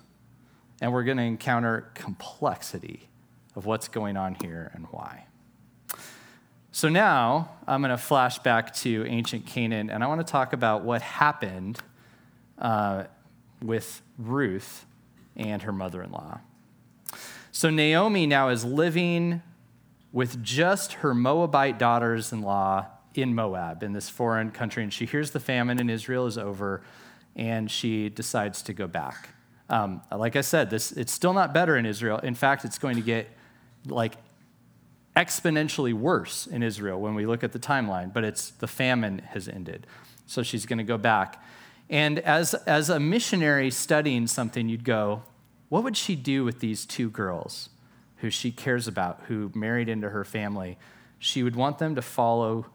and 0.80 0.92
we're 0.92 1.04
going 1.04 1.16
to 1.16 1.22
encounter 1.22 1.90
complexity 1.94 3.08
of 3.54 3.66
what's 3.66 3.88
going 3.88 4.16
on 4.16 4.36
here 4.42 4.70
and 4.74 4.86
why. 4.90 5.24
So 6.72 6.88
now 6.88 7.50
I'm 7.66 7.80
going 7.80 7.90
to 7.90 7.98
flash 7.98 8.38
back 8.40 8.74
to 8.76 9.06
ancient 9.06 9.46
Canaan 9.46 9.88
and 9.88 10.04
I 10.04 10.06
want 10.06 10.26
to 10.26 10.30
talk 10.30 10.52
about 10.52 10.82
what 10.82 11.00
happened 11.00 11.80
uh, 12.58 13.04
with 13.62 14.02
Ruth 14.18 14.84
and 15.36 15.62
her 15.62 15.72
mother 15.72 16.02
in 16.02 16.10
law. 16.10 16.40
So 17.52 17.70
Naomi 17.70 18.26
now 18.26 18.50
is 18.50 18.64
living 18.64 19.42
with 20.12 20.42
just 20.42 20.94
her 20.94 21.14
Moabite 21.14 21.78
daughters 21.78 22.32
in 22.32 22.42
law 22.42 22.86
in 23.14 23.34
Moab, 23.34 23.82
in 23.82 23.92
this 23.92 24.10
foreign 24.10 24.50
country, 24.50 24.82
and 24.82 24.92
she 24.92 25.06
hears 25.06 25.30
the 25.30 25.40
famine 25.40 25.78
in 25.78 25.88
Israel 25.88 26.26
is 26.26 26.36
over 26.36 26.82
and 27.37 27.70
she 27.70 28.09
decides 28.09 28.62
to 28.62 28.72
go 28.72 28.87
back. 28.87 29.29
Um, 29.68 30.01
like 30.11 30.37
I 30.37 30.40
said, 30.40 30.70
this 30.70 30.92
it's 30.92 31.12
still 31.12 31.33
not 31.33 31.53
better 31.53 31.77
in 31.77 31.87
Israel. 31.87 32.18
In 32.18 32.35
fact, 32.35 32.64
it's 32.64 32.79
going 32.79 32.96
to 32.96 33.03
get 33.03 33.29
like 33.87 34.14
exponentially 35.16 35.92
worse 35.92 36.46
in 36.46 36.62
Israel 36.62 37.01
when 37.01 37.14
we 37.14 37.27
look 37.27 37.44
at 37.44 37.53
the 37.53 37.59
timeline. 37.59 38.12
But 38.12 38.25
it's 38.25 38.51
the 38.51 38.66
famine 38.66 39.18
has 39.31 39.49
ended, 39.49 39.87
so 40.27 40.42
she's 40.42 40.66
going 40.66 40.79
to 40.79 40.85
go 40.85 40.99
back. 40.99 41.42
And 41.90 42.18
as 42.20 42.55
as 42.55 42.90
a 42.90 42.99
missionary 42.99 43.70
studying 43.70 44.27
something, 44.27 44.68
you'd 44.68 44.85
go, 44.85 45.22
what 45.68 45.85
would 45.85 45.96
she 45.96 46.16
do 46.16 46.44
with 46.44 46.61
these 46.61 46.87
two 46.87 47.11
girls 47.11 47.68
who 48.18 48.31
she 48.31 48.51
cares 48.51 48.88
about, 48.88 49.22
who 49.29 49.51
married 49.55 49.88
into 49.88 50.11
her 50.11 50.25
family? 50.25 50.79
She 51.18 51.42
would 51.42 51.57
want 51.57 51.79
them 51.79 51.96
to 51.96 52.03
follow 52.03 52.66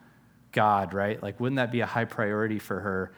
God, 0.52 0.94
right? 0.94 1.22
Like, 1.22 1.40
wouldn't 1.40 1.58
that 1.58 1.72
be 1.72 1.80
a 1.80 1.86
high 1.86 2.06
priority 2.06 2.60
for 2.60 2.82
her? 2.82 3.14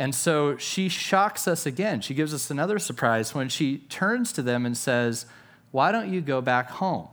And 0.00 0.14
so 0.14 0.56
she 0.56 0.88
shocks 0.88 1.46
us 1.46 1.66
again. 1.66 2.00
She 2.00 2.14
gives 2.14 2.32
us 2.32 2.50
another 2.50 2.78
surprise 2.78 3.34
when 3.34 3.50
she 3.50 3.80
turns 3.90 4.32
to 4.32 4.40
them 4.40 4.64
and 4.64 4.74
says, 4.74 5.26
Why 5.72 5.92
don't 5.92 6.10
you 6.10 6.22
go 6.22 6.40
back 6.40 6.70
home? 6.70 7.08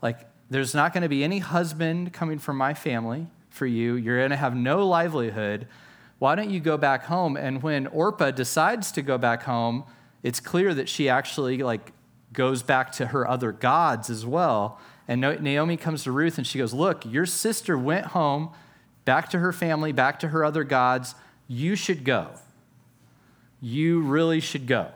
Like, 0.00 0.20
there's 0.48 0.72
not 0.72 0.92
going 0.92 1.02
to 1.02 1.08
be 1.08 1.24
any 1.24 1.40
husband 1.40 2.12
coming 2.12 2.38
from 2.38 2.56
my 2.56 2.74
family 2.74 3.26
for 3.48 3.66
you. 3.66 3.96
You're 3.96 4.18
going 4.18 4.30
to 4.30 4.36
have 4.36 4.54
no 4.54 4.86
livelihood. 4.86 5.66
Why 6.20 6.36
don't 6.36 6.50
you 6.50 6.60
go 6.60 6.76
back 6.76 7.06
home? 7.06 7.36
And 7.36 7.60
when 7.60 7.88
Orpah 7.88 8.30
decides 8.30 8.92
to 8.92 9.02
go 9.02 9.18
back 9.18 9.42
home, 9.42 9.82
it's 10.22 10.38
clear 10.38 10.72
that 10.74 10.88
she 10.88 11.08
actually 11.08 11.58
like 11.58 11.90
goes 12.32 12.62
back 12.62 12.92
to 12.92 13.06
her 13.06 13.26
other 13.26 13.50
gods 13.50 14.08
as 14.08 14.24
well. 14.24 14.78
And 15.08 15.20
Naomi 15.20 15.76
comes 15.76 16.04
to 16.04 16.12
Ruth 16.12 16.38
and 16.38 16.46
she 16.46 16.58
goes, 16.58 16.72
"Look, 16.72 17.04
your 17.04 17.26
sister 17.26 17.76
went 17.76 18.06
home, 18.06 18.50
back 19.04 19.28
to 19.30 19.40
her 19.40 19.52
family, 19.52 19.90
back 19.90 20.20
to 20.20 20.28
her 20.28 20.44
other 20.44 20.62
gods 20.62 21.16
you 21.50 21.74
should 21.74 22.04
go. 22.04 22.28
You 23.60 24.02
really 24.02 24.38
should 24.38 24.68
go. 24.68 24.92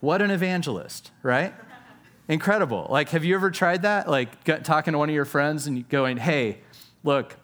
What 0.00 0.20
an 0.20 0.32
evangelist, 0.32 1.12
right? 1.22 1.54
Incredible. 2.28 2.88
Like, 2.90 3.10
have 3.10 3.24
you 3.24 3.36
ever 3.36 3.52
tried 3.52 3.82
that? 3.82 4.10
Like, 4.10 4.42
talking 4.64 4.92
to 4.92 4.98
one 4.98 5.08
of 5.08 5.14
your 5.14 5.24
friends 5.24 5.68
and 5.68 5.88
going, 5.88 6.16
hey, 6.16 6.58
look, 7.04 7.36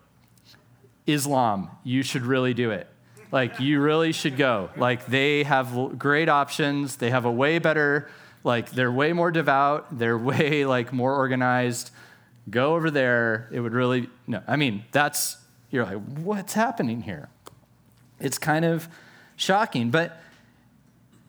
Islam, 1.07 1.71
you 1.85 2.03
should 2.03 2.27
really 2.27 2.53
do 2.53 2.73
it. 2.73 2.89
Like, 3.31 3.61
you 3.61 3.81
really 3.81 4.11
should 4.11 4.37
go. 4.37 4.71
Like, 4.77 5.07
they 5.07 5.45
have 5.45 6.01
great 6.01 6.29
options. 6.29 6.97
They 6.97 7.11
have 7.11 7.25
a 7.27 7.31
way 7.31 7.61
better, 7.61 8.11
like, 8.43 8.73
they're 8.73 8.91
way 8.91 9.13
more 9.13 9.31
devout. 9.31 9.87
They're 9.97 10.19
way, 10.19 10.67
like, 10.67 10.93
more 10.93 11.15
organized. 11.15 11.93
Go 12.51 12.75
over 12.75 12.91
there. 12.91 13.49
It 13.53 13.61
would 13.61 13.73
really, 13.73 14.11
no, 14.27 14.43
I 14.49 14.57
mean, 14.57 14.85
that's, 14.91 15.37
you're 15.71 15.85
like, 15.85 16.03
what's 16.19 16.55
happening 16.55 17.03
here? 17.03 17.29
It's 18.23 18.39
kind 18.39 18.65
of 18.65 18.89
shocking. 19.37 19.91
But 19.91 20.21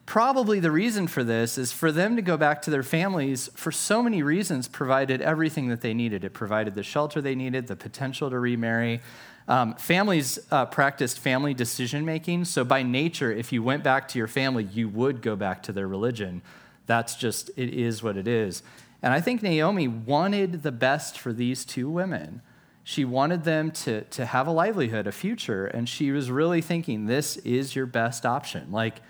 probably 0.06 0.60
the 0.60 0.72
reason 0.72 1.08
for 1.08 1.24
this 1.24 1.58
is 1.58 1.72
for 1.72 1.92
them 1.92 2.16
to 2.16 2.22
go 2.22 2.38
back 2.38 2.62
to 2.64 2.72
their 2.72 2.84
families 2.84 3.50
for 3.56 3.72
so 3.72 4.04
many 4.04 4.22
reasons 4.22 4.68
provided 4.68 5.22
everything 5.22 5.70
that 5.70 5.82
they 5.82 5.94
needed. 5.94 6.24
It 6.24 6.34
provided 6.34 6.76
the 6.76 6.84
shelter 6.84 7.22
they 7.22 7.36
needed 7.36 7.68
the 7.68 7.76
potential 7.76 8.30
to 8.30 8.40
remarry. 8.40 9.02
Um, 9.48 9.76
families 9.76 10.40
uh, 10.52 10.66
practiced 10.68 11.20
family 11.20 11.54
decision 11.54 12.06
making 12.06 12.46
so 12.46 12.64
by 12.64 12.82
nature 12.82 13.30
if 13.30 13.52
you 13.52 13.62
went 13.62 13.84
back 13.84 14.08
to 14.10 14.18
your 14.18 14.30
family 14.30 14.64
you 14.64 14.88
would 14.88 15.22
go 15.22 15.36
back 15.36 15.64
to 15.64 15.74
their 15.74 15.88
religion. 15.88 16.42
That's 16.86 17.16
just 17.16 17.50
it 17.58 17.74
is 17.74 18.02
what 18.02 18.16
it 18.16 18.28
is. 18.28 18.64
And 19.02 19.12
i 19.12 19.20
think 19.20 19.44
naomi 19.44 19.90
wanted 19.90 20.64
the 20.64 20.72
best 20.72 21.20
for 21.20 21.34
these 21.34 21.66
two 21.66 21.90
women 21.90 22.42
she 22.84 23.06
wanted 23.06 23.44
them 23.44 23.72
to, 23.72 24.02
to 24.02 24.26
have 24.26 24.46
a 24.48 24.52
livelihood 24.52 25.08
a 25.08 25.12
future 25.12 25.66
and 25.66 25.88
she 25.88 26.12
was 26.12 26.30
really 26.30 26.62
thinking 26.62 27.06
this 27.06 27.38
is 27.38 27.76
your 27.76 27.86
best 27.86 28.26
option 28.26 28.72
like 28.72 29.02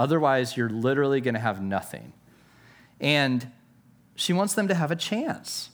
Otherwise, 0.00 0.56
you're 0.56 0.70
literally 0.70 1.20
going 1.20 1.34
to 1.34 1.40
have 1.40 1.60
nothing. 1.60 2.14
And 3.00 3.52
she 4.14 4.32
wants 4.32 4.54
them 4.54 4.66
to 4.68 4.74
have 4.74 4.90
a 4.90 4.96
chance. 4.96 5.68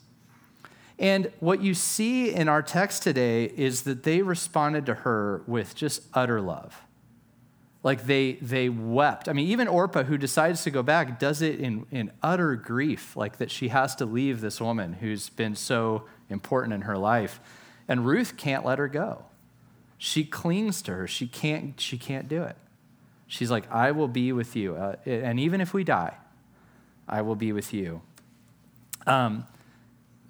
And 0.98 1.30
what 1.38 1.62
you 1.62 1.74
see 1.74 2.34
in 2.34 2.48
our 2.48 2.60
text 2.60 3.04
today 3.04 3.44
is 3.44 3.82
that 3.82 4.02
they 4.02 4.22
responded 4.22 4.84
to 4.86 4.94
her 4.94 5.44
with 5.46 5.76
just 5.76 6.02
utter 6.12 6.40
love. 6.40 6.82
Like 7.84 8.06
they, 8.06 8.32
they 8.42 8.68
wept. 8.68 9.28
I 9.28 9.32
mean, 9.32 9.46
even 9.46 9.68
Orpah, 9.68 10.02
who 10.02 10.18
decides 10.18 10.64
to 10.64 10.72
go 10.72 10.82
back, 10.82 11.20
does 11.20 11.40
it 11.40 11.60
in, 11.60 11.86
in 11.92 12.10
utter 12.20 12.56
grief, 12.56 13.14
like 13.16 13.36
that 13.38 13.52
she 13.52 13.68
has 13.68 13.94
to 13.94 14.06
leave 14.06 14.40
this 14.40 14.60
woman 14.60 14.94
who's 14.94 15.28
been 15.28 15.54
so 15.54 16.04
important 16.28 16.74
in 16.74 16.82
her 16.82 16.96
life. 16.96 17.40
And 17.88 18.06
Ruth 18.06 18.36
can't 18.36 18.64
let 18.64 18.78
her 18.78 18.88
go. 18.88 19.24
She 19.98 20.24
clings 20.24 20.82
to 20.82 20.92
her. 20.92 21.06
She 21.06 21.26
can't, 21.26 21.80
she 21.80 21.96
can't 21.98 22.28
do 22.28 22.42
it. 22.42 22.56
She's 23.26 23.50
like, 23.50 23.70
I 23.70 23.92
will 23.92 24.08
be 24.08 24.32
with 24.32 24.54
you. 24.54 24.76
Uh, 24.76 24.96
and 25.04 25.40
even 25.40 25.60
if 25.60 25.74
we 25.74 25.84
die, 25.84 26.14
I 27.08 27.22
will 27.22 27.34
be 27.34 27.52
with 27.52 27.72
you. 27.72 28.02
Um, 29.06 29.46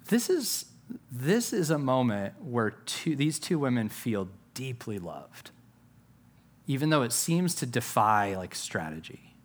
this, 0.09 0.29
is, 0.29 0.65
this 1.11 1.53
is 1.53 1.69
a 1.69 1.77
moment 1.77 2.33
where 2.41 2.71
two, 2.71 3.15
these 3.15 3.39
two 3.39 3.59
women 3.59 3.89
feel 3.89 4.29
deeply 4.53 4.99
loved. 4.99 5.51
Even 6.65 6.89
though 6.89 7.03
it 7.03 7.13
seems 7.13 7.55
to 7.55 7.65
defy 7.65 8.35
like 8.35 8.55
strategy, 8.55 9.35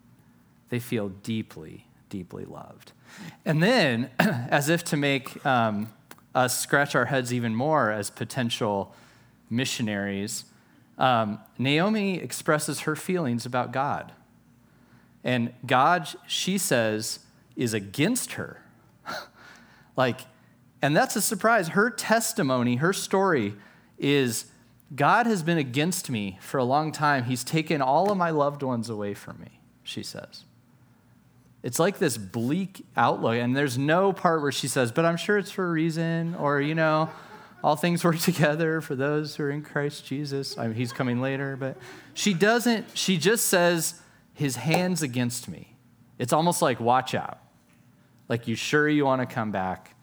they 0.70 0.78
feel 0.78 1.10
deeply, 1.10 1.86
deeply 2.08 2.44
loved. 2.44 2.92
And 3.44 3.62
then, 3.62 4.10
as 4.18 4.68
if 4.68 4.84
to 4.84 4.96
make 4.96 5.44
um, 5.44 5.92
us 6.34 6.58
scratch 6.58 6.94
our 6.94 7.06
heads 7.06 7.32
even 7.32 7.54
more 7.54 7.90
as 7.90 8.10
potential 8.10 8.94
missionaries, 9.50 10.44
um, 10.98 11.38
Naomi 11.58 12.18
expresses 12.18 12.80
her 12.80 12.96
feelings 12.96 13.44
about 13.46 13.72
God. 13.72 14.12
And 15.24 15.52
God, 15.66 16.08
she 16.26 16.58
says, 16.58 17.20
is 17.56 17.74
against 17.74 18.32
her. 18.32 18.62
like, 19.96 20.20
and 20.80 20.96
that's 20.96 21.14
a 21.16 21.22
surprise. 21.22 21.68
Her 21.68 21.90
testimony, 21.90 22.76
her 22.76 22.92
story 22.92 23.54
is 23.98 24.46
God 24.94 25.26
has 25.26 25.42
been 25.42 25.58
against 25.58 26.10
me 26.10 26.38
for 26.40 26.58
a 26.58 26.64
long 26.64 26.92
time. 26.92 27.24
He's 27.24 27.44
taken 27.44 27.80
all 27.80 28.10
of 28.10 28.18
my 28.18 28.30
loved 28.30 28.62
ones 28.62 28.90
away 28.90 29.14
from 29.14 29.40
me, 29.40 29.60
she 29.82 30.02
says. 30.02 30.44
It's 31.62 31.78
like 31.78 31.98
this 31.98 32.16
bleak 32.18 32.84
outlook, 32.96 33.36
and 33.36 33.56
there's 33.56 33.78
no 33.78 34.12
part 34.12 34.42
where 34.42 34.50
she 34.50 34.66
says, 34.66 34.90
but 34.90 35.04
I'm 35.04 35.16
sure 35.16 35.38
it's 35.38 35.50
for 35.50 35.64
a 35.64 35.70
reason, 35.70 36.34
or, 36.34 36.60
you 36.60 36.74
know, 36.74 37.08
all 37.62 37.76
things 37.76 38.02
work 38.02 38.18
together 38.18 38.80
for 38.80 38.96
those 38.96 39.36
who 39.36 39.44
are 39.44 39.50
in 39.50 39.62
Christ 39.62 40.04
Jesus. 40.04 40.58
I 40.58 40.66
mean, 40.66 40.74
he's 40.74 40.92
coming 40.92 41.20
later, 41.20 41.56
but 41.56 41.76
she 42.14 42.34
doesn't, 42.34 42.96
she 42.98 43.16
just 43.16 43.46
says, 43.46 44.00
his 44.34 44.56
hand's 44.56 45.02
against 45.02 45.48
me. 45.48 45.76
It's 46.18 46.32
almost 46.32 46.62
like, 46.62 46.80
watch 46.80 47.14
out. 47.14 47.38
Like, 48.28 48.48
you 48.48 48.56
sure 48.56 48.88
you 48.88 49.04
want 49.04 49.20
to 49.20 49.32
come 49.32 49.52
back 49.52 49.94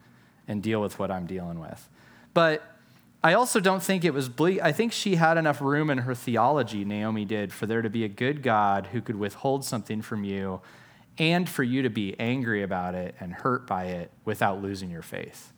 and 0.48 0.64
deal 0.64 0.82
with 0.82 0.98
what 0.98 1.12
I'm 1.12 1.26
dealing 1.26 1.60
with? 1.60 1.90
But 2.34 2.64
I 3.22 3.34
also 3.34 3.60
don't 3.60 3.84
think 3.84 4.06
it 4.06 4.14
was 4.14 4.30
bleak. 4.30 4.62
I 4.62 4.72
think 4.72 4.94
she 4.94 5.16
had 5.16 5.38
enough 5.38 5.60
room 5.60 5.90
in 5.90 6.00
her 6.00 6.16
theology, 6.16 6.86
Naomi 6.86 7.26
did, 7.26 7.52
for 7.52 7.66
there 7.66 7.82
to 7.82 7.90
be 7.90 8.06
a 8.06 8.10
good 8.10 8.44
God 8.44 8.88
who 8.88 9.02
could 9.02 9.18
withhold 9.18 9.66
something 9.66 10.02
from 10.02 10.24
you 10.24 10.62
and 11.20 11.48
for 11.48 11.64
you 11.64 11.82
to 11.84 11.90
be 11.90 12.18
angry 12.20 12.64
about 12.64 12.96
it 12.96 13.14
and 13.20 13.34
hurt 13.34 13.68
by 13.68 13.86
it 13.86 14.10
without 14.24 14.62
losing 14.62 14.90
your 14.90 15.02
faith. 15.02 15.52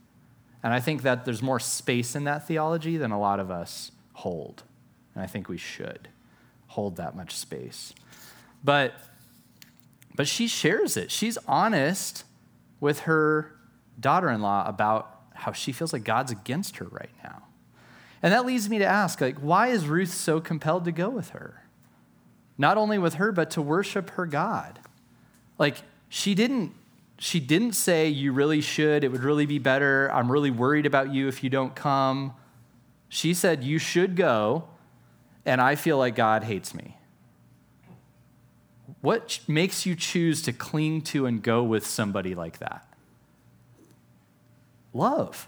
And 0.63 0.73
I 0.73 0.79
think 0.79 1.03
that 1.03 1.23
there's 1.23 1.41
more 1.41 1.59
space 1.59 2.15
in 2.15 2.25
that 2.25 2.47
theology 2.47 2.97
than 2.97 3.11
a 3.11 3.19
lot 3.19 3.39
of 3.39 3.49
us 3.49 3.91
hold. 4.13 4.63
And 5.13 5.23
I 5.23 5.27
think 5.27 5.47
we 5.47 5.57
should 5.57 6.09
hold 6.67 6.97
that 6.97 7.15
much 7.15 7.35
space. 7.35 7.93
But 8.63 8.93
but 10.13 10.27
she 10.27 10.47
shares 10.47 10.97
it. 10.97 11.09
She's 11.09 11.37
honest 11.47 12.25
with 12.81 13.01
her 13.01 13.55
daughter-in-law 13.99 14.67
about 14.67 15.21
how 15.33 15.53
she 15.53 15.71
feels 15.71 15.93
like 15.93 16.03
God's 16.03 16.31
against 16.31 16.77
her 16.77 16.85
right 16.91 17.09
now. 17.23 17.43
And 18.21 18.33
that 18.33 18.45
leads 18.45 18.69
me 18.69 18.79
to 18.79 18.85
ask 18.85 19.21
like 19.21 19.37
why 19.37 19.67
is 19.67 19.87
Ruth 19.87 20.13
so 20.13 20.39
compelled 20.39 20.85
to 20.85 20.91
go 20.91 21.09
with 21.09 21.29
her? 21.29 21.63
Not 22.57 22.77
only 22.77 22.97
with 22.97 23.15
her 23.15 23.31
but 23.31 23.51
to 23.51 23.61
worship 23.61 24.11
her 24.11 24.25
God. 24.25 24.79
Like 25.61 25.83
she 26.09 26.33
didn't 26.33 26.73
she 27.19 27.39
didn't 27.39 27.73
say, 27.73 28.07
You 28.07 28.33
really 28.33 28.61
should. 28.61 29.03
It 29.03 29.11
would 29.11 29.23
really 29.23 29.45
be 29.45 29.59
better. 29.59 30.11
I'm 30.11 30.31
really 30.31 30.49
worried 30.49 30.87
about 30.87 31.13
you 31.13 31.27
if 31.27 31.43
you 31.43 31.51
don't 31.51 31.75
come. 31.75 32.33
She 33.09 33.35
said, 33.35 33.63
You 33.63 33.77
should 33.77 34.15
go, 34.15 34.67
and 35.45 35.61
I 35.61 35.75
feel 35.75 35.99
like 35.99 36.15
God 36.15 36.45
hates 36.45 36.73
me. 36.73 36.97
What 39.01 39.39
makes 39.47 39.85
you 39.85 39.95
choose 39.95 40.41
to 40.41 40.51
cling 40.51 41.01
to 41.03 41.27
and 41.27 41.43
go 41.43 41.61
with 41.61 41.85
somebody 41.85 42.33
like 42.33 42.57
that? 42.57 42.87
Love. 44.93 45.47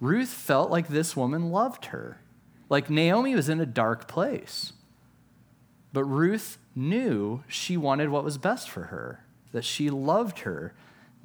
Ruth 0.00 0.28
felt 0.28 0.70
like 0.70 0.86
this 0.86 1.16
woman 1.16 1.50
loved 1.50 1.86
her. 1.86 2.20
Like 2.68 2.88
Naomi 2.88 3.34
was 3.34 3.48
in 3.48 3.58
a 3.60 3.66
dark 3.66 4.06
place. 4.06 4.72
But 5.92 6.04
Ruth 6.04 6.58
knew 6.76 7.42
she 7.48 7.76
wanted 7.76 8.10
what 8.10 8.22
was 8.22 8.38
best 8.38 8.68
for 8.68 8.84
her, 8.84 9.24
that 9.52 9.64
she 9.64 9.88
loved 9.88 10.40
her 10.40 10.74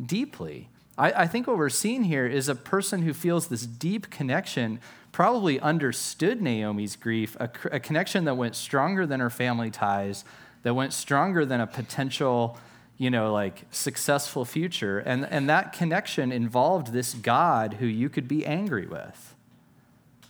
deeply. 0.04 0.70
I, 0.98 1.12
I, 1.24 1.28
think 1.28 1.48
what 1.48 1.58
we're 1.58 1.70
seeing 1.70 2.06
here 2.06 2.26
is 2.26 2.48
a 2.48 2.56
person 2.56 3.02
who 3.02 3.14
feels 3.14 3.48
this 3.48 3.66
deep 3.66 4.10
connection, 4.10 4.80
probably 5.12 5.60
understood 5.60 6.42
Naomi's 6.42 6.96
grief, 6.96 7.36
a, 7.40 7.50
a 7.72 7.80
connection 7.80 8.26
that 8.26 8.36
went 8.36 8.56
stronger 8.56 9.06
than 9.06 9.20
her 9.20 9.30
family 9.30 9.70
ties, 9.70 10.24
that 10.64 10.74
went 10.74 10.94
stronger 10.94 11.46
than 11.46 11.60
a 11.60 11.68
potential, 11.68 12.58
you 12.98 13.10
know, 13.10 13.34
like 13.34 13.66
successful 13.72 14.46
future. 14.46 15.00
And, 15.00 15.26
and 15.26 15.50
that 15.50 15.74
connection 15.74 16.32
involved 16.32 16.94
this 16.94 17.14
God 17.14 17.76
who 17.76 17.86
you 17.86 18.10
could 18.10 18.28
be 18.28 18.46
angry 18.46 18.88
with 18.88 19.36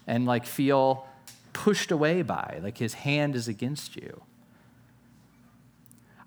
and 0.08 0.26
like 0.26 0.46
feel 0.46 1.08
pushed 1.54 1.92
away 1.92 2.22
by, 2.22 2.60
like 2.64 2.78
his 2.78 2.96
hand 2.96 3.36
is 3.36 3.48
against 3.48 3.96
you. 3.96 4.24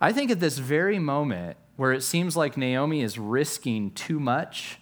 I 0.04 0.12
think 0.12 0.30
at 0.30 0.38
this 0.38 0.58
very 0.58 0.98
moment 0.98 1.56
where 1.76 1.90
it 1.94 2.02
seems 2.02 2.36
like 2.36 2.58
Naomi 2.58 3.00
is 3.00 3.18
risking 3.18 3.90
too 3.92 4.20
much 4.20 4.78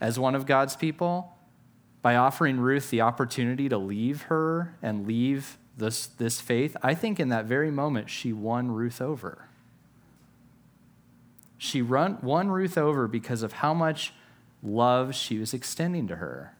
as 0.00 0.18
one 0.18 0.34
of 0.34 0.46
God's 0.46 0.74
people 0.74 1.38
by 2.02 2.16
offering 2.16 2.58
Ruth 2.58 2.90
the 2.90 3.02
opportunity 3.02 3.68
to 3.68 3.78
leave 3.78 4.22
her 4.22 4.74
and 4.82 5.06
leave 5.06 5.58
this, 5.76 6.06
this 6.06 6.40
faith, 6.40 6.76
I 6.82 6.94
think 6.94 7.20
in 7.20 7.28
that 7.28 7.44
very 7.44 7.70
moment 7.70 8.10
she 8.10 8.32
won 8.32 8.72
Ruth 8.72 9.00
over. 9.00 9.46
She 11.56 11.80
run, 11.80 12.18
won 12.20 12.48
Ruth 12.48 12.76
over 12.76 13.06
because 13.06 13.44
of 13.44 13.52
how 13.52 13.74
much 13.74 14.12
love 14.60 15.14
she 15.14 15.38
was 15.38 15.54
extending 15.54 16.08
to 16.08 16.16
her. 16.16 16.53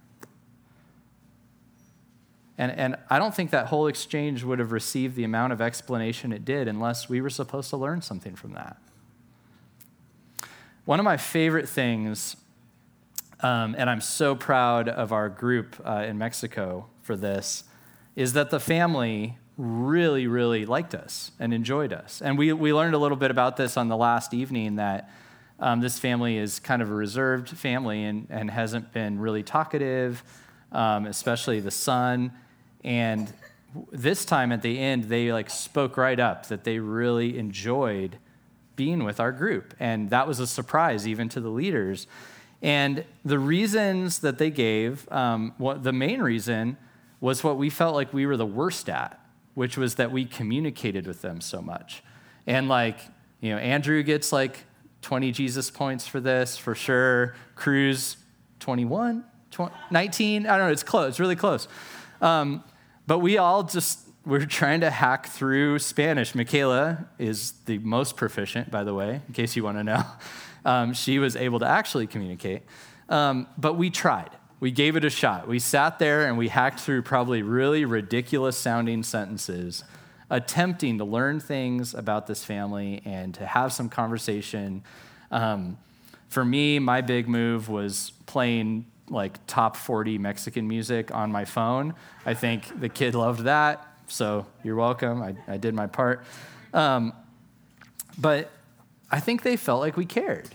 And, 2.57 2.71
and 2.73 2.97
I 3.11 3.19
don't 3.19 3.35
think 3.35 3.51
that 3.51 3.67
whole 3.67 3.89
exchange 3.89 4.45
would 4.45 4.59
have 4.59 4.71
received 4.71 5.17
the 5.17 5.25
amount 5.25 5.53
of 5.53 5.61
explanation 5.61 6.33
it 6.33 6.45
did 6.45 6.69
unless 6.69 7.09
we 7.09 7.21
were 7.21 7.31
supposed 7.31 7.71
to 7.71 7.77
learn 7.77 8.01
something 8.01 8.37
from 8.37 8.53
that. 8.53 8.77
One 10.85 11.01
of 11.01 11.05
my 11.05 11.17
favorite 11.17 11.69
things, 11.69 12.37
um, 13.41 13.75
and 13.77 13.89
I'm 13.89 14.01
so 14.01 14.35
proud 14.35 14.89
of 14.89 15.13
our 15.13 15.29
group 15.29 15.77
uh, 15.85 16.05
in 16.07 16.19
Mexico 16.19 16.87
for 17.03 17.17
this, 17.17 17.65
is 18.15 18.35
that 18.35 18.51
the 18.51 18.61
family 18.61 19.39
really, 19.57 20.27
really 20.27 20.67
liked 20.67 20.95
us 20.95 21.33
and 21.41 21.55
enjoyed 21.55 21.93
us. 21.93 22.21
And 22.21 22.37
we, 22.37 22.53
we 22.53 22.73
learned 22.73 22.95
a 22.95 22.99
little 22.99 23.17
bit 23.17 23.31
about 23.31 23.57
this 23.57 23.77
on 23.77 23.89
the 23.89 23.97
last 23.97 24.35
evening 24.35 24.77
that 24.77 25.11
um, 25.59 25.81
this 25.81 25.99
family 25.99 26.37
is 26.37 26.59
kind 26.59 26.83
of 26.83 26.91
a 26.91 26.95
reserved 26.95 27.49
family 27.49 28.05
and, 28.05 28.27
and 28.31 28.51
hasn't 28.51 28.93
been 28.93 29.19
really 29.19 29.43
talkative, 29.43 30.23
um, 30.73 31.07
especially 31.07 31.61
the 31.61 31.71
son. 31.71 32.33
And 32.85 33.33
this 33.91 34.25
time 34.25 34.53
at 34.53 34.63
the 34.63 34.79
end, 34.79 35.05
they 35.05 35.33
like 35.33 35.51
spoke 35.51 35.97
right 35.97 36.21
up 36.21 36.47
that 36.47 36.65
they 36.65 36.79
really 36.79 37.39
enjoyed 37.39 38.19
being 38.77 39.05
with 39.05 39.21
our 39.21 39.33
group. 39.33 39.75
And 39.81 40.11
that 40.11 40.27
was 40.29 40.41
a 40.41 40.47
surprise 40.47 41.09
even 41.09 41.29
to 41.31 41.41
the 41.41 41.49
leaders. 41.49 42.07
And 42.63 43.05
the 43.25 43.39
reasons 43.39 44.21
that 44.21 44.39
they 44.39 44.51
gave, 44.51 45.11
um, 45.13 45.55
what, 45.59 45.83
the 45.83 45.93
main 45.93 46.21
reason 46.23 46.77
was 47.21 47.45
what 47.45 47.57
we 47.57 47.71
felt 47.71 47.95
like 47.95 48.13
we 48.13 48.27
were 48.27 48.37
the 48.37 48.47
worst 48.47 48.89
at, 48.89 49.21
which 49.55 49.77
was 49.77 49.97
that 49.97 50.11
we 50.11 50.25
communicated 50.25 51.07
with 51.07 51.23
them 51.23 51.41
so 51.41 51.63
much. 51.63 52.03
And 52.47 52.69
like, 52.69 52.99
you 53.41 53.51
know, 53.51 53.59
Andrew 53.59 54.03
gets 54.03 54.33
like 54.33 54.65
20 55.03 55.33
Jesus 55.33 55.71
points 55.71 56.07
for 56.07 56.21
this 56.21 56.57
for 56.57 56.75
sure. 56.75 57.35
Cruz, 57.55 58.17
21, 58.61 59.25
20, 59.51 59.75
19. 59.91 60.47
I 60.47 60.57
don't 60.57 60.67
know. 60.67 60.73
It's 60.73 60.83
close. 60.83 61.11
It's 61.11 61.21
really 61.21 61.37
close. 61.37 61.69
Um, 62.21 62.65
but 63.07 63.19
we 63.19 63.39
all 63.39 63.63
just 63.63 64.01
we're 64.27 64.47
trying 64.47 64.81
to 64.81 64.91
hack 64.91 65.27
through 65.27 65.79
Spanish. 65.79 66.35
Michaela 66.35 67.07
is 67.19 67.53
the 67.67 67.79
most 67.79 68.17
proficient, 68.17 68.71
by 68.71 68.83
the 68.83 68.95
way, 68.95 69.21
in 69.29 69.35
case 69.35 69.55
you 69.55 69.65
want 69.65 69.79
to 69.79 69.85
know. 69.85 70.05
Um, 70.67 70.95
she 70.95 71.19
was 71.19 71.37
able 71.37 71.59
to 71.59 71.67
actually 71.67 72.07
communicate. 72.07 72.63
Um, 73.11 73.49
but 73.59 73.75
we 73.75 73.91
tried. 73.91 74.31
We 74.61 74.71
gave 74.71 74.97
it 74.97 75.05
a 75.05 75.11
shot. 75.11 75.47
We 75.47 75.59
sat 75.59 75.99
there 75.99 76.27
and 76.27 76.39
we 76.39 76.49
hacked 76.49 76.81
through 76.81 77.03
probably 77.03 77.43
really 77.43 77.85
ridiculous 77.85 78.57
sounding 78.57 79.03
sentences, 79.03 79.85
attempting 80.31 80.97
to 80.97 81.05
learn 81.05 81.39
things 81.39 81.93
about 81.93 82.27
this 82.27 82.45
family 82.45 83.03
and 83.05 83.35
to 83.35 83.45
have 83.45 83.75
some 83.75 83.91
conversation. 83.91 84.83
Um, 85.31 85.77
for 86.29 86.47
me, 86.47 86.79
my 86.79 87.03
big 87.03 87.29
move 87.29 87.69
was 87.69 88.13
playing 88.25 88.87
like 89.09 89.39
top 89.47 89.77
40 89.77 90.19
Mexican 90.19 90.67
music 90.67 91.15
on 91.15 91.31
my 91.31 91.45
phone. 91.45 91.95
I 92.25 92.35
think 92.35 92.81
the 92.81 92.89
kid 92.89 93.15
loved 93.15 93.45
that 93.45 93.95
so 94.07 94.47
you're 94.63 94.77
welcome. 94.77 95.23
I, 95.23 95.35
I 95.49 95.57
did 95.57 95.75
my 95.75 95.87
part. 95.87 96.25
Um, 96.73 97.13
but 98.19 98.51
I 99.11 99.21
think 99.21 99.43
they 99.43 99.57
felt 99.57 99.81
like 99.81 99.97
we 99.97 100.07
cared. 100.07 100.55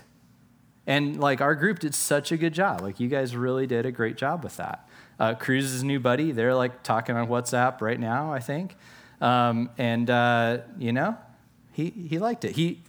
And 0.86 1.20
like 1.20 1.40
our 1.40 1.54
group 1.54 1.80
did 1.80 1.94
such 1.94 2.32
a 2.32 2.36
good 2.36 2.54
job. 2.54 2.80
Like 2.80 3.00
you 3.00 3.08
guys 3.08 3.36
really 3.36 3.66
did 3.66 3.86
a 3.86 3.92
great 3.92 4.16
job 4.16 4.42
with 4.42 4.56
that. 4.56 4.88
Uh, 5.18 5.34
Cruz's 5.34 5.84
new 5.84 6.00
buddy, 6.00 6.32
they're 6.32 6.54
like 6.54 6.82
talking 6.82 7.16
on 7.16 7.28
WhatsApp 7.28 7.80
right 7.80 8.00
now, 8.00 8.32
I 8.32 8.40
think. 8.40 8.76
Um, 9.20 9.70
and, 9.76 10.08
uh, 10.08 10.58
you 10.78 10.92
know, 10.92 11.16
he, 11.72 11.90
he 11.90 12.18
liked 12.18 12.44
it. 12.44 12.56
He, 12.56 12.80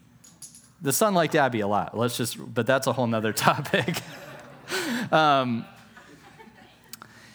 the 0.82 0.93
son 0.93 1.13
liked 1.13 1.36
Abby 1.36 1.60
a 1.60 1.67
lot. 1.67 1.97
Let's 1.97 2.15
just, 2.15 2.38
but 2.54 2.65
that's 2.65 2.88
a 2.88 2.93
whole 2.93 3.08
nother 3.08 3.34
topic. 3.34 3.97
um, 5.12 5.66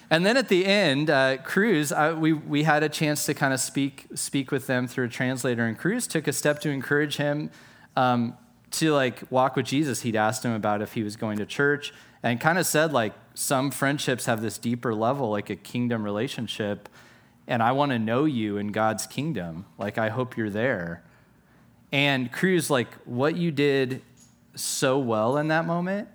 and 0.09 0.25
then 0.25 0.37
at 0.37 0.49
the 0.49 0.64
end, 0.64 1.11
uh, 1.11 1.38
Cruz, 1.38 1.90
I, 1.90 2.12
we, 2.12 2.33
we 2.33 2.62
had 2.62 2.83
a 2.83 2.88
chance 2.88 3.27
to 3.27 3.35
kind 3.35 3.53
of 3.53 3.59
speak, 3.59 4.07
speak 4.14 4.53
with 4.53 4.66
them 4.66 4.87
through 4.87 5.07
a 5.07 5.09
translator, 5.09 5.66
and 5.66 5.77
Cruz 5.77 6.07
took 6.07 6.29
a 6.29 6.33
step 6.33 6.61
to 6.61 6.70
encourage 6.70 7.16
him 7.16 7.51
um, 7.96 8.37
to 8.72 8.92
like 8.92 9.22
walk 9.31 9.57
with 9.57 9.66
Jesus. 9.66 10.03
He'd 10.03 10.14
asked 10.14 10.44
him 10.44 10.53
about 10.53 10.81
if 10.81 10.92
he 10.92 11.03
was 11.03 11.16
going 11.16 11.38
to 11.38 11.46
church, 11.46 11.92
and 12.22 12.40
kind 12.40 12.59
of 12.59 12.66
said 12.66 12.92
like 12.92 13.14
some 13.35 13.70
friendships 13.70 14.27
have 14.27 14.42
this 14.42 14.59
deeper 14.59 14.94
level, 14.94 15.31
like 15.31 15.51
a 15.51 15.57
kingdom 15.57 16.05
relationship, 16.05 16.88
and 17.49 17.62
I 17.62 17.72
want 17.72 17.90
to 17.90 17.99
know 17.99 18.27
you 18.27 18.59
in 18.59 18.68
God's 18.68 19.07
kingdom. 19.07 19.66
Like 19.77 19.99
I 19.99 20.11
hope 20.11 20.37
you're 20.37 20.51
there. 20.51 21.03
And 21.90 22.31
Cruz, 22.31 22.70
like 22.70 22.92
what 23.05 23.37
you 23.37 23.51
did 23.51 24.03
so 24.55 24.99
well 24.99 25.37
in 25.37 25.49
that 25.49 25.66
moment 25.66 26.09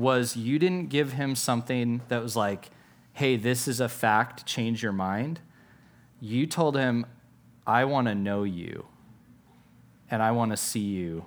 was 0.00 0.36
you 0.36 0.58
didn't 0.58 0.88
give 0.88 1.12
him 1.12 1.34
something 1.34 2.00
that 2.08 2.22
was 2.22 2.34
like 2.36 2.70
hey, 3.12 3.36
this 3.36 3.68
is 3.68 3.80
a 3.80 3.88
fact, 3.88 4.46
change 4.46 4.82
your 4.82 4.92
mind. 4.92 5.40
You 6.20 6.46
told 6.46 6.76
him, 6.76 7.04
I 7.66 7.84
want 7.84 8.06
to 8.08 8.14
know 8.14 8.44
you 8.44 8.86
and 10.10 10.22
I 10.22 10.30
want 10.30 10.52
to 10.52 10.56
see 10.56 10.80
you 10.80 11.26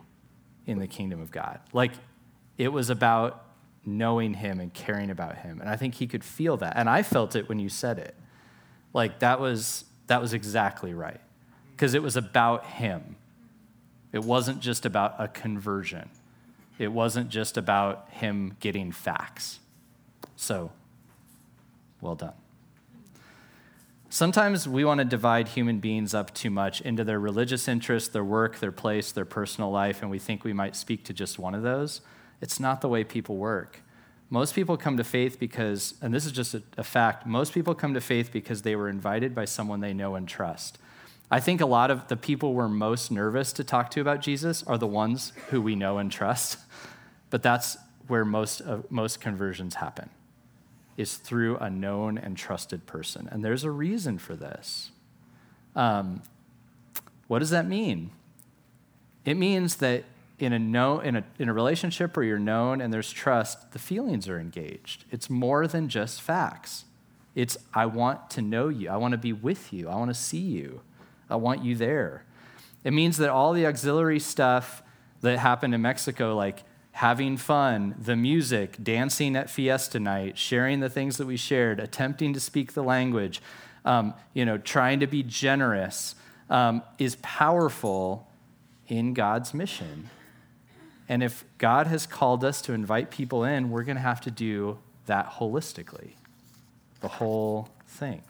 in 0.65 0.79
the 0.79 0.87
kingdom 0.87 1.21
of 1.21 1.29
God. 1.29 1.59
Like 1.71 1.91
it 2.57 2.69
was 2.69 2.89
about 2.89 3.45
knowing 3.85 4.33
him 4.33 4.59
and 4.59 4.73
caring 4.73 5.09
about 5.09 5.37
him. 5.37 5.59
And 5.59 5.69
I 5.69 5.75
think 5.75 5.95
he 5.95 6.07
could 6.07 6.23
feel 6.23 6.57
that. 6.57 6.73
And 6.77 6.89
I 6.89 7.03
felt 7.03 7.35
it 7.35 7.49
when 7.49 7.59
you 7.59 7.69
said 7.69 7.99
it. 7.99 8.15
Like 8.93 9.19
that 9.19 9.39
was 9.39 9.85
that 10.07 10.21
was 10.21 10.33
exactly 10.33 10.93
right. 10.93 11.21
Because 11.71 11.93
it 11.93 12.03
was 12.03 12.15
about 12.15 12.65
him. 12.65 13.15
It 14.11 14.23
wasn't 14.23 14.59
just 14.59 14.85
about 14.85 15.15
a 15.17 15.27
conversion. 15.27 16.09
It 16.77 16.91
wasn't 16.91 17.29
just 17.29 17.57
about 17.57 18.09
him 18.11 18.55
getting 18.59 18.91
facts. 18.91 19.59
So 20.35 20.71
well 22.01 22.15
done. 22.15 22.33
Sometimes 24.09 24.67
we 24.67 24.85
want 24.85 24.99
to 24.99 25.05
divide 25.05 25.47
human 25.47 25.79
beings 25.79 26.13
up 26.13 26.33
too 26.35 26.51
much 26.51 26.81
into 26.81 27.03
their 27.03 27.19
religious 27.19 27.67
interests, 27.67 28.09
their 28.09 28.23
work, 28.23 28.59
their 28.59 28.71
place, 28.71 29.11
their 29.11 29.25
personal 29.25 29.71
life, 29.71 30.03
and 30.03 30.11
we 30.11 30.19
think 30.19 30.43
we 30.43 30.53
might 30.53 30.75
speak 30.75 31.03
to 31.05 31.13
just 31.13 31.39
one 31.39 31.55
of 31.55 31.63
those. 31.63 32.01
It's 32.39 32.59
not 32.59 32.81
the 32.81 32.89
way 32.89 33.03
people 33.03 33.37
work. 33.37 33.81
Most 34.29 34.53
people 34.53 34.77
come 34.77 34.97
to 34.97 35.03
faith 35.03 35.39
because, 35.39 35.95
and 36.01 36.13
this 36.13 36.25
is 36.25 36.31
just 36.31 36.53
a, 36.53 36.61
a, 36.77 36.83
fact, 36.83 37.25
most 37.25 37.53
people 37.53 37.73
come 37.73 37.95
to 37.95 38.01
faith 38.01 38.31
because 38.31 38.61
they 38.61 38.75
were 38.75 38.87
invited 38.87 39.33
by 39.33 39.45
someone 39.45 39.79
they 39.79 39.93
know 39.93 40.13
and 40.13 40.27
trust. 40.27 40.77
I 41.33 41.39
think 41.39 41.61
a 41.61 41.65
lot 41.65 41.89
of 41.89 42.09
the 42.09 42.15
people 42.15 42.53
we're 42.53 42.67
most 42.67 43.09
nervous 43.09 43.53
to 43.53 43.63
talk 43.63 43.89
to 43.89 44.01
about 44.01 44.21
Jesus 44.21 44.61
are 44.67 44.77
the 44.77 44.85
ones 44.85 45.33
who 45.49 45.63
we 45.63 45.75
know 45.75 45.97
and 45.97 46.11
trust, 46.11 46.59
but 47.31 47.41
that's 47.41 47.75
where 48.07 48.23
most, 48.23 48.61
of, 48.61 48.91
most 48.91 49.19
conversions 49.19 49.73
happen 49.73 50.11
is 50.95 51.15
through 51.15 51.57
a 51.57 51.71
known 51.71 52.19
and 52.19 52.37
trusted 52.37 52.85
person. 52.85 53.27
And 53.31 53.43
there's 53.43 53.63
a 53.63 53.71
reason 53.71 54.19
for 54.19 54.35
this. 54.35 54.91
Um, 55.75 56.21
what 57.27 57.39
does 57.39 57.49
that 57.49 57.67
mean? 57.67 58.11
It 59.25 59.33
means 59.33 59.77
that 59.77 60.03
in 60.37 60.53
a, 60.53 60.59
know, 60.59 60.99
in, 60.99 61.15
a, 61.15 61.23
in 61.39 61.49
a 61.49 61.53
relationship 61.53 62.15
where 62.15 62.27
you're 62.27 62.37
known 62.37 62.79
and 62.79 62.93
there's 62.93 63.11
trust, 63.11 63.71
the 63.71 63.79
feelings 63.79 64.29
are 64.29 64.39
engaged. 64.39 65.05
It's 65.09 65.31
more 65.31 65.65
than 65.65 65.89
just 65.89 66.21
facts. 66.21 66.85
It's, 67.33 67.57
I 67.73 67.87
want 67.87 68.29
to 68.29 68.43
know 68.43 68.67
you. 68.67 68.91
I 68.91 68.97
want 68.97 69.13
to 69.13 69.17
be 69.17 69.33
with 69.33 69.73
you. 69.73 69.89
I 69.89 69.95
want 69.95 70.11
to 70.11 70.13
see 70.13 70.37
you. 70.37 70.81
I 71.33 71.35
want 71.37 71.63
you 71.63 71.75
there. 71.75 72.23
It 72.83 72.93
means 72.93 73.17
that 73.17 73.29
all 73.29 73.53
the 73.53 73.65
auxiliary 73.65 74.19
stuff 74.19 74.83
that 75.21 75.39
happened 75.39 75.73
in 75.73 75.81
Mexico, 75.81 76.35
like 76.35 76.63
having 76.91 77.37
fun, 77.37 77.95
the 77.97 78.15
music, 78.15 78.77
dancing 78.83 79.35
at 79.35 79.49
fiesta 79.49 79.99
night, 79.99 80.37
sharing 80.37 80.79
the 80.79 80.89
things 80.89 81.17
that 81.17 81.25
we 81.25 81.35
shared, 81.35 81.79
attempting 81.79 82.33
to 82.33 82.39
speak 82.39 82.73
the 82.73 82.83
language, 82.83 83.41
um, 83.83 84.13
you 84.35 84.45
know, 84.45 84.59
trying 84.59 84.99
to 84.99 85.07
be 85.07 85.23
generous, 85.23 86.13
um, 86.51 86.83
is 86.99 87.15
powerful 87.23 88.27
in 88.87 89.15
God's 89.15 89.55
mission. 89.55 90.11
And 91.09 91.23
if 91.23 91.43
God 91.57 91.87
has 91.87 92.05
called 92.05 92.43
us 92.43 92.61
to 92.61 92.73
invite 92.73 93.09
people 93.09 93.43
in, 93.43 93.71
we're 93.71 93.83
going 93.83 93.97
to 93.97 94.03
have 94.03 94.21
to 94.21 94.31
do 94.31 94.77
that 95.07 95.31
holistically, 95.31 96.11
the 97.01 97.07
whole 97.07 97.69
thing. 97.87 98.21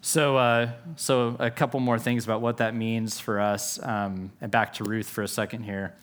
So, 0.00 0.36
uh, 0.36 0.70
so 0.96 1.36
a 1.38 1.50
couple 1.50 1.80
more 1.80 1.98
things 1.98 2.24
about 2.24 2.40
what 2.40 2.58
that 2.58 2.74
means 2.74 3.18
for 3.18 3.40
us, 3.40 3.82
um, 3.82 4.30
and 4.40 4.50
back 4.50 4.72
to 4.74 4.84
Ruth 4.84 5.08
for 5.08 5.22
a 5.22 5.28
second 5.28 5.64
here. 5.64 5.94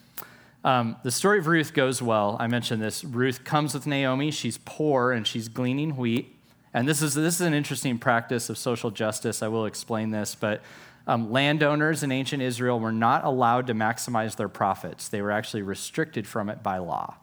Um, 0.66 0.98
the 1.04 1.12
story 1.12 1.40
of 1.40 1.48
Ruth 1.48 1.74
goes 1.74 2.02
well. 2.02 2.38
I 2.40 2.48
mentioned 2.48 2.82
this. 2.82 3.04
Ruth 3.04 3.44
comes 3.44 3.74
with 3.74 3.86
Naomi. 3.86 4.32
She's 4.32 4.58
poor 4.66 5.12
and 5.12 5.26
she's 5.26 5.48
gleaning 5.48 5.96
wheat. 5.96 6.36
And 6.74 6.88
this 6.88 7.02
is, 7.04 7.14
this 7.14 7.36
is 7.36 7.42
an 7.42 7.54
interesting 7.54 8.00
practice 8.00 8.50
of 8.50 8.58
social 8.58 8.90
justice. 8.90 9.44
I 9.44 9.48
will 9.48 9.68
explain 9.68 10.10
this. 10.10 10.34
But 10.34 10.62
um, 11.08 11.32
landowners 11.32 12.02
in 12.02 12.12
ancient 12.12 12.42
Israel 12.42 12.80
were 12.80 12.92
not 12.92 13.24
allowed 13.24 13.68
to 13.68 13.76
maximize 13.76 14.36
their 14.36 14.50
profits, 14.50 15.08
they 15.08 15.22
were 15.22 15.32
actually 15.32 15.62
restricted 15.62 16.28
from 16.28 16.50
it 16.50 16.64
by 16.64 16.80
law. 16.80 17.16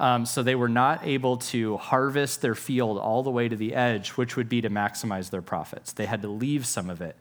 Um, 0.00 0.24
so 0.24 0.42
they 0.42 0.54
were 0.54 0.68
not 0.68 1.06
able 1.06 1.36
to 1.36 1.76
harvest 1.76 2.40
their 2.40 2.54
field 2.54 2.96
all 2.96 3.22
the 3.22 3.30
way 3.30 3.50
to 3.50 3.54
the 3.54 3.74
edge, 3.74 4.10
which 4.10 4.34
would 4.34 4.48
be 4.48 4.62
to 4.62 4.70
maximize 4.70 5.28
their 5.28 5.42
profits. 5.42 5.92
They 5.92 6.06
had 6.06 6.22
to 6.22 6.28
leave 6.28 6.64
some 6.64 6.88
of 6.88 7.02
it. 7.02 7.16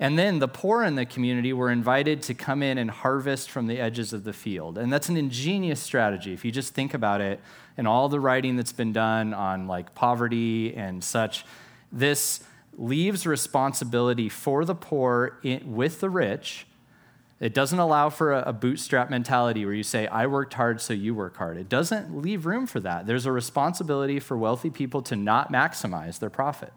And 0.00 0.18
then 0.18 0.40
the 0.40 0.48
poor 0.48 0.82
in 0.82 0.96
the 0.96 1.06
community 1.06 1.52
were 1.52 1.70
invited 1.70 2.22
to 2.22 2.34
come 2.34 2.64
in 2.64 2.78
and 2.78 2.90
harvest 2.90 3.48
from 3.48 3.68
the 3.68 3.78
edges 3.80 4.12
of 4.12 4.24
the 4.24 4.32
field. 4.32 4.76
And 4.76 4.92
that's 4.92 5.08
an 5.08 5.16
ingenious 5.16 5.80
strategy 5.80 6.32
if 6.32 6.44
you 6.44 6.50
just 6.50 6.74
think 6.74 6.94
about 6.94 7.20
it 7.20 7.40
and 7.76 7.86
all 7.86 8.08
the 8.08 8.18
writing 8.18 8.56
that's 8.56 8.72
been 8.72 8.92
done 8.92 9.32
on 9.32 9.68
like 9.68 9.94
poverty 9.94 10.74
and 10.74 11.04
such. 11.04 11.46
This 11.92 12.40
leaves 12.76 13.24
responsibility 13.24 14.28
for 14.28 14.64
the 14.64 14.74
poor 14.74 15.38
in, 15.44 15.76
with 15.76 16.00
the 16.00 16.10
rich. 16.10 16.66
It 17.38 17.52
doesn't 17.52 17.78
allow 17.78 18.08
for 18.08 18.32
a, 18.32 18.52
bootstrap 18.52 19.10
mentality 19.10 19.66
where 19.66 19.74
you 19.74 19.82
say, 19.82 20.06
I 20.06 20.26
worked 20.26 20.54
hard, 20.54 20.80
so 20.80 20.94
you 20.94 21.14
work 21.14 21.36
hard. 21.36 21.58
It 21.58 21.68
doesn't 21.68 22.16
leave 22.22 22.46
room 22.46 22.66
for 22.66 22.80
that. 22.80 23.06
There's 23.06 23.26
a 23.26 23.32
responsibility 23.32 24.20
for 24.20 24.38
wealthy 24.38 24.70
people 24.70 25.02
to 25.02 25.16
not 25.16 25.52
maximize 25.52 26.18
their 26.18 26.30
profit 26.30 26.72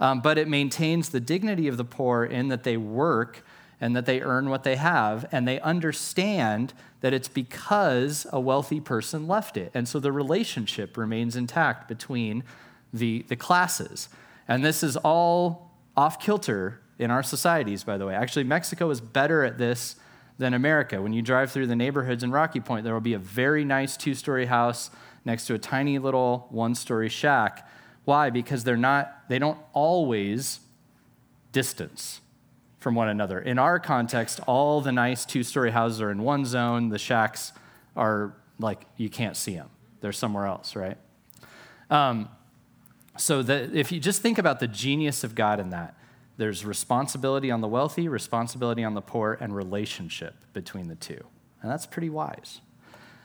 um, 0.00 0.20
but 0.20 0.38
it 0.38 0.48
maintains 0.48 1.10
the 1.10 1.20
dignity 1.20 1.68
of 1.68 1.76
the 1.76 1.84
poor 1.84 2.24
in 2.24 2.48
that 2.48 2.64
they 2.64 2.76
work 2.76 3.44
and 3.80 3.94
that 3.94 4.06
they 4.06 4.20
earn 4.20 4.50
what 4.50 4.62
they 4.62 4.76
have, 4.76 5.26
and 5.32 5.48
they 5.48 5.58
understand 5.60 6.74
that 7.00 7.14
it's 7.14 7.28
because 7.28 8.26
a 8.30 8.38
wealthy 8.38 8.78
person 8.78 9.26
left 9.26 9.56
it. 9.56 9.70
And 9.72 9.88
so 9.88 9.98
the 9.98 10.12
relationship 10.12 10.98
remains 10.98 11.34
intact 11.34 11.88
between 11.88 12.44
the, 12.92 13.24
the 13.28 13.36
classes. 13.36 14.10
And 14.46 14.62
this 14.62 14.82
is 14.82 14.98
all 14.98 15.70
off 15.96 16.20
kilter 16.20 16.80
in 17.00 17.10
our 17.10 17.22
societies, 17.22 17.82
by 17.82 17.98
the 17.98 18.06
way. 18.06 18.14
Actually, 18.14 18.44
Mexico 18.44 18.90
is 18.90 19.00
better 19.00 19.44
at 19.44 19.58
this 19.58 19.96
than 20.38 20.54
America. 20.54 21.02
When 21.02 21.12
you 21.12 21.22
drive 21.22 21.50
through 21.50 21.66
the 21.66 21.76
neighborhoods 21.76 22.22
in 22.22 22.30
Rocky 22.30 22.60
Point, 22.60 22.84
there 22.84 22.94
will 22.94 23.00
be 23.00 23.14
a 23.14 23.18
very 23.18 23.64
nice 23.64 23.96
two 23.96 24.14
story 24.14 24.46
house 24.46 24.90
next 25.24 25.46
to 25.46 25.54
a 25.54 25.58
tiny 25.58 25.98
little 25.98 26.46
one 26.50 26.74
story 26.74 27.08
shack 27.08 27.66
why? 28.04 28.30
Because 28.30 28.64
they're 28.64 28.76
not, 28.76 29.28
they 29.28 29.38
don't 29.38 29.58
always 29.72 30.60
distance 31.52 32.20
from 32.78 32.94
one 32.94 33.08
another. 33.08 33.38
In 33.38 33.58
our 33.58 33.78
context, 33.78 34.40
all 34.46 34.80
the 34.80 34.92
nice 34.92 35.24
two 35.24 35.42
story 35.42 35.70
houses 35.70 36.00
are 36.00 36.10
in 36.10 36.22
one 36.22 36.44
zone, 36.44 36.88
the 36.88 36.98
shacks 36.98 37.52
are 37.96 38.34
like 38.58 38.84
you 38.96 39.10
can't 39.10 39.36
see 39.36 39.54
them, 39.54 39.70
they're 40.00 40.12
somewhere 40.12 40.46
else, 40.46 40.74
right? 40.74 40.96
Um, 41.90 42.28
so 43.16 43.42
that 43.42 43.74
if 43.74 43.92
you 43.92 44.00
just 44.00 44.22
think 44.22 44.38
about 44.38 44.60
the 44.60 44.68
genius 44.68 45.24
of 45.24 45.34
God 45.34 45.60
in 45.60 45.70
that, 45.70 45.94
there's 46.40 46.64
responsibility 46.64 47.50
on 47.50 47.60
the 47.60 47.68
wealthy, 47.68 48.08
responsibility 48.08 48.82
on 48.82 48.94
the 48.94 49.02
poor, 49.02 49.36
and 49.42 49.54
relationship 49.54 50.34
between 50.54 50.88
the 50.88 50.94
two. 50.94 51.22
And 51.60 51.70
that's 51.70 51.84
pretty 51.84 52.08
wise. 52.08 52.62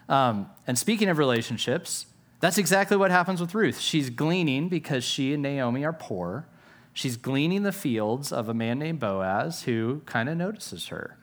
Um, 0.09 0.49
and 0.67 0.77
speaking 0.77 1.07
of 1.07 1.17
relationships, 1.17 2.07
that's 2.41 2.57
exactly 2.57 2.97
what 2.97 3.11
happens 3.11 3.39
with 3.39 3.55
Ruth. 3.55 3.79
She's 3.79 4.09
gleaning 4.09 4.67
because 4.67 5.05
she 5.05 5.33
and 5.33 5.41
Naomi 5.41 5.85
are 5.85 5.93
poor. 5.93 6.45
She's 6.91 7.15
gleaning 7.15 7.63
the 7.63 7.71
fields 7.71 8.33
of 8.33 8.49
a 8.49 8.53
man 8.53 8.79
named 8.79 8.99
Boaz 8.99 9.63
who 9.63 10.01
kind 10.05 10.27
of 10.27 10.35
notices 10.35 10.87
her. 10.87 11.17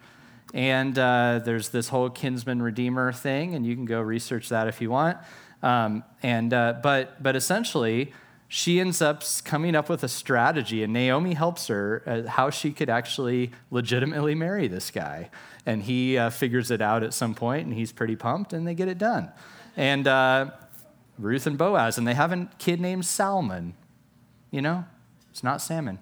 And 0.55 0.99
uh, 0.99 1.41
there's 1.45 1.69
this 1.69 1.91
whole 1.91 2.09
kinsman 2.09 2.63
redeemer 2.63 3.13
thing, 3.13 3.55
and 3.55 3.67
you 3.67 3.75
can 3.75 3.85
go 3.85 4.01
research 4.01 4.49
that 4.49 4.67
if 4.67 4.81
you 4.81 4.91
want. 4.91 5.19
Um, 5.63 6.05
and 6.23 6.55
uh, 6.55 6.77
but 6.83 7.23
but 7.23 7.37
essentially, 7.37 8.15
she 8.55 8.81
ends 8.81 9.01
up 9.01 9.23
coming 9.45 9.75
up 9.75 9.89
with 9.89 10.05
a 10.05 10.09
strategy, 10.09 10.83
and 10.83 10.93
Naomi 10.93 11.33
helps 11.33 11.69
her 11.69 12.03
uh, 12.07 12.29
how 12.29 12.51
she 12.51 12.71
could 12.71 12.91
actually 12.91 13.51
legitimately 13.71 14.35
marry 14.35 14.69
this 14.69 14.91
guy. 14.91 15.31
And 15.65 15.83
he 15.83 16.19
uh, 16.19 16.29
figures 16.29 16.71
it 16.71 16.83
out 16.83 17.03
at 17.03 17.15
some 17.15 17.35
point, 17.35 17.65
and 17.65 17.73
he's 17.73 17.93
pretty 17.93 18.15
pumped, 18.15 18.53
and 18.53 18.67
they 18.67 18.75
get 18.75 18.89
it 18.89 18.99
done. 18.99 19.31
And 19.75 20.07
uh, 20.07 20.51
Ruth 21.19 21.47
and 21.47 21.57
Boaz, 21.57 21.97
and 21.97 22.07
they 22.07 22.13
have 22.13 22.31
a 22.31 22.47
kid 22.59 22.79
named 22.79 23.07
Salmon. 23.07 23.73
You 24.51 24.61
know, 24.61 24.85
it's 25.31 25.43
not 25.43 25.63
salmon. 25.63 25.99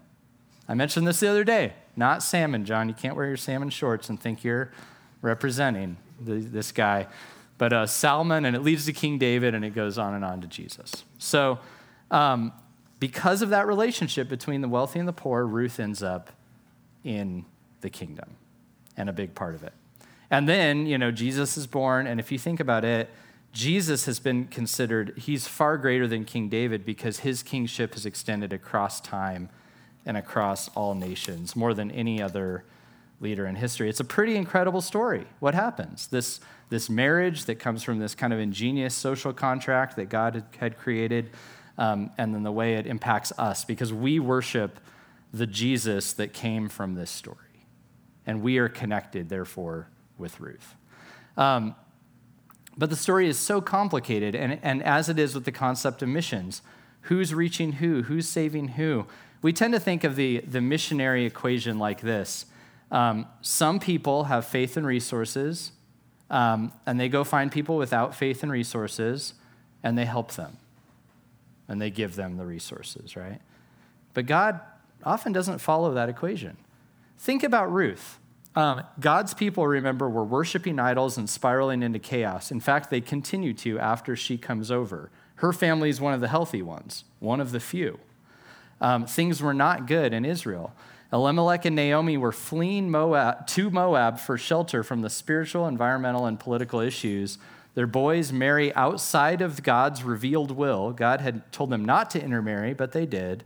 I 0.68 0.74
mentioned 0.74 1.06
this 1.06 1.20
the 1.20 1.28
other 1.28 1.44
day. 1.44 1.74
Not 1.94 2.20
salmon, 2.20 2.64
John. 2.64 2.88
You 2.88 2.96
can't 2.96 3.14
wear 3.14 3.28
your 3.28 3.36
salmon 3.36 3.70
shorts 3.70 4.08
and 4.08 4.20
think 4.20 4.42
you're 4.42 4.72
representing 5.22 5.98
the, 6.20 6.40
this 6.40 6.72
guy. 6.72 7.06
But 7.58 7.72
uh, 7.72 7.86
Salmon, 7.86 8.44
and 8.44 8.56
it 8.56 8.62
leads 8.62 8.86
to 8.86 8.92
King 8.92 9.18
David, 9.18 9.54
and 9.54 9.64
it 9.64 9.70
goes 9.72 9.98
on 9.98 10.14
and 10.14 10.24
on 10.24 10.40
to 10.40 10.48
Jesus. 10.48 11.04
So, 11.18 11.60
um, 12.10 12.52
because 12.98 13.42
of 13.42 13.50
that 13.50 13.66
relationship 13.66 14.28
between 14.28 14.60
the 14.60 14.68
wealthy 14.68 14.98
and 14.98 15.08
the 15.08 15.12
poor, 15.12 15.44
Ruth 15.46 15.80
ends 15.80 16.02
up 16.02 16.30
in 17.02 17.44
the 17.80 17.90
kingdom 17.90 18.36
and 18.96 19.08
a 19.08 19.12
big 19.12 19.34
part 19.34 19.54
of 19.54 19.62
it. 19.62 19.72
And 20.30 20.48
then, 20.48 20.86
you 20.86 20.98
know, 20.98 21.10
Jesus 21.10 21.56
is 21.56 21.66
born, 21.66 22.06
and 22.06 22.20
if 22.20 22.30
you 22.30 22.38
think 22.38 22.60
about 22.60 22.84
it, 22.84 23.10
Jesus 23.52 24.06
has 24.06 24.20
been 24.20 24.46
considered, 24.46 25.14
he's 25.16 25.48
far 25.48 25.76
greater 25.76 26.06
than 26.06 26.24
King 26.24 26.48
David 26.48 26.84
because 26.84 27.20
his 27.20 27.42
kingship 27.42 27.94
has 27.94 28.06
extended 28.06 28.52
across 28.52 29.00
time 29.00 29.48
and 30.06 30.16
across 30.16 30.68
all 30.76 30.94
nations 30.94 31.56
more 31.56 31.74
than 31.74 31.90
any 31.90 32.22
other 32.22 32.64
leader 33.20 33.46
in 33.46 33.56
history. 33.56 33.88
It's 33.88 34.00
a 34.00 34.04
pretty 34.04 34.36
incredible 34.36 34.80
story. 34.80 35.26
What 35.40 35.54
happens? 35.54 36.06
This, 36.06 36.40
this 36.68 36.88
marriage 36.88 37.46
that 37.46 37.56
comes 37.56 37.82
from 37.82 37.98
this 37.98 38.14
kind 38.14 38.32
of 38.32 38.38
ingenious 38.38 38.94
social 38.94 39.32
contract 39.32 39.96
that 39.96 40.08
God 40.08 40.44
had 40.58 40.78
created, 40.78 41.30
um, 41.80 42.12
and 42.18 42.34
then 42.34 42.44
the 42.44 42.52
way 42.52 42.74
it 42.74 42.86
impacts 42.86 43.32
us 43.38 43.64
because 43.64 43.92
we 43.92 44.20
worship 44.20 44.78
the 45.32 45.46
Jesus 45.46 46.12
that 46.12 46.32
came 46.32 46.68
from 46.68 46.94
this 46.94 47.10
story. 47.10 47.36
And 48.26 48.42
we 48.42 48.58
are 48.58 48.68
connected, 48.68 49.30
therefore, 49.30 49.88
with 50.18 50.38
Ruth. 50.38 50.76
Um, 51.36 51.74
but 52.76 52.90
the 52.90 52.96
story 52.96 53.26
is 53.26 53.38
so 53.38 53.60
complicated, 53.60 54.34
and, 54.34 54.60
and 54.62 54.82
as 54.82 55.08
it 55.08 55.18
is 55.18 55.34
with 55.34 55.44
the 55.44 55.52
concept 55.52 56.02
of 56.02 56.08
missions, 56.08 56.62
who's 57.02 57.32
reaching 57.34 57.72
who, 57.72 58.02
who's 58.02 58.28
saving 58.28 58.68
who, 58.68 59.06
we 59.42 59.52
tend 59.52 59.72
to 59.72 59.80
think 59.80 60.04
of 60.04 60.16
the, 60.16 60.40
the 60.40 60.60
missionary 60.60 61.24
equation 61.24 61.78
like 61.78 62.02
this. 62.02 62.44
Um, 62.90 63.26
some 63.40 63.80
people 63.80 64.24
have 64.24 64.44
faith 64.44 64.76
and 64.76 64.86
resources, 64.86 65.72
um, 66.28 66.72
and 66.86 67.00
they 67.00 67.08
go 67.08 67.24
find 67.24 67.50
people 67.50 67.78
without 67.78 68.14
faith 68.14 68.42
and 68.42 68.52
resources, 68.52 69.34
and 69.82 69.96
they 69.96 70.04
help 70.04 70.32
them, 70.32 70.58
and 71.70 71.80
they 71.80 71.88
give 71.88 72.16
them 72.16 72.36
the 72.36 72.44
resources, 72.44 73.16
right? 73.16 73.40
But 74.12 74.26
God 74.26 74.60
often 75.04 75.32
doesn't 75.32 75.60
follow 75.60 75.94
that 75.94 76.08
equation. 76.08 76.56
Think 77.16 77.44
about 77.44 77.72
Ruth. 77.72 78.18
Um, 78.56 78.82
God's 78.98 79.32
people, 79.32 79.64
remember, 79.66 80.10
were 80.10 80.24
worshiping 80.24 80.80
idols 80.80 81.16
and 81.16 81.30
spiraling 81.30 81.84
into 81.84 82.00
chaos. 82.00 82.50
In 82.50 82.58
fact, 82.58 82.90
they 82.90 83.00
continue 83.00 83.54
to 83.54 83.78
after 83.78 84.16
she 84.16 84.36
comes 84.36 84.72
over. 84.72 85.10
Her 85.36 85.52
family 85.52 85.88
is 85.88 86.00
one 86.00 86.12
of 86.12 86.20
the 86.20 86.28
healthy 86.28 86.60
ones, 86.60 87.04
one 87.20 87.40
of 87.40 87.52
the 87.52 87.60
few. 87.60 88.00
Um, 88.80 89.06
things 89.06 89.40
were 89.40 89.54
not 89.54 89.86
good 89.86 90.12
in 90.12 90.24
Israel. 90.24 90.74
Elimelech 91.12 91.64
and 91.64 91.76
Naomi 91.76 92.16
were 92.16 92.32
fleeing 92.32 92.90
Moab, 92.90 93.46
to 93.48 93.70
Moab 93.70 94.18
for 94.18 94.36
shelter 94.36 94.82
from 94.82 95.02
the 95.02 95.10
spiritual, 95.10 95.68
environmental, 95.68 96.26
and 96.26 96.38
political 96.38 96.80
issues. 96.80 97.38
Their 97.74 97.86
boys 97.86 98.32
marry 98.32 98.74
outside 98.74 99.40
of 99.40 99.62
God's 99.62 100.02
revealed 100.02 100.50
will. 100.50 100.92
God 100.92 101.20
had 101.20 101.50
told 101.52 101.70
them 101.70 101.84
not 101.84 102.10
to 102.10 102.22
intermarry, 102.22 102.74
but 102.74 102.92
they 102.92 103.06
did. 103.06 103.44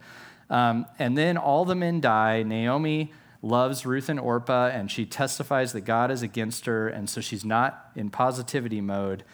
Um, 0.51 0.87
and 0.99 1.16
then 1.16 1.37
all 1.37 1.64
the 1.64 1.75
men 1.75 2.01
die. 2.01 2.43
Naomi 2.43 3.12
loves 3.43 3.85
Ruth 3.85 4.09
and 4.09 4.18
Orpah, 4.18 4.68
and 4.68 4.91
she 4.91 5.05
testifies 5.05 5.72
that 5.72 5.83
God 5.83 6.11
is 6.11 6.22
against 6.22 6.64
her, 6.66 6.89
and 6.89 7.09
so 7.11 7.20
she's 7.20 7.45
not 7.45 7.91
in 7.95 8.09
positivity 8.09 8.81
mode. 8.81 9.25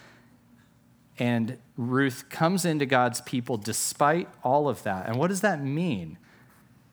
And 1.19 1.59
Ruth 1.77 2.29
comes 2.29 2.65
into 2.65 2.87
God's 2.87 3.21
people 3.21 3.57
despite 3.57 4.29
all 4.43 4.69
of 4.69 4.83
that. 4.83 5.07
And 5.07 5.17
what 5.17 5.29
does 5.29 5.43
that 5.43 5.63
mean? 5.63 6.19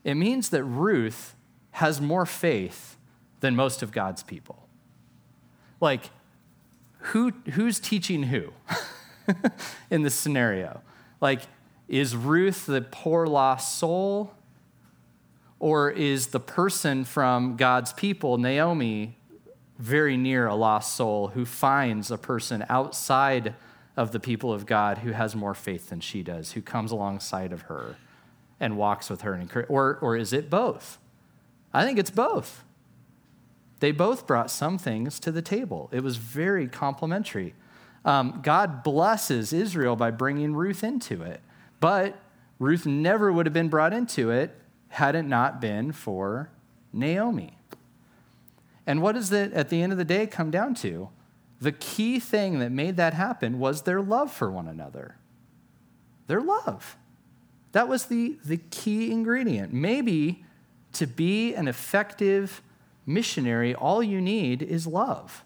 It 0.04 0.16
means 0.16 0.50
that 0.50 0.64
Ruth 0.64 1.36
has 1.72 2.00
more 2.02 2.26
faith 2.26 2.98
than 3.40 3.56
most 3.56 3.82
of 3.82 3.92
God's 3.92 4.24
people. 4.24 4.68
Like, 5.80 6.10
who, 7.08 7.32
who's 7.52 7.80
teaching 7.80 8.24
who 8.24 8.54
in 9.90 10.04
this 10.04 10.16
scenario? 10.16 10.82
Like, 11.22 11.42
is 11.88 12.16
Ruth 12.16 12.66
the 12.66 12.82
poor 12.82 13.28
lost 13.28 13.78
soul? 13.78 14.34
Or 15.60 15.90
is 15.90 16.28
the 16.28 16.40
person 16.40 17.04
from 17.04 17.56
God's 17.56 17.92
people, 17.94 18.38
Naomi, 18.38 19.18
very 19.80 20.18
near 20.18 20.48
a 20.48 20.56
lost 20.56 20.96
soul 20.96 21.30
who 21.30 21.46
finds 21.46 22.12
a 22.12 22.18
person 22.18 22.66
outside 22.70 23.56
of 23.96 24.12
the 24.12 24.20
people 24.20 24.54
of 24.54 24.66
God 24.66 25.00
who 25.00 25.12
has 25.12 25.36
more 25.36 25.56
faith 25.56 25.90
than 25.90 26.00
she 26.00 26.22
does, 26.22 26.52
who 26.52 26.62
comes 26.62 26.92
alongside 26.92 27.52
of 27.52 27.64
her 27.64 27.96
and 28.60 28.78
walks 28.78 29.10
with 29.10 29.22
her? 29.22 29.34
And 29.34 29.50
or, 29.68 29.98
or 30.02 30.16
is 30.16 30.34
it 30.34 30.50
both? 30.50 31.00
I 31.74 31.84
think 31.84 31.98
it's 31.98 32.12
both. 32.12 32.64
They 33.80 33.92
both 33.92 34.26
brought 34.26 34.50
some 34.50 34.78
things 34.78 35.20
to 35.20 35.32
the 35.32 35.42
table. 35.42 35.90
It 35.92 36.04
was 36.04 36.18
very 36.18 36.68
complementary. 36.68 37.54
Um, 38.04 38.40
God 38.42 38.84
blesses 38.84 39.54
Israel 39.54 39.96
by 39.96 40.12
bringing 40.12 40.56
Ruth 40.56 40.84
into 40.84 41.22
it, 41.22 41.42
but 41.80 42.18
Ruth 42.60 42.86
never 42.86 43.32
would 43.32 43.46
have 43.46 43.54
been 43.54 43.70
brought 43.70 43.94
into 43.94 44.32
it 44.32 44.56
had 44.90 45.16
it 45.16 45.24
not 45.24 45.60
been 45.62 45.92
for 45.92 46.50
Naomi. 46.94 47.58
And 48.88 49.02
what 49.02 49.16
does 49.16 49.32
it, 49.32 49.52
at 49.54 49.70
the 49.70 49.82
end 49.82 49.92
of 49.92 49.98
the 49.98 50.06
day, 50.06 50.26
come 50.26 50.50
down 50.50 50.74
to? 50.76 51.10
The 51.60 51.74
key 51.74 52.20
thing 52.20 52.60
that 52.60 52.72
made 52.72 52.98
that 52.98 53.14
happen 53.14 53.60
was 53.60 53.82
their 53.82 54.02
love 54.02 54.32
for 54.32 54.50
one 54.50 54.68
another. 54.68 55.18
Their 56.28 56.42
love. 56.42 56.96
That 57.74 57.88
was 57.88 58.06
the, 58.06 58.38
the 58.46 58.58
key 58.58 59.12
ingredient. 59.12 59.74
Maybe 59.74 60.46
to 60.94 61.06
be 61.06 61.54
an 61.54 61.68
effective 61.68 62.62
missionary, 63.08 63.74
all 63.74 64.04
you 64.04 64.22
need 64.22 64.62
is 64.62 64.86
love. 64.86 65.44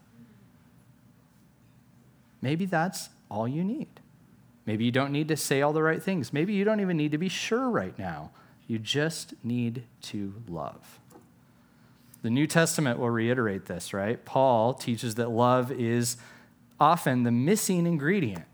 Maybe 2.41 2.65
that's 2.65 3.09
all 3.29 3.47
you 3.47 3.63
need. 3.63 3.87
Maybe 4.65 4.83
you 4.83 4.91
don't 4.91 5.11
need 5.11 5.27
to 5.29 5.37
say 5.37 5.61
all 5.61 5.73
the 5.73 5.83
right 5.83 6.01
things. 6.01 6.33
Maybe 6.33 6.53
you 6.53 6.65
don't 6.65 6.81
even 6.81 6.97
need 6.97 7.11
to 7.11 7.17
be 7.17 7.29
sure 7.29 7.69
right 7.69 7.97
now. 7.97 8.31
You 8.67 8.79
just 8.79 9.33
need 9.43 9.83
to 10.03 10.33
love. 10.47 10.99
The 12.21 12.29
New 12.29 12.45
Testament 12.45 12.99
will 12.99 13.09
reiterate 13.09 13.65
this, 13.65 13.93
right? 13.93 14.23
Paul 14.23 14.73
teaches 14.73 15.15
that 15.15 15.31
love 15.31 15.71
is 15.71 16.17
often 16.79 17.23
the 17.23 17.31
missing 17.31 17.85
ingredient. 17.85 18.45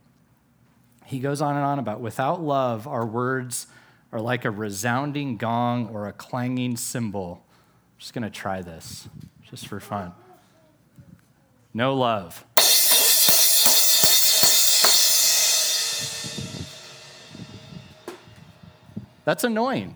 He 1.05 1.19
goes 1.19 1.41
on 1.41 1.55
and 1.55 1.63
on 1.63 1.79
about 1.79 2.01
without 2.01 2.41
love, 2.41 2.87
our 2.87 3.05
words 3.05 3.67
are 4.11 4.19
like 4.19 4.45
a 4.45 4.51
resounding 4.51 5.37
gong 5.37 5.89
or 5.89 6.07
a 6.07 6.13
clanging 6.13 6.77
cymbal. 6.77 7.45
I'm 7.97 7.99
just 7.99 8.13
going 8.13 8.21
to 8.21 8.29
try 8.29 8.61
this 8.61 9.09
just 9.41 9.67
for 9.67 9.79
fun. 9.79 10.13
No 11.73 11.95
love. 11.95 12.45
That's 19.25 19.43
annoying. 19.43 19.95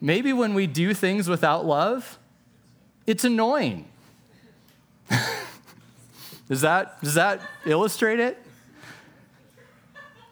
Maybe 0.00 0.32
when 0.32 0.54
we 0.54 0.66
do 0.66 0.94
things 0.94 1.28
without 1.28 1.66
love, 1.66 2.18
it's 3.06 3.24
annoying. 3.24 3.90
does, 6.48 6.62
that, 6.62 6.98
does 7.02 7.12
that 7.12 7.42
illustrate 7.66 8.20
it? 8.20 8.42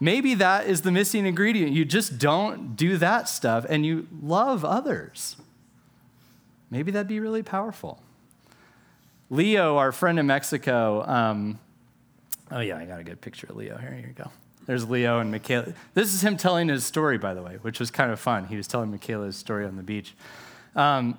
Maybe 0.00 0.34
that 0.34 0.66
is 0.66 0.80
the 0.80 0.90
missing 0.90 1.26
ingredient. 1.26 1.72
You 1.72 1.84
just 1.84 2.18
don't 2.18 2.74
do 2.74 2.96
that 2.96 3.28
stuff 3.28 3.64
and 3.68 3.86
you 3.86 4.08
love 4.20 4.64
others. 4.64 5.36
Maybe 6.70 6.90
that'd 6.90 7.06
be 7.06 7.20
really 7.20 7.42
powerful. 7.42 8.02
Leo, 9.28 9.76
our 9.76 9.92
friend 9.92 10.18
in 10.18 10.26
Mexico, 10.26 11.04
um, 11.06 11.58
oh 12.50 12.60
yeah, 12.60 12.78
I 12.78 12.84
got 12.84 12.98
a 12.98 13.04
good 13.04 13.20
picture 13.20 13.46
of 13.48 13.56
Leo 13.56 13.76
here. 13.76 13.92
Here 13.92 14.06
you 14.08 14.12
go. 14.12 14.30
There's 14.66 14.88
Leo 14.88 15.18
and 15.18 15.30
Michaela. 15.30 15.72
This 15.94 16.14
is 16.14 16.22
him 16.22 16.36
telling 16.36 16.68
his 16.68 16.84
story, 16.84 17.18
by 17.18 17.34
the 17.34 17.42
way, 17.42 17.58
which 17.62 17.80
was 17.80 17.90
kind 17.90 18.12
of 18.12 18.20
fun. 18.20 18.46
He 18.46 18.56
was 18.56 18.66
telling 18.66 18.90
Michaela's 18.90 19.36
story 19.36 19.64
on 19.66 19.76
the 19.76 19.82
beach. 19.82 20.14
Um, 20.76 21.18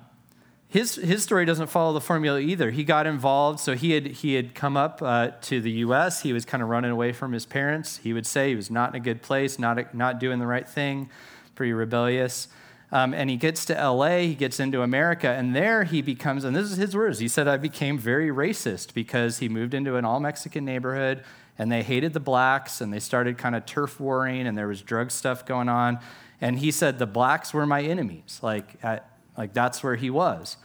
his, 0.72 0.94
his 0.94 1.22
story 1.22 1.44
doesn't 1.44 1.66
follow 1.66 1.92
the 1.92 2.00
formula 2.00 2.40
either. 2.40 2.70
He 2.70 2.82
got 2.82 3.06
involved, 3.06 3.60
so 3.60 3.74
he 3.74 3.90
had, 3.90 4.06
he 4.06 4.36
had 4.36 4.54
come 4.54 4.74
up 4.74 5.02
uh, 5.02 5.32
to 5.42 5.60
the 5.60 5.70
U.S. 5.70 6.22
He 6.22 6.32
was 6.32 6.46
kind 6.46 6.62
of 6.62 6.70
running 6.70 6.90
away 6.90 7.12
from 7.12 7.32
his 7.32 7.44
parents. 7.44 7.98
He 7.98 8.14
would 8.14 8.24
say 8.24 8.48
he 8.48 8.56
was 8.56 8.70
not 8.70 8.88
in 8.88 8.94
a 8.94 9.04
good 9.04 9.20
place, 9.20 9.58
not, 9.58 9.94
not 9.94 10.18
doing 10.18 10.38
the 10.38 10.46
right 10.46 10.66
thing, 10.66 11.10
pretty 11.54 11.74
rebellious. 11.74 12.48
Um, 12.90 13.12
and 13.12 13.28
he 13.28 13.36
gets 13.36 13.66
to 13.66 13.74
LA, 13.74 14.20
he 14.20 14.34
gets 14.34 14.60
into 14.60 14.80
America, 14.80 15.28
and 15.28 15.54
there 15.54 15.84
he 15.84 16.00
becomes, 16.00 16.42
and 16.42 16.56
this 16.56 16.70
is 16.70 16.78
his 16.78 16.96
words, 16.96 17.18
he 17.18 17.28
said, 17.28 17.48
I 17.48 17.58
became 17.58 17.98
very 17.98 18.30
racist 18.30 18.94
because 18.94 19.40
he 19.40 19.50
moved 19.50 19.74
into 19.74 19.96
an 19.96 20.06
all 20.06 20.20
Mexican 20.20 20.64
neighborhood 20.64 21.22
and 21.58 21.70
they 21.70 21.82
hated 21.82 22.14
the 22.14 22.20
blacks 22.20 22.80
and 22.80 22.90
they 22.90 23.00
started 23.00 23.36
kind 23.36 23.54
of 23.54 23.66
turf 23.66 24.00
warring 24.00 24.46
and 24.46 24.56
there 24.56 24.68
was 24.68 24.80
drug 24.80 25.10
stuff 25.10 25.44
going 25.44 25.68
on. 25.68 25.98
And 26.40 26.58
he 26.58 26.70
said, 26.70 26.98
the 26.98 27.06
blacks 27.06 27.52
were 27.52 27.66
my 27.66 27.82
enemies. 27.82 28.40
Like, 28.42 28.76
at, 28.82 29.11
like 29.36 29.52
that's 29.52 29.82
where 29.82 29.96
he 29.96 30.10
was. 30.10 30.56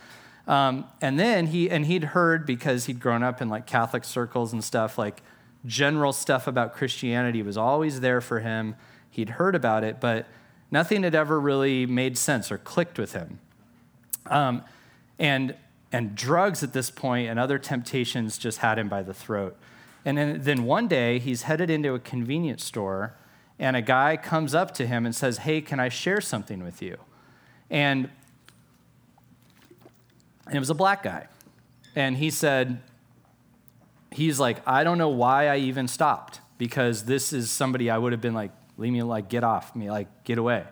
Um, 0.48 0.86
and 1.02 1.20
then 1.20 1.48
he 1.48 1.70
and 1.70 1.86
he'd 1.86 2.06
heard 2.06 2.46
because 2.46 2.86
he'd 2.86 3.00
grown 3.00 3.22
up 3.22 3.42
in 3.42 3.50
like 3.50 3.66
Catholic 3.66 4.04
circles 4.04 4.54
and 4.54 4.64
stuff, 4.64 4.98
like 4.98 5.22
general 5.66 6.14
stuff 6.14 6.48
about 6.48 6.74
Christianity 6.74 7.42
was 7.42 7.58
always 7.58 8.00
there 8.00 8.22
for 8.22 8.40
him. 8.40 8.76
He'd 9.10 9.32
heard 9.32 9.56
about 9.56 9.84
it, 9.84 10.00
but 10.00 10.26
nothing 10.72 11.04
had 11.04 11.16
ever 11.16 11.40
really 11.40 11.86
made 11.86 12.18
sense 12.18 12.52
or 12.52 12.58
clicked 12.58 12.98
with 12.98 13.14
him. 13.14 13.40
Um, 14.28 14.64
and 15.20 15.56
and 15.92 16.16
drugs 16.16 16.64
at 16.64 16.74
this 16.74 16.90
point 16.90 17.30
and 17.30 17.40
other 17.40 17.58
temptations 17.58 18.38
just 18.38 18.60
had 18.60 18.78
him 18.78 18.90
by 18.90 19.04
the 19.04 19.14
throat. 19.14 19.58
And 20.06 20.18
then, 20.18 20.42
then 20.42 20.64
one 20.64 20.88
day 20.88 21.20
he's 21.20 21.44
headed 21.44 21.70
into 21.70 21.94
a 21.94 22.00
convenience 22.00 22.64
store, 22.64 23.16
and 23.60 23.76
a 23.76 23.82
guy 23.82 24.16
comes 24.16 24.54
up 24.56 24.74
to 24.76 24.88
him 24.88 25.06
and 25.06 25.14
says, 25.14 25.40
"Hey, 25.40 25.60
can 25.60 25.80
I 25.80 25.90
share 25.90 26.22
something 26.22 26.64
with 26.64 26.82
you?" 26.82 26.98
And 27.70 28.10
and 30.48 30.56
it 30.56 30.60
was 30.60 30.70
a 30.70 30.76
black 30.76 31.04
guy. 31.04 31.28
And 31.96 32.18
he 32.18 32.30
said, 32.30 32.80
he's 34.12 34.40
like, 34.40 34.66
I 34.68 34.84
don't 34.84 34.98
know 34.98 35.10
why 35.10 35.48
I 35.48 35.58
even 35.58 35.88
stopped 35.88 36.42
because 36.58 37.06
this 37.06 37.34
is 37.34 37.52
somebody 37.52 37.90
I 37.90 37.98
would 37.98 38.12
have 38.12 38.22
been 38.22 38.34
like, 38.34 38.52
leave 38.78 38.94
me, 38.94 39.04
like, 39.04 39.30
get 39.30 39.44
off 39.44 39.76
me, 39.76 39.90
like, 39.90 40.24
get 40.24 40.38
away. 40.38 40.64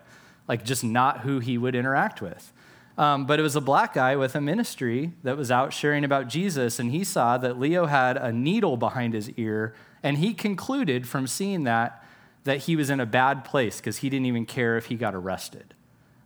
Like, 0.47 0.63
just 0.63 0.84
not 0.84 1.21
who 1.21 1.39
he 1.39 1.57
would 1.57 1.76
interact 1.76 2.21
with. 2.21 2.51
Um, 2.97 3.26
but 3.26 3.39
it 3.39 3.43
was 3.43 3.55
a 3.55 3.61
black 3.61 3.93
guy 3.93 4.15
with 4.15 4.36
a 4.36 4.41
ministry 4.41 5.11
that 5.23 5.36
was 5.36 5.51
out 5.51 5.73
sharing 5.73 6.03
about 6.03 6.28
Jesus, 6.28 6.80
and 6.80 6.91
he 6.91 7.03
saw 7.03 7.38
that 7.38 7.59
Leo 7.59 7.88
had 7.88 8.15
a 8.15 8.32
needle 8.32 8.78
behind 8.78 9.13
his 9.13 9.30
ear, 9.32 9.76
and 10.01 10.17
he 10.17 10.34
concluded 10.34 11.07
from 11.07 11.28
seeing 11.28 11.63
that 11.65 12.01
that 12.45 12.59
he 12.59 12.76
was 12.76 12.91
in 12.91 12.99
a 12.99 13.07
bad 13.07 13.43
place 13.43 13.78
because 13.78 13.97
he 13.97 14.09
didn't 14.09 14.28
even 14.28 14.45
care 14.45 14.78
if 14.78 14.86
he 14.86 14.95
got 14.95 15.15
arrested. 15.15 15.73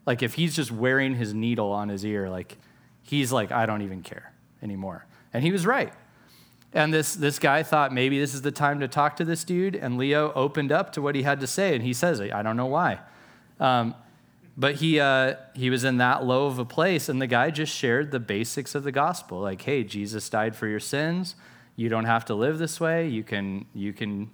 Like, 0.06 0.22
if 0.22 0.34
he's 0.34 0.54
just 0.54 0.70
wearing 0.70 1.16
his 1.16 1.34
needle 1.34 1.72
on 1.72 1.88
his 1.88 2.06
ear, 2.06 2.30
like, 2.30 2.58
he's 3.10 3.32
like, 3.32 3.52
I 3.52 3.66
don't 3.66 3.82
even 3.82 4.04
care 4.04 4.32
anymore. 4.62 5.06
And 5.34 5.44
he 5.44 5.52
was 5.52 5.66
right. 5.66 5.92
And 6.74 6.94
this, 6.94 7.16
this 7.16 7.40
guy 7.40 7.64
thought 7.64 7.92
maybe 7.92 8.20
this 8.20 8.36
is 8.36 8.44
the 8.44 8.52
time 8.52 8.80
to 8.82 8.88
talk 8.88 9.16
to 9.16 9.26
this 9.26 9.44
dude. 9.44 9.76
And 9.76 9.98
Leo 9.98 10.32
opened 10.34 10.72
up 10.72 10.92
to 10.94 11.02
what 11.02 11.16
he 11.16 11.24
had 11.24 11.40
to 11.40 11.48
say. 11.48 11.74
And 11.74 11.84
he 11.84 11.94
says, 11.94 12.22
I 12.22 12.44
don't 12.44 12.56
know 12.56 12.68
why. 12.68 13.00
Um, 13.60 13.96
but 14.56 14.76
he, 14.76 15.00
uh, 15.00 15.36
he 15.56 15.72
was 15.72 15.84
in 15.84 15.98
that 15.98 16.24
low 16.24 16.46
of 16.46 16.60
a 16.60 16.66
place. 16.66 17.10
And 17.10 17.20
the 17.20 17.28
guy 17.28 17.50
just 17.50 17.74
shared 17.74 18.12
the 18.12 18.20
basics 18.20 18.76
of 18.76 18.84
the 18.84 18.92
gospel 18.92 19.40
like, 19.40 19.64
hey, 19.64 19.84
Jesus 19.84 20.30
died 20.30 20.56
for 20.56 20.68
your 20.68 20.80
sins. 20.80 21.36
You 21.76 21.90
don't 21.90 22.06
have 22.06 22.26
to 22.26 22.36
live 22.36 22.60
this 22.60 22.80
way. 22.80 23.08
You 23.08 23.24
can, 23.24 23.66
you 23.74 23.92
can, 23.92 24.30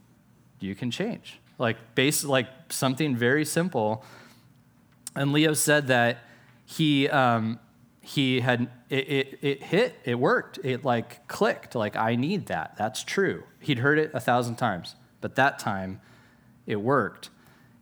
you 0.60 0.76
can 0.76 0.92
change. 0.92 1.40
Like, 1.58 1.78
base, 1.96 2.26
like 2.26 2.48
something 2.70 3.16
very 3.16 3.46
simple. 3.46 4.04
And 5.16 5.32
Leo 5.32 5.54
said 5.54 5.88
that 5.88 6.18
he, 6.66 7.08
um, 7.08 7.60
he 8.06 8.40
had 8.40 8.70
it, 8.90 9.10
it, 9.10 9.40
it, 9.42 9.64
hit 9.64 9.96
it 10.04 10.16
worked 10.16 10.60
it 10.64 10.86
like 10.86 11.28
clicked 11.28 11.74
like 11.74 11.96
i 11.96 12.16
need 12.16 12.46
that 12.46 12.76
that's 12.78 13.04
true. 13.04 13.44
He'd 13.60 13.80
heard 13.80 13.98
it 13.98 14.12
a 14.14 14.20
thousand 14.20 14.56
times 14.56 14.96
but 15.22 15.36
that 15.36 15.58
time 15.58 16.02
it 16.68 16.76
worked. 16.76 17.32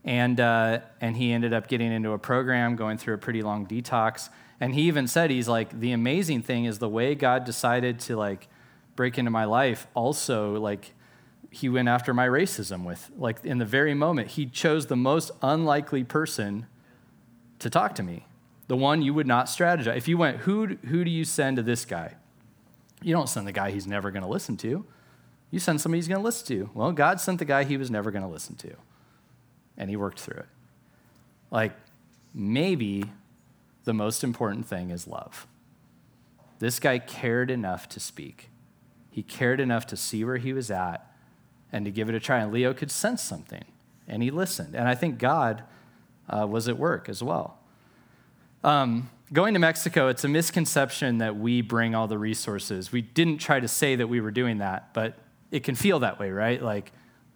And 0.05 0.39
uh, 0.39 0.80
and 1.01 1.17
he 1.17 1.34
ended 1.34 1.53
up 1.53 1.67
getting 1.67 1.91
into 1.91 2.11
a 2.11 2.17
program 2.17 2.78
going 2.78 2.97
through 2.97 3.15
a 3.15 3.17
pretty 3.17 3.41
long 3.41 3.65
detox. 3.65 4.30
And 4.59 4.74
he 4.74 4.84
even 4.84 5.07
said 5.07 5.30
he's 5.30 5.49
like 5.49 5.78
the 5.78 5.91
amazing 5.91 6.41
thing 6.41 6.63
is 6.65 6.80
the 6.80 6.88
way 6.88 7.15
god 7.15 7.43
decided 7.43 7.99
to 7.99 8.15
like 8.15 8.47
break 8.95 9.17
into 9.17 9.32
my 9.32 9.43
life 9.43 9.88
also 9.93 10.57
like 10.57 10.93
he 11.49 11.67
went 11.67 11.89
after 11.89 12.13
my 12.13 12.28
racism 12.28 12.86
with 12.86 13.11
like 13.17 13.43
in 13.43 13.57
the 13.57 13.65
very 13.65 13.93
moment 13.93 14.30
he 14.30 14.45
chose 14.45 14.88
the 14.88 14.95
most 14.95 15.32
unlikely 15.41 16.03
person 16.03 16.65
to 17.59 17.69
talk 17.69 17.93
to 17.95 18.03
me 18.03 18.26
the 18.68 18.78
one 18.78 19.01
you 19.01 19.14
would 19.14 19.28
not 19.28 19.47
strategize. 19.47 19.97
If 19.97 20.07
you 20.07 20.18
went, 20.18 20.38
who, 20.38 20.78
who 20.88 21.03
do 21.03 21.11
you 21.11 21.26
send 21.26 21.57
to 21.57 21.64
this 21.64 21.86
guy? 21.86 22.16
You 23.01 23.14
don't 23.14 23.28
send 23.28 23.47
the 23.47 23.51
guy 23.51 23.72
he's 23.72 23.88
never 23.88 24.11
going 24.11 24.24
to 24.24 24.30
listen 24.30 24.55
to. 24.57 24.86
You 25.51 25.59
send 25.59 25.82
somebody 25.82 25.99
he's 25.99 26.07
going 26.07 26.22
to 26.22 26.24
listen 26.24 26.47
to. 26.47 26.70
Well, 26.74 26.91
God 26.93 27.20
sent 27.20 27.39
the 27.39 27.45
guy 27.45 27.64
he 27.64 27.78
was 27.78 27.91
never 27.91 28.09
going 28.09 28.24
to 28.24 28.30
listen 28.30 28.55
to, 28.55 28.74
and 29.78 29.89
he 29.89 29.95
worked 29.95 30.20
through 30.20 30.39
it. 30.39 30.47
Like, 31.51 31.74
maybe 32.34 33.05
the 33.84 33.93
most 33.93 34.24
important 34.24 34.66
thing 34.66 34.89
is 34.89 35.05
love. 35.07 35.45
This 36.59 36.80
guy 36.80 36.97
cared 36.97 37.51
enough 37.51 37.88
to 37.89 37.99
speak, 37.99 38.49
he 39.11 39.22
cared 39.22 39.59
enough 39.59 39.86
to 39.88 39.97
see 39.97 40.24
where 40.24 40.38
he 40.38 40.53
was 40.53 40.72
at 40.72 41.05
and 41.72 41.86
to 41.86 41.91
give 41.91 42.09
it 42.09 42.16
a 42.16 42.20
try. 42.20 42.39
And 42.39 42.51
Leo 42.51 42.74
could 42.74 42.89
sense 42.89 43.22
something, 43.22 43.66
and 44.07 44.24
he 44.24 44.32
listened. 44.32 44.74
And 44.76 44.88
I 44.88 44.95
think 44.95 45.20
God 45.20 45.64
uh, 46.28 46.47
was 46.47 46.68
at 46.68 46.80
work 46.80 47.09
as 47.09 47.22
well. 47.22 47.59
Um, 48.64 49.09
going 49.32 49.53
to 49.55 49.59
Mexico, 49.59 50.07
it's 50.07 50.24
a 50.24 50.28
misconception 50.28 51.18
that 51.18 51.36
we 51.36 51.61
bring 51.61 51.95
all 51.95 52.07
the 52.07 52.18
resources. 52.18 52.91
We 52.91 53.01
didn't 53.01 53.39
try 53.39 53.59
to 53.59 53.68
say 53.68 53.95
that 53.95 54.07
we 54.07 54.22
were 54.22 54.32
doing 54.32 54.59
that, 54.59 54.93
but 54.93 55.18
it 55.51 55.64
can 55.64 55.76
feel 55.76 55.99
that 55.99 56.20
way, 56.20 56.32
right? 56.32 56.61
Like 56.61 56.91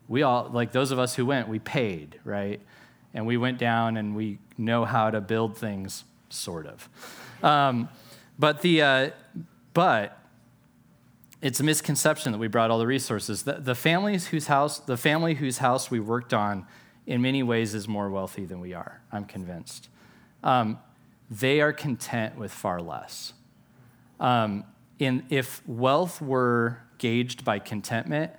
we 0.08 0.24
all, 0.24 0.50
like 0.52 0.72
those 0.72 0.92
of 0.92 1.00
us 1.00 1.16
who 1.16 1.26
went, 1.26 1.48
we 1.48 1.60
paid, 1.60 2.20
right? 2.24 2.62
And 3.14 3.26
we 3.26 3.38
went 3.38 3.58
down 3.58 3.98
and 3.98 4.16
we 4.16 4.40
know 4.58 4.86
how 4.86 5.10
to 5.10 5.20
build 5.20 5.58
things, 5.58 6.04
sort 6.30 6.68
of. 6.68 6.90
Um, 7.44 7.90
but 8.40 8.62
the, 8.62 8.82
uh, 8.82 9.10
but 9.74 10.20
it's 11.42 11.60
a 11.60 11.64
misconception 11.64 12.32
that 12.32 12.38
we 12.38 12.48
brought 12.48 12.72
all 12.72 12.80
the 12.80 12.88
resources. 12.88 13.44
The, 13.44 13.54
the 13.54 13.76
families 13.76 14.28
whose 14.28 14.48
house, 14.48 14.80
the 14.80 14.98
family 14.98 15.36
whose 15.36 15.60
house 15.60 15.92
we 15.92 16.00
worked 16.00 16.34
on, 16.34 16.66
in 17.06 17.22
many 17.22 17.42
ways 17.42 17.74
is 17.74 17.88
more 17.88 18.10
wealthy 18.10 18.46
than 18.46 18.60
we 18.60 18.74
are. 18.74 19.02
I'm 19.12 19.26
convinced. 19.26 19.88
Um, 20.44 20.80
they 21.30 21.62
are 21.62 21.74
content 21.74 22.38
with 22.38 22.52
far 22.52 22.82
less. 22.82 23.34
Um, 24.20 24.64
in, 25.00 25.26
if 25.30 25.68
wealth 25.68 26.22
were 26.22 26.80
gauged 26.98 27.46
by 27.46 27.60
contentment, 27.60 28.32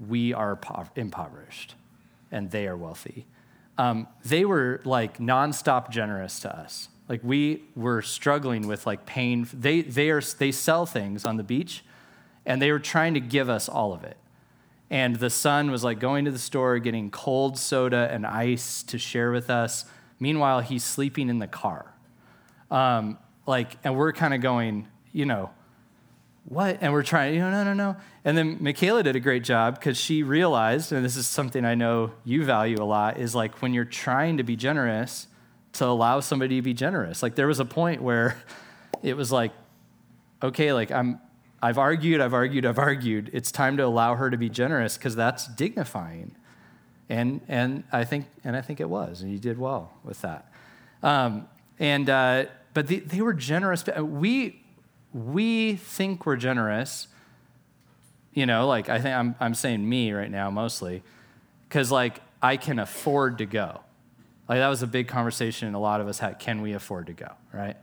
we 0.00 0.32
are 0.32 0.58
impoverished 0.96 1.74
and 2.30 2.50
they 2.50 2.66
are 2.66 2.76
wealthy. 2.76 3.26
Um, 3.78 4.08
they 4.24 4.44
were 4.44 4.80
like 4.84 5.18
nonstop 5.18 5.90
generous 5.90 6.40
to 6.40 6.54
us. 6.54 6.88
Like 7.08 7.20
we 7.22 7.62
were 7.76 8.02
struggling 8.02 8.66
with 8.66 8.86
like 8.86 9.06
pain. 9.06 9.46
They, 9.52 9.82
they, 9.82 10.10
are, 10.10 10.20
they 10.20 10.50
sell 10.50 10.86
things 10.86 11.24
on 11.24 11.36
the 11.36 11.44
beach 11.44 11.84
and 12.44 12.60
they 12.60 12.72
were 12.72 12.78
trying 12.78 13.14
to 13.14 13.20
give 13.20 13.48
us 13.48 13.68
all 13.68 13.92
of 13.92 14.02
it. 14.02 14.16
And 14.90 15.16
the 15.16 15.30
son 15.30 15.70
was 15.70 15.84
like 15.84 15.98
going 15.98 16.24
to 16.24 16.30
the 16.30 16.38
store, 16.38 16.78
getting 16.78 17.10
cold 17.10 17.58
soda 17.58 18.08
and 18.10 18.26
ice 18.26 18.82
to 18.84 18.98
share 18.98 19.30
with 19.30 19.50
us. 19.50 19.84
Meanwhile, 20.18 20.60
he's 20.60 20.84
sleeping 20.84 21.28
in 21.28 21.38
the 21.38 21.48
car. 21.48 21.92
Um, 22.70 23.18
like, 23.46 23.76
and 23.84 23.96
we're 23.96 24.12
kind 24.12 24.34
of 24.34 24.40
going, 24.40 24.88
you 25.12 25.24
know, 25.24 25.50
what? 26.44 26.78
And 26.80 26.92
we're 26.92 27.02
trying, 27.02 27.34
you 27.34 27.40
know, 27.40 27.50
no, 27.50 27.64
no, 27.64 27.74
no. 27.74 27.96
And 28.24 28.36
then 28.36 28.58
Michaela 28.60 29.02
did 29.02 29.16
a 29.16 29.20
great 29.20 29.44
job 29.44 29.76
because 29.76 29.96
she 29.96 30.22
realized, 30.22 30.92
and 30.92 31.04
this 31.04 31.16
is 31.16 31.26
something 31.26 31.64
I 31.64 31.74
know 31.74 32.12
you 32.24 32.44
value 32.44 32.80
a 32.80 32.84
lot, 32.84 33.18
is 33.18 33.34
like 33.34 33.60
when 33.62 33.74
you're 33.74 33.84
trying 33.84 34.36
to 34.36 34.42
be 34.42 34.56
generous, 34.56 35.26
to 35.74 35.86
allow 35.86 36.20
somebody 36.20 36.56
to 36.56 36.62
be 36.62 36.74
generous. 36.74 37.22
Like 37.22 37.34
there 37.34 37.46
was 37.46 37.60
a 37.60 37.64
point 37.64 38.00
where 38.02 38.36
it 39.02 39.16
was 39.16 39.30
like, 39.30 39.52
okay, 40.42 40.72
like 40.72 40.90
I'm, 40.90 41.20
I've 41.62 41.78
argued, 41.78 42.20
I've 42.20 42.34
argued, 42.34 42.64
I've 42.64 42.78
argued. 42.78 43.30
It's 43.32 43.50
time 43.50 43.76
to 43.78 43.84
allow 43.84 44.14
her 44.14 44.30
to 44.30 44.36
be 44.36 44.48
generous 44.48 44.96
because 44.96 45.16
that's 45.16 45.46
dignifying. 45.46 46.36
And, 47.08 47.40
and 47.48 47.84
I 47.92 48.04
think, 48.04 48.26
and 48.44 48.56
I 48.56 48.62
think 48.62 48.80
it 48.80 48.88
was, 48.88 49.22
and 49.22 49.30
you 49.30 49.38
did 49.38 49.58
well 49.58 49.92
with 50.02 50.22
that. 50.22 50.50
Um, 51.02 51.48
and, 51.78 52.08
uh, 52.08 52.46
but 52.74 52.86
they, 52.86 53.00
they 53.00 53.20
were 53.20 53.34
generous. 53.34 53.84
We, 53.98 54.62
we 55.12 55.76
think 55.76 56.26
we're 56.26 56.36
generous. 56.36 57.08
You 58.32 58.44
know, 58.46 58.66
like 58.66 58.88
I 58.88 59.00
think 59.00 59.14
I'm, 59.14 59.34
I'm 59.40 59.54
saying 59.54 59.88
me 59.88 60.12
right 60.12 60.30
now 60.30 60.50
mostly, 60.50 61.02
because 61.68 61.90
like 61.90 62.20
I 62.42 62.56
can 62.56 62.78
afford 62.78 63.38
to 63.38 63.46
go. 63.46 63.80
Like 64.48 64.58
that 64.58 64.68
was 64.68 64.82
a 64.82 64.86
big 64.86 65.08
conversation 65.08 65.74
a 65.74 65.80
lot 65.80 66.00
of 66.00 66.08
us 66.08 66.18
had. 66.18 66.38
Can 66.38 66.60
we 66.60 66.72
afford 66.72 67.06
to 67.06 67.12
go, 67.12 67.32
right? 67.52 67.76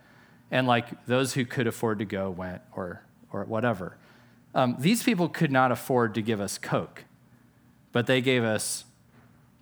And 0.52 0.68
like 0.68 1.06
those 1.08 1.34
who 1.34 1.46
could 1.46 1.68
afford 1.68 2.00
to 2.00 2.06
go 2.06 2.30
went 2.30 2.62
or 2.72 3.04
or 3.32 3.44
whatever. 3.46 3.98
Um, 4.56 4.76
these 4.80 5.02
people 5.04 5.28
could 5.28 5.52
not 5.52 5.72
afford 5.72 6.14
to 6.14 6.22
give 6.22 6.40
us 6.40 6.60
Coke, 6.60 7.06
but 7.92 8.06
they 8.06 8.22
gave 8.22 8.44
us 8.44 8.86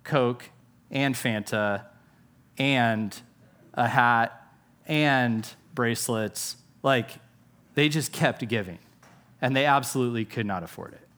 Coke 0.04 0.50
and 0.90 1.14
Fanta 1.14 1.86
and 2.58 3.18
a 3.74 3.88
hat 3.88 4.46
and 4.86 5.48
bracelets. 5.74 6.56
Like 6.82 7.10
they 7.74 7.88
just 7.88 8.12
kept 8.12 8.46
giving, 8.48 8.78
and 9.40 9.54
they 9.56 9.66
absolutely 9.66 10.24
could 10.24 10.46
not 10.46 10.62
afford 10.62 10.94
it. 10.94 11.08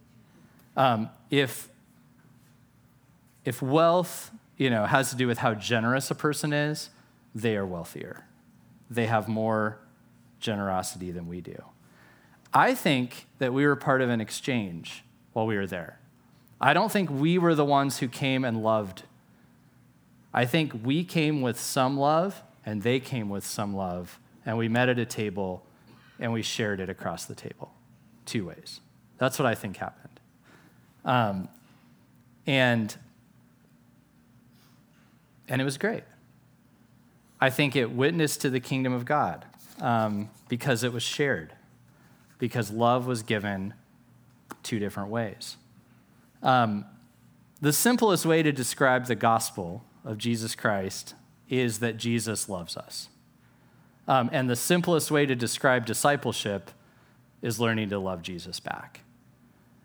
Um, 0.77 1.11
if 1.31 1.69
if 3.45 3.61
wealth, 3.61 4.31
you 4.57 4.71
know, 4.71 4.87
has 4.87 5.11
to 5.11 5.17
do 5.17 5.27
with 5.27 5.39
how 5.39 5.55
generous 5.55 6.11
a 6.11 6.15
person 6.15 6.53
is, 6.53 6.91
they 7.35 7.57
are 7.57 7.67
wealthier. 7.67 8.27
They 8.91 9.07
have 9.07 9.29
more 9.29 9.79
generosity 10.41 11.11
than 11.11 11.27
we 11.27 11.41
do. 11.41 11.57
I 12.53 12.75
think 12.75 13.27
that 13.39 13.53
we 13.53 13.67
were 13.67 13.77
part 13.77 14.01
of 14.01 14.11
an 14.11 14.21
exchange 14.21 15.03
while 15.33 15.47
we 15.47 15.57
were 15.57 15.67
there. 15.67 15.99
I 16.61 16.73
don't 16.73 16.93
think 16.93 17.11
we 17.11 17.37
were 17.37 17.55
the 17.55 17.65
ones 17.65 17.99
who 17.99 18.09
came 18.09 18.45
and 18.45 18.63
loved. 18.63 19.03
I 20.35 20.45
think 20.45 20.73
we 20.83 21.05
came 21.05 21.41
with 21.41 21.59
some 21.59 21.97
love 21.97 22.43
and 22.67 22.83
they 22.83 22.99
came 22.99 23.29
with 23.29 23.47
some 23.47 23.77
love, 23.77 24.19
and 24.45 24.59
we 24.59 24.69
met 24.69 24.89
at 24.89 24.99
a 24.99 25.05
table 25.05 25.65
and 26.19 26.33
we 26.33 26.43
shared 26.43 26.81
it 26.81 26.89
across 26.89 27.25
the 27.27 27.35
table. 27.35 27.73
Two 28.27 28.47
ways. 28.47 28.81
That's 29.19 29.39
what 29.39 29.47
I 29.47 29.55
think 29.55 29.77
happened. 29.77 30.21
Um, 31.05 31.49
and 32.47 32.97
and 35.47 35.61
it 35.61 35.65
was 35.65 35.77
great. 35.77 36.05
I 37.41 37.51
think 37.51 37.77
it 37.77 37.91
witnessed 37.93 38.41
to 38.41 38.51
the 38.51 38.61
kingdom 38.61 38.95
of 38.95 39.05
God 39.05 39.45
um, 39.81 40.31
because 40.49 40.83
it 40.83 40.93
was 40.93 41.03
shared, 41.03 41.53
because 42.39 42.71
love 42.71 43.07
was 43.07 43.23
given 43.23 43.75
two 44.63 44.79
different 44.79 45.11
ways. 45.11 45.59
Um, 46.43 46.87
the 47.61 47.73
simplest 47.73 48.25
way 48.25 48.43
to 48.43 48.53
describe 48.53 49.07
the 49.07 49.15
gospel 49.15 49.85
of 50.05 50.19
Jesus 50.19 50.55
Christ 50.55 51.15
is 51.49 51.79
that 51.81 51.97
Jesus 51.97 52.49
loves 52.49 52.77
us. 52.77 53.09
Um, 54.07 54.29
and 54.33 54.49
the 54.51 54.57
simplest 54.57 55.11
way 55.11 55.27
to 55.27 55.35
describe 55.35 55.87
discipleship 55.87 56.71
is 57.43 57.59
learning 57.59 57.91
to 57.91 57.99
love 57.99 58.23
Jesus 58.23 58.61
back. 58.61 59.01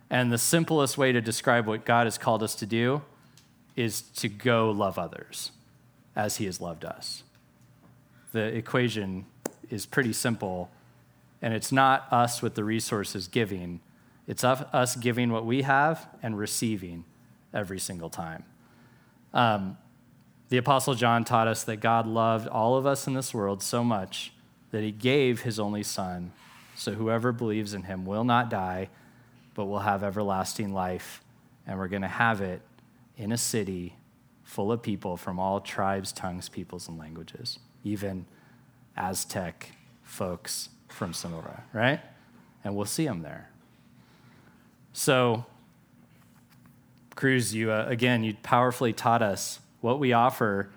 And 0.10 0.32
the 0.32 0.38
simplest 0.38 0.98
way 0.98 1.12
to 1.12 1.22
describe 1.22 1.68
what 1.68 1.86
God 1.86 2.06
has 2.06 2.18
called 2.18 2.44
us 2.44 2.56
to 2.56 2.66
do 2.66 3.02
is 3.76 4.02
to 4.02 4.28
go 4.28 4.72
love 4.72 4.98
others 4.98 5.52
as 6.16 6.38
he 6.38 6.46
has 6.46 6.60
loved 6.60 6.84
us. 6.84 7.24
The 8.32 8.44
equation 8.44 9.26
is 9.70 9.86
pretty 9.86 10.14
simple, 10.14 10.70
and 11.42 11.54
it's 11.54 11.72
not 11.72 12.12
us 12.12 12.42
with 12.42 12.56
the 12.56 12.64
resources 12.64 13.28
giving, 13.28 13.80
it's 14.28 14.44
us 14.44 14.96
giving 14.96 15.32
what 15.32 15.46
we 15.46 15.62
have 15.62 16.08
and 16.22 16.38
receiving 16.38 17.06
every 17.54 17.80
single 17.80 18.10
time. 18.10 18.44
Um, 19.34 19.78
the 20.50 20.58
Apostle 20.58 20.96
John 20.96 21.24
taught 21.24 21.48
us 21.48 21.64
that 21.64 21.78
God 21.78 22.08
loved 22.08 22.48
all 22.48 22.76
of 22.76 22.86
us 22.86 23.08
in 23.08 23.14
this 23.14 23.34
world 23.34 23.62
so 23.62 23.84
much 23.84 24.34
that 24.72 24.84
he 24.84 24.92
gave 24.92 25.42
his 25.42 25.60
only 25.60 25.84
Son, 25.84 26.32
so 26.76 26.94
whoever 26.94 27.32
believes 27.32 27.74
in 27.74 27.84
him 27.84 28.06
will 28.06 28.24
not 28.24 28.50
die, 28.50 28.90
but 29.54 29.66
will 29.66 29.80
have 29.80 30.04
everlasting 30.04 30.74
life. 30.74 31.24
And 31.68 31.78
we're 31.78 31.88
going 31.88 32.02
to 32.02 32.08
have 32.08 32.42
it 32.42 32.62
in 33.18 33.32
a 33.32 33.38
city 33.38 33.96
full 34.44 34.72
of 34.72 34.82
people 34.82 35.18
from 35.18 35.40
all 35.40 35.60
tribes, 35.60 36.12
tongues, 36.12 36.50
peoples, 36.50 36.88
and 36.88 36.98
languages, 36.98 37.60
even 37.84 38.26
Aztec 38.98 39.72
folks 40.04 40.70
from 40.88 41.14
Sonora, 41.14 41.64
right? 41.74 42.00
And 42.64 42.76
we'll 42.76 42.86
see 42.86 43.06
them 43.06 43.22
there. 43.22 43.50
So, 44.94 45.46
Cruz, 47.16 47.54
you 47.54 47.72
uh, 47.72 47.86
again, 47.88 48.24
you 48.24 48.36
powerfully 48.42 48.94
taught 48.94 49.22
us 49.22 49.60
what 49.82 50.00
we 50.00 50.14
offer 50.14 50.70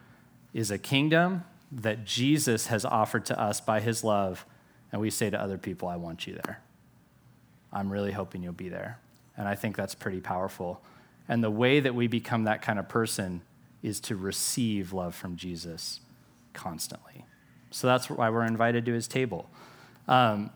is 0.52 0.70
a 0.70 0.78
kingdom 0.78 1.44
that 1.70 2.04
Jesus 2.04 2.66
has 2.66 2.84
offered 2.84 3.24
to 3.26 3.40
us 3.40 3.60
by 3.60 3.80
his 3.80 4.04
love. 4.04 4.44
And 4.90 5.00
we 5.00 5.10
say 5.10 5.30
to 5.30 5.40
other 5.40 5.58
people, 5.58 5.88
I 5.88 5.96
want 5.96 6.26
you 6.26 6.34
there. 6.34 6.60
I'm 7.72 7.90
really 7.90 8.12
hoping 8.12 8.42
you'll 8.42 8.52
be 8.52 8.68
there. 8.68 8.98
And 9.36 9.48
I 9.48 9.54
think 9.54 9.76
that's 9.76 9.94
pretty 9.94 10.20
powerful. 10.20 10.82
And 11.28 11.42
the 11.42 11.50
way 11.50 11.80
that 11.80 11.94
we 11.94 12.06
become 12.06 12.44
that 12.44 12.60
kind 12.60 12.78
of 12.78 12.88
person 12.88 13.42
is 13.82 14.00
to 14.00 14.16
receive 14.16 14.92
love 14.92 15.14
from 15.14 15.36
Jesus 15.36 16.00
constantly. 16.52 17.24
So 17.70 17.86
that's 17.86 18.10
why 18.10 18.28
we're 18.28 18.44
invited 18.44 18.84
to 18.84 18.92
his 18.92 19.08
table. 19.08 19.48
Um, 20.06 20.50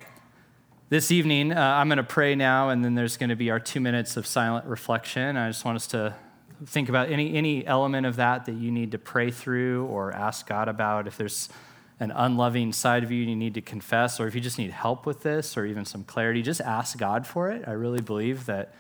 this 0.91 1.11
evening, 1.11 1.53
uh, 1.53 1.61
I'm 1.61 1.89
going 1.89 1.97
to 1.97 2.05
pray 2.05 2.35
now, 2.35 2.69
and 2.69 2.85
then 2.85 2.95
there's 2.95 3.17
going 3.17 3.31
to 3.31 3.37
be 3.37 3.51
our 3.51 3.59
two 3.59 3.81
minutes 3.81 4.17
of 4.17 4.27
silent 4.27 4.67
reflection. 4.67 5.37
I 5.37 5.49
just 5.49 5.65
want 5.65 5.77
us 5.77 5.87
to 5.89 6.15
think 6.65 6.89
about 6.89 7.11
any, 7.11 7.35
any 7.35 7.67
element 7.67 8.07
of 8.07 8.17
that 8.17 8.47
that 8.47 8.55
you 8.55 8.71
need 8.71 8.93
to 8.93 8.99
pray 8.99 9.31
through 9.31 9.87
or 9.87 10.13
ask 10.13 10.47
God 10.47 10.69
about. 10.69 11.07
If 11.07 11.17
there's 11.17 11.49
an 12.01 12.11
unloving 12.11 12.73
side 12.73 13.03
of 13.03 13.11
you 13.11 13.25
you 13.25 13.37
need 13.37 13.55
to 13.55 13.61
confess, 13.61 14.21
or 14.21 14.27
if 14.27 14.35
you 14.35 14.41
just 14.41 14.59
need 14.59 14.71
help 14.71 15.07
with 15.07 15.23
this 15.23 15.57
or 15.57 15.65
even 15.65 15.85
some 15.85 16.05
clarity, 16.05 16.43
just 16.43 16.61
ask 16.61 16.99
God 16.99 17.27
for 17.27 17.51
it. 17.51 17.65
I 17.67 17.73
really 17.73 18.01
believe 18.01 18.47
that 18.47 18.75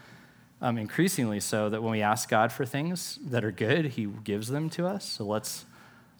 um, 0.60 0.78
increasingly 0.78 1.40
so 1.40 1.68
that 1.68 1.82
when 1.82 1.92
we 1.92 2.02
ask 2.02 2.28
God 2.28 2.50
for 2.52 2.64
things 2.64 3.18
that 3.26 3.44
are 3.44 3.50
good, 3.52 3.86
He 3.86 4.06
gives 4.06 4.48
them 4.48 4.70
to 4.70 4.86
us. 4.86 5.04
So 5.04 5.24
let's 5.24 5.64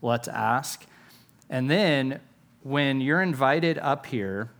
let's 0.03 0.29
ask. 0.29 0.85
And 1.49 1.71
then 1.71 2.21
when 2.63 3.01
you're 3.01 3.23
invited 3.23 3.79
up 3.79 4.07
here, 4.07 4.51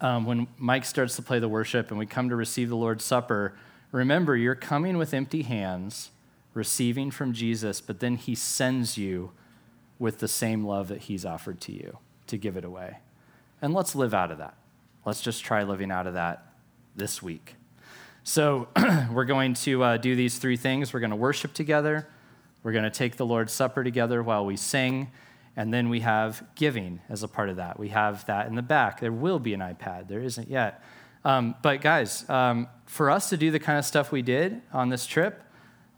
um, 0.00 0.26
when 0.26 0.48
Mike 0.58 0.84
starts 0.84 1.16
to 1.16 1.22
play 1.22 1.38
the 1.38 1.48
worship 1.48 1.90
and 1.90 1.98
we 1.98 2.06
come 2.06 2.28
to 2.28 2.36
receive 2.36 2.68
the 2.68 2.76
Lord's 2.76 3.04
Supper, 3.04 3.54
remember 3.94 4.36
you're 4.36 4.56
coming 4.56 4.98
with 4.98 5.14
empty 5.14 5.42
hands, 5.42 6.10
receiving 6.52 7.12
from 7.12 7.32
Jesus, 7.32 7.80
but 7.80 8.00
then 8.00 8.16
He 8.16 8.34
sends 8.34 8.98
you 8.98 9.30
with 10.00 10.18
the 10.18 10.26
same 10.28 10.66
love 10.66 10.88
that 10.88 11.02
He's 11.02 11.24
offered 11.24 11.60
to 11.62 11.72
you 11.72 11.98
to 12.26 12.36
give 12.36 12.56
it 12.56 12.64
away. 12.64 12.98
And 13.62 13.72
let's 13.72 13.94
live 13.94 14.12
out 14.12 14.32
of 14.32 14.38
that. 14.38 14.56
Let's 15.04 15.20
just 15.20 15.44
try 15.44 15.62
living 15.62 15.92
out 15.92 16.08
of 16.08 16.14
that 16.14 16.44
this 16.96 17.22
week. 17.22 17.54
So, 18.24 18.68
we're 19.12 19.26
going 19.26 19.54
to 19.54 19.82
uh, 19.82 19.96
do 19.96 20.16
these 20.16 20.38
three 20.38 20.56
things. 20.56 20.92
We're 20.92 21.00
going 21.00 21.10
to 21.10 21.16
worship 21.16 21.54
together, 21.54 22.08
we're 22.64 22.72
going 22.72 22.84
to 22.84 22.90
take 22.90 23.16
the 23.16 23.26
Lord's 23.26 23.52
Supper 23.52 23.84
together 23.84 24.22
while 24.22 24.44
we 24.44 24.56
sing, 24.56 25.12
and 25.54 25.72
then 25.72 25.88
we 25.88 26.00
have 26.00 26.42
giving 26.56 27.00
as 27.08 27.22
a 27.22 27.28
part 27.28 27.48
of 27.48 27.56
that. 27.56 27.78
We 27.78 27.90
have 27.90 28.26
that 28.26 28.48
in 28.48 28.56
the 28.56 28.62
back. 28.62 28.98
There 28.98 29.12
will 29.12 29.38
be 29.38 29.54
an 29.54 29.60
iPad, 29.60 30.08
there 30.08 30.20
isn't 30.20 30.48
yet. 30.48 30.82
Um, 31.24 31.54
but, 31.62 31.80
guys, 31.80 32.28
um, 32.28 32.68
for 32.86 33.10
us 33.10 33.30
to 33.30 33.36
do 33.36 33.50
the 33.50 33.58
kind 33.58 33.78
of 33.78 33.84
stuff 33.84 34.12
we 34.12 34.22
did 34.22 34.60
on 34.72 34.88
this 34.88 35.06
trip, 35.06 35.42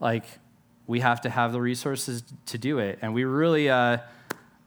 like, 0.00 0.24
we 0.86 1.00
have 1.00 1.20
to 1.22 1.30
have 1.30 1.52
the 1.52 1.60
resources 1.60 2.22
to 2.46 2.58
do 2.58 2.78
it. 2.78 2.98
And 3.02 3.12
we 3.12 3.24
really, 3.24 3.68
uh, 3.68 3.98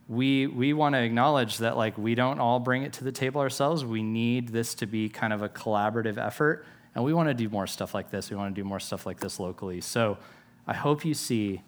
we, 0.08 0.46
we 0.46 0.72
want 0.72 0.94
to 0.94 1.02
acknowledge 1.02 1.58
that, 1.58 1.76
like, 1.76 1.96
we 1.96 2.14
don't 2.14 2.40
all 2.40 2.60
bring 2.60 2.82
it 2.82 2.92
to 2.94 3.04
the 3.04 3.12
table 3.12 3.40
ourselves. 3.40 3.84
We 3.84 4.02
need 4.02 4.48
this 4.48 4.74
to 4.76 4.86
be 4.86 5.08
kind 5.08 5.32
of 5.32 5.42
a 5.42 5.48
collaborative 5.48 6.18
effort 6.18 6.66
and 6.94 7.04
we 7.04 7.14
want 7.14 7.28
to 7.28 7.34
do 7.34 7.48
more 7.48 7.66
stuff 7.66 7.94
like 7.94 8.10
this. 8.10 8.30
We 8.30 8.36
want 8.36 8.54
to 8.54 8.60
do 8.60 8.66
more 8.66 8.80
stuff 8.80 9.06
like 9.06 9.20
this 9.20 9.38
locally. 9.38 9.80
So 9.80 10.18
I 10.66 10.74
hope 10.74 11.04
you 11.04 11.14
see 11.14 11.62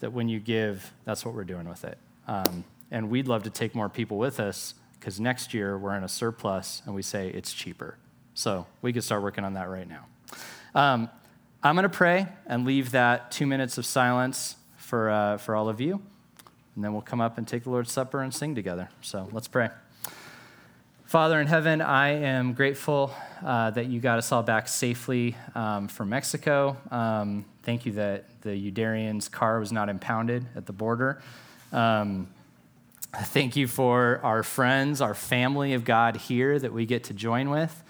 that 0.00 0.12
when 0.12 0.28
you 0.28 0.38
give, 0.38 0.92
that's 1.04 1.24
what 1.24 1.34
we're 1.34 1.44
doing 1.44 1.68
with 1.68 1.84
it. 1.84 1.98
Um, 2.28 2.64
and 2.90 3.10
we'd 3.10 3.26
love 3.26 3.42
to 3.44 3.50
take 3.50 3.74
more 3.74 3.88
people 3.88 4.18
with 4.18 4.38
us 4.38 4.74
because 4.98 5.18
next 5.18 5.52
year 5.52 5.76
we're 5.76 5.96
in 5.96 6.04
a 6.04 6.08
surplus 6.08 6.82
and 6.86 6.94
we 6.94 7.02
say 7.02 7.28
it's 7.28 7.52
cheaper. 7.52 7.96
So 8.38 8.66
we 8.82 8.92
could 8.92 9.02
start 9.02 9.24
working 9.24 9.42
on 9.42 9.54
that 9.54 9.68
right 9.68 9.88
now. 9.88 10.06
Um, 10.72 11.10
I'm 11.60 11.74
going 11.74 11.82
to 11.82 11.88
pray 11.88 12.28
and 12.46 12.64
leave 12.64 12.92
that 12.92 13.32
two 13.32 13.48
minutes 13.48 13.78
of 13.78 13.84
silence 13.84 14.54
for, 14.76 15.10
uh, 15.10 15.38
for 15.38 15.56
all 15.56 15.68
of 15.68 15.80
you. 15.80 16.00
And 16.76 16.84
then 16.84 16.92
we'll 16.92 17.02
come 17.02 17.20
up 17.20 17.36
and 17.36 17.48
take 17.48 17.64
the 17.64 17.70
Lord's 17.70 17.90
Supper 17.90 18.22
and 18.22 18.32
sing 18.32 18.54
together. 18.54 18.90
So 19.02 19.28
let's 19.32 19.48
pray. 19.48 19.70
Father 21.04 21.40
in 21.40 21.48
heaven, 21.48 21.80
I 21.80 22.10
am 22.10 22.52
grateful 22.52 23.12
uh, 23.44 23.72
that 23.72 23.86
you 23.86 23.98
got 23.98 24.18
us 24.18 24.30
all 24.30 24.44
back 24.44 24.68
safely 24.68 25.34
um, 25.56 25.88
from 25.88 26.08
Mexico. 26.08 26.76
Um, 26.92 27.44
thank 27.64 27.86
you 27.86 27.92
that 27.94 28.26
the 28.42 28.70
Udarian's 28.70 29.28
car 29.28 29.58
was 29.58 29.72
not 29.72 29.88
impounded 29.88 30.46
at 30.54 30.64
the 30.64 30.72
border. 30.72 31.20
Um, 31.72 32.28
thank 33.12 33.56
you 33.56 33.66
for 33.66 34.20
our 34.22 34.44
friends, 34.44 35.00
our 35.00 35.14
family 35.14 35.74
of 35.74 35.84
God 35.84 36.16
here 36.16 36.56
that 36.56 36.72
we 36.72 36.86
get 36.86 37.02
to 37.04 37.14
join 37.14 37.50
with. 37.50 37.82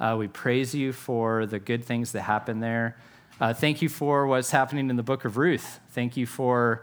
Uh, 0.00 0.16
we 0.18 0.26
praise 0.26 0.74
you 0.74 0.94
for 0.94 1.44
the 1.44 1.58
good 1.58 1.84
things 1.84 2.12
that 2.12 2.22
happen 2.22 2.60
there. 2.60 2.96
Uh, 3.38 3.52
thank 3.52 3.82
you 3.82 3.88
for 3.88 4.26
what's 4.26 4.50
happening 4.50 4.88
in 4.88 4.96
the 4.96 5.02
book 5.02 5.26
of 5.26 5.36
Ruth. 5.36 5.78
Thank 5.90 6.16
you 6.16 6.24
for 6.24 6.82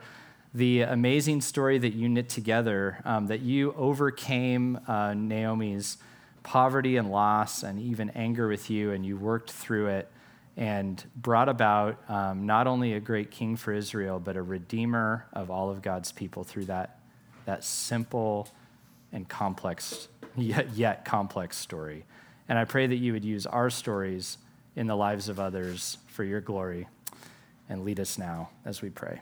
the 0.54 0.82
amazing 0.82 1.42
story 1.42 1.80
that 1.80 1.94
you 1.94 2.08
knit 2.10 2.30
together, 2.30 3.00
um, 3.06 3.26
that 3.28 3.42
you 3.42 3.74
overcame 3.74 4.80
uh, 4.88 5.16
Naomi's 5.16 5.98
poverty 6.44 6.96
and 6.96 7.10
loss 7.10 7.64
and 7.64 7.80
even 7.80 8.12
anger 8.12 8.48
with 8.48 8.70
you, 8.70 8.92
and 8.92 9.04
you 9.04 9.18
worked 9.18 9.52
through 9.52 9.88
it. 9.88 10.12
and 10.56 11.04
brought 11.16 11.50
about 11.50 12.00
um, 12.10 12.48
not 12.48 12.66
only 12.66 12.94
a 12.94 13.00
great 13.00 13.30
king 13.30 13.56
for 13.56 13.72
Israel, 13.72 14.20
but 14.20 14.36
a 14.36 14.42
redeemer 14.42 15.28
of 15.34 15.52
all 15.52 15.70
of 15.70 15.84
God's 15.84 16.12
people 16.12 16.44
through 16.44 16.66
that, 16.66 17.00
that 17.46 17.64
simple 17.64 18.48
and 19.12 19.30
complex, 19.30 20.08
yet, 20.36 20.72
yet 20.76 21.06
complex 21.06 21.58
story. 21.58 22.06
And 22.50 22.58
I 22.58 22.66
pray 22.66 22.88
that 22.88 22.96
you 22.96 23.14
would 23.14 23.26
use 23.26 23.46
our 23.46 23.70
stories 23.70 24.38
in 24.76 24.88
the 24.88 24.96
lives 24.96 25.30
of 25.30 25.40
others 25.40 25.98
for 26.08 26.24
your 26.24 26.42
glory 26.42 26.88
and 27.70 27.84
lead 27.84 28.00
us 28.00 28.18
now 28.18 28.50
as 28.66 28.82
we 28.82 28.90
pray. 28.90 29.22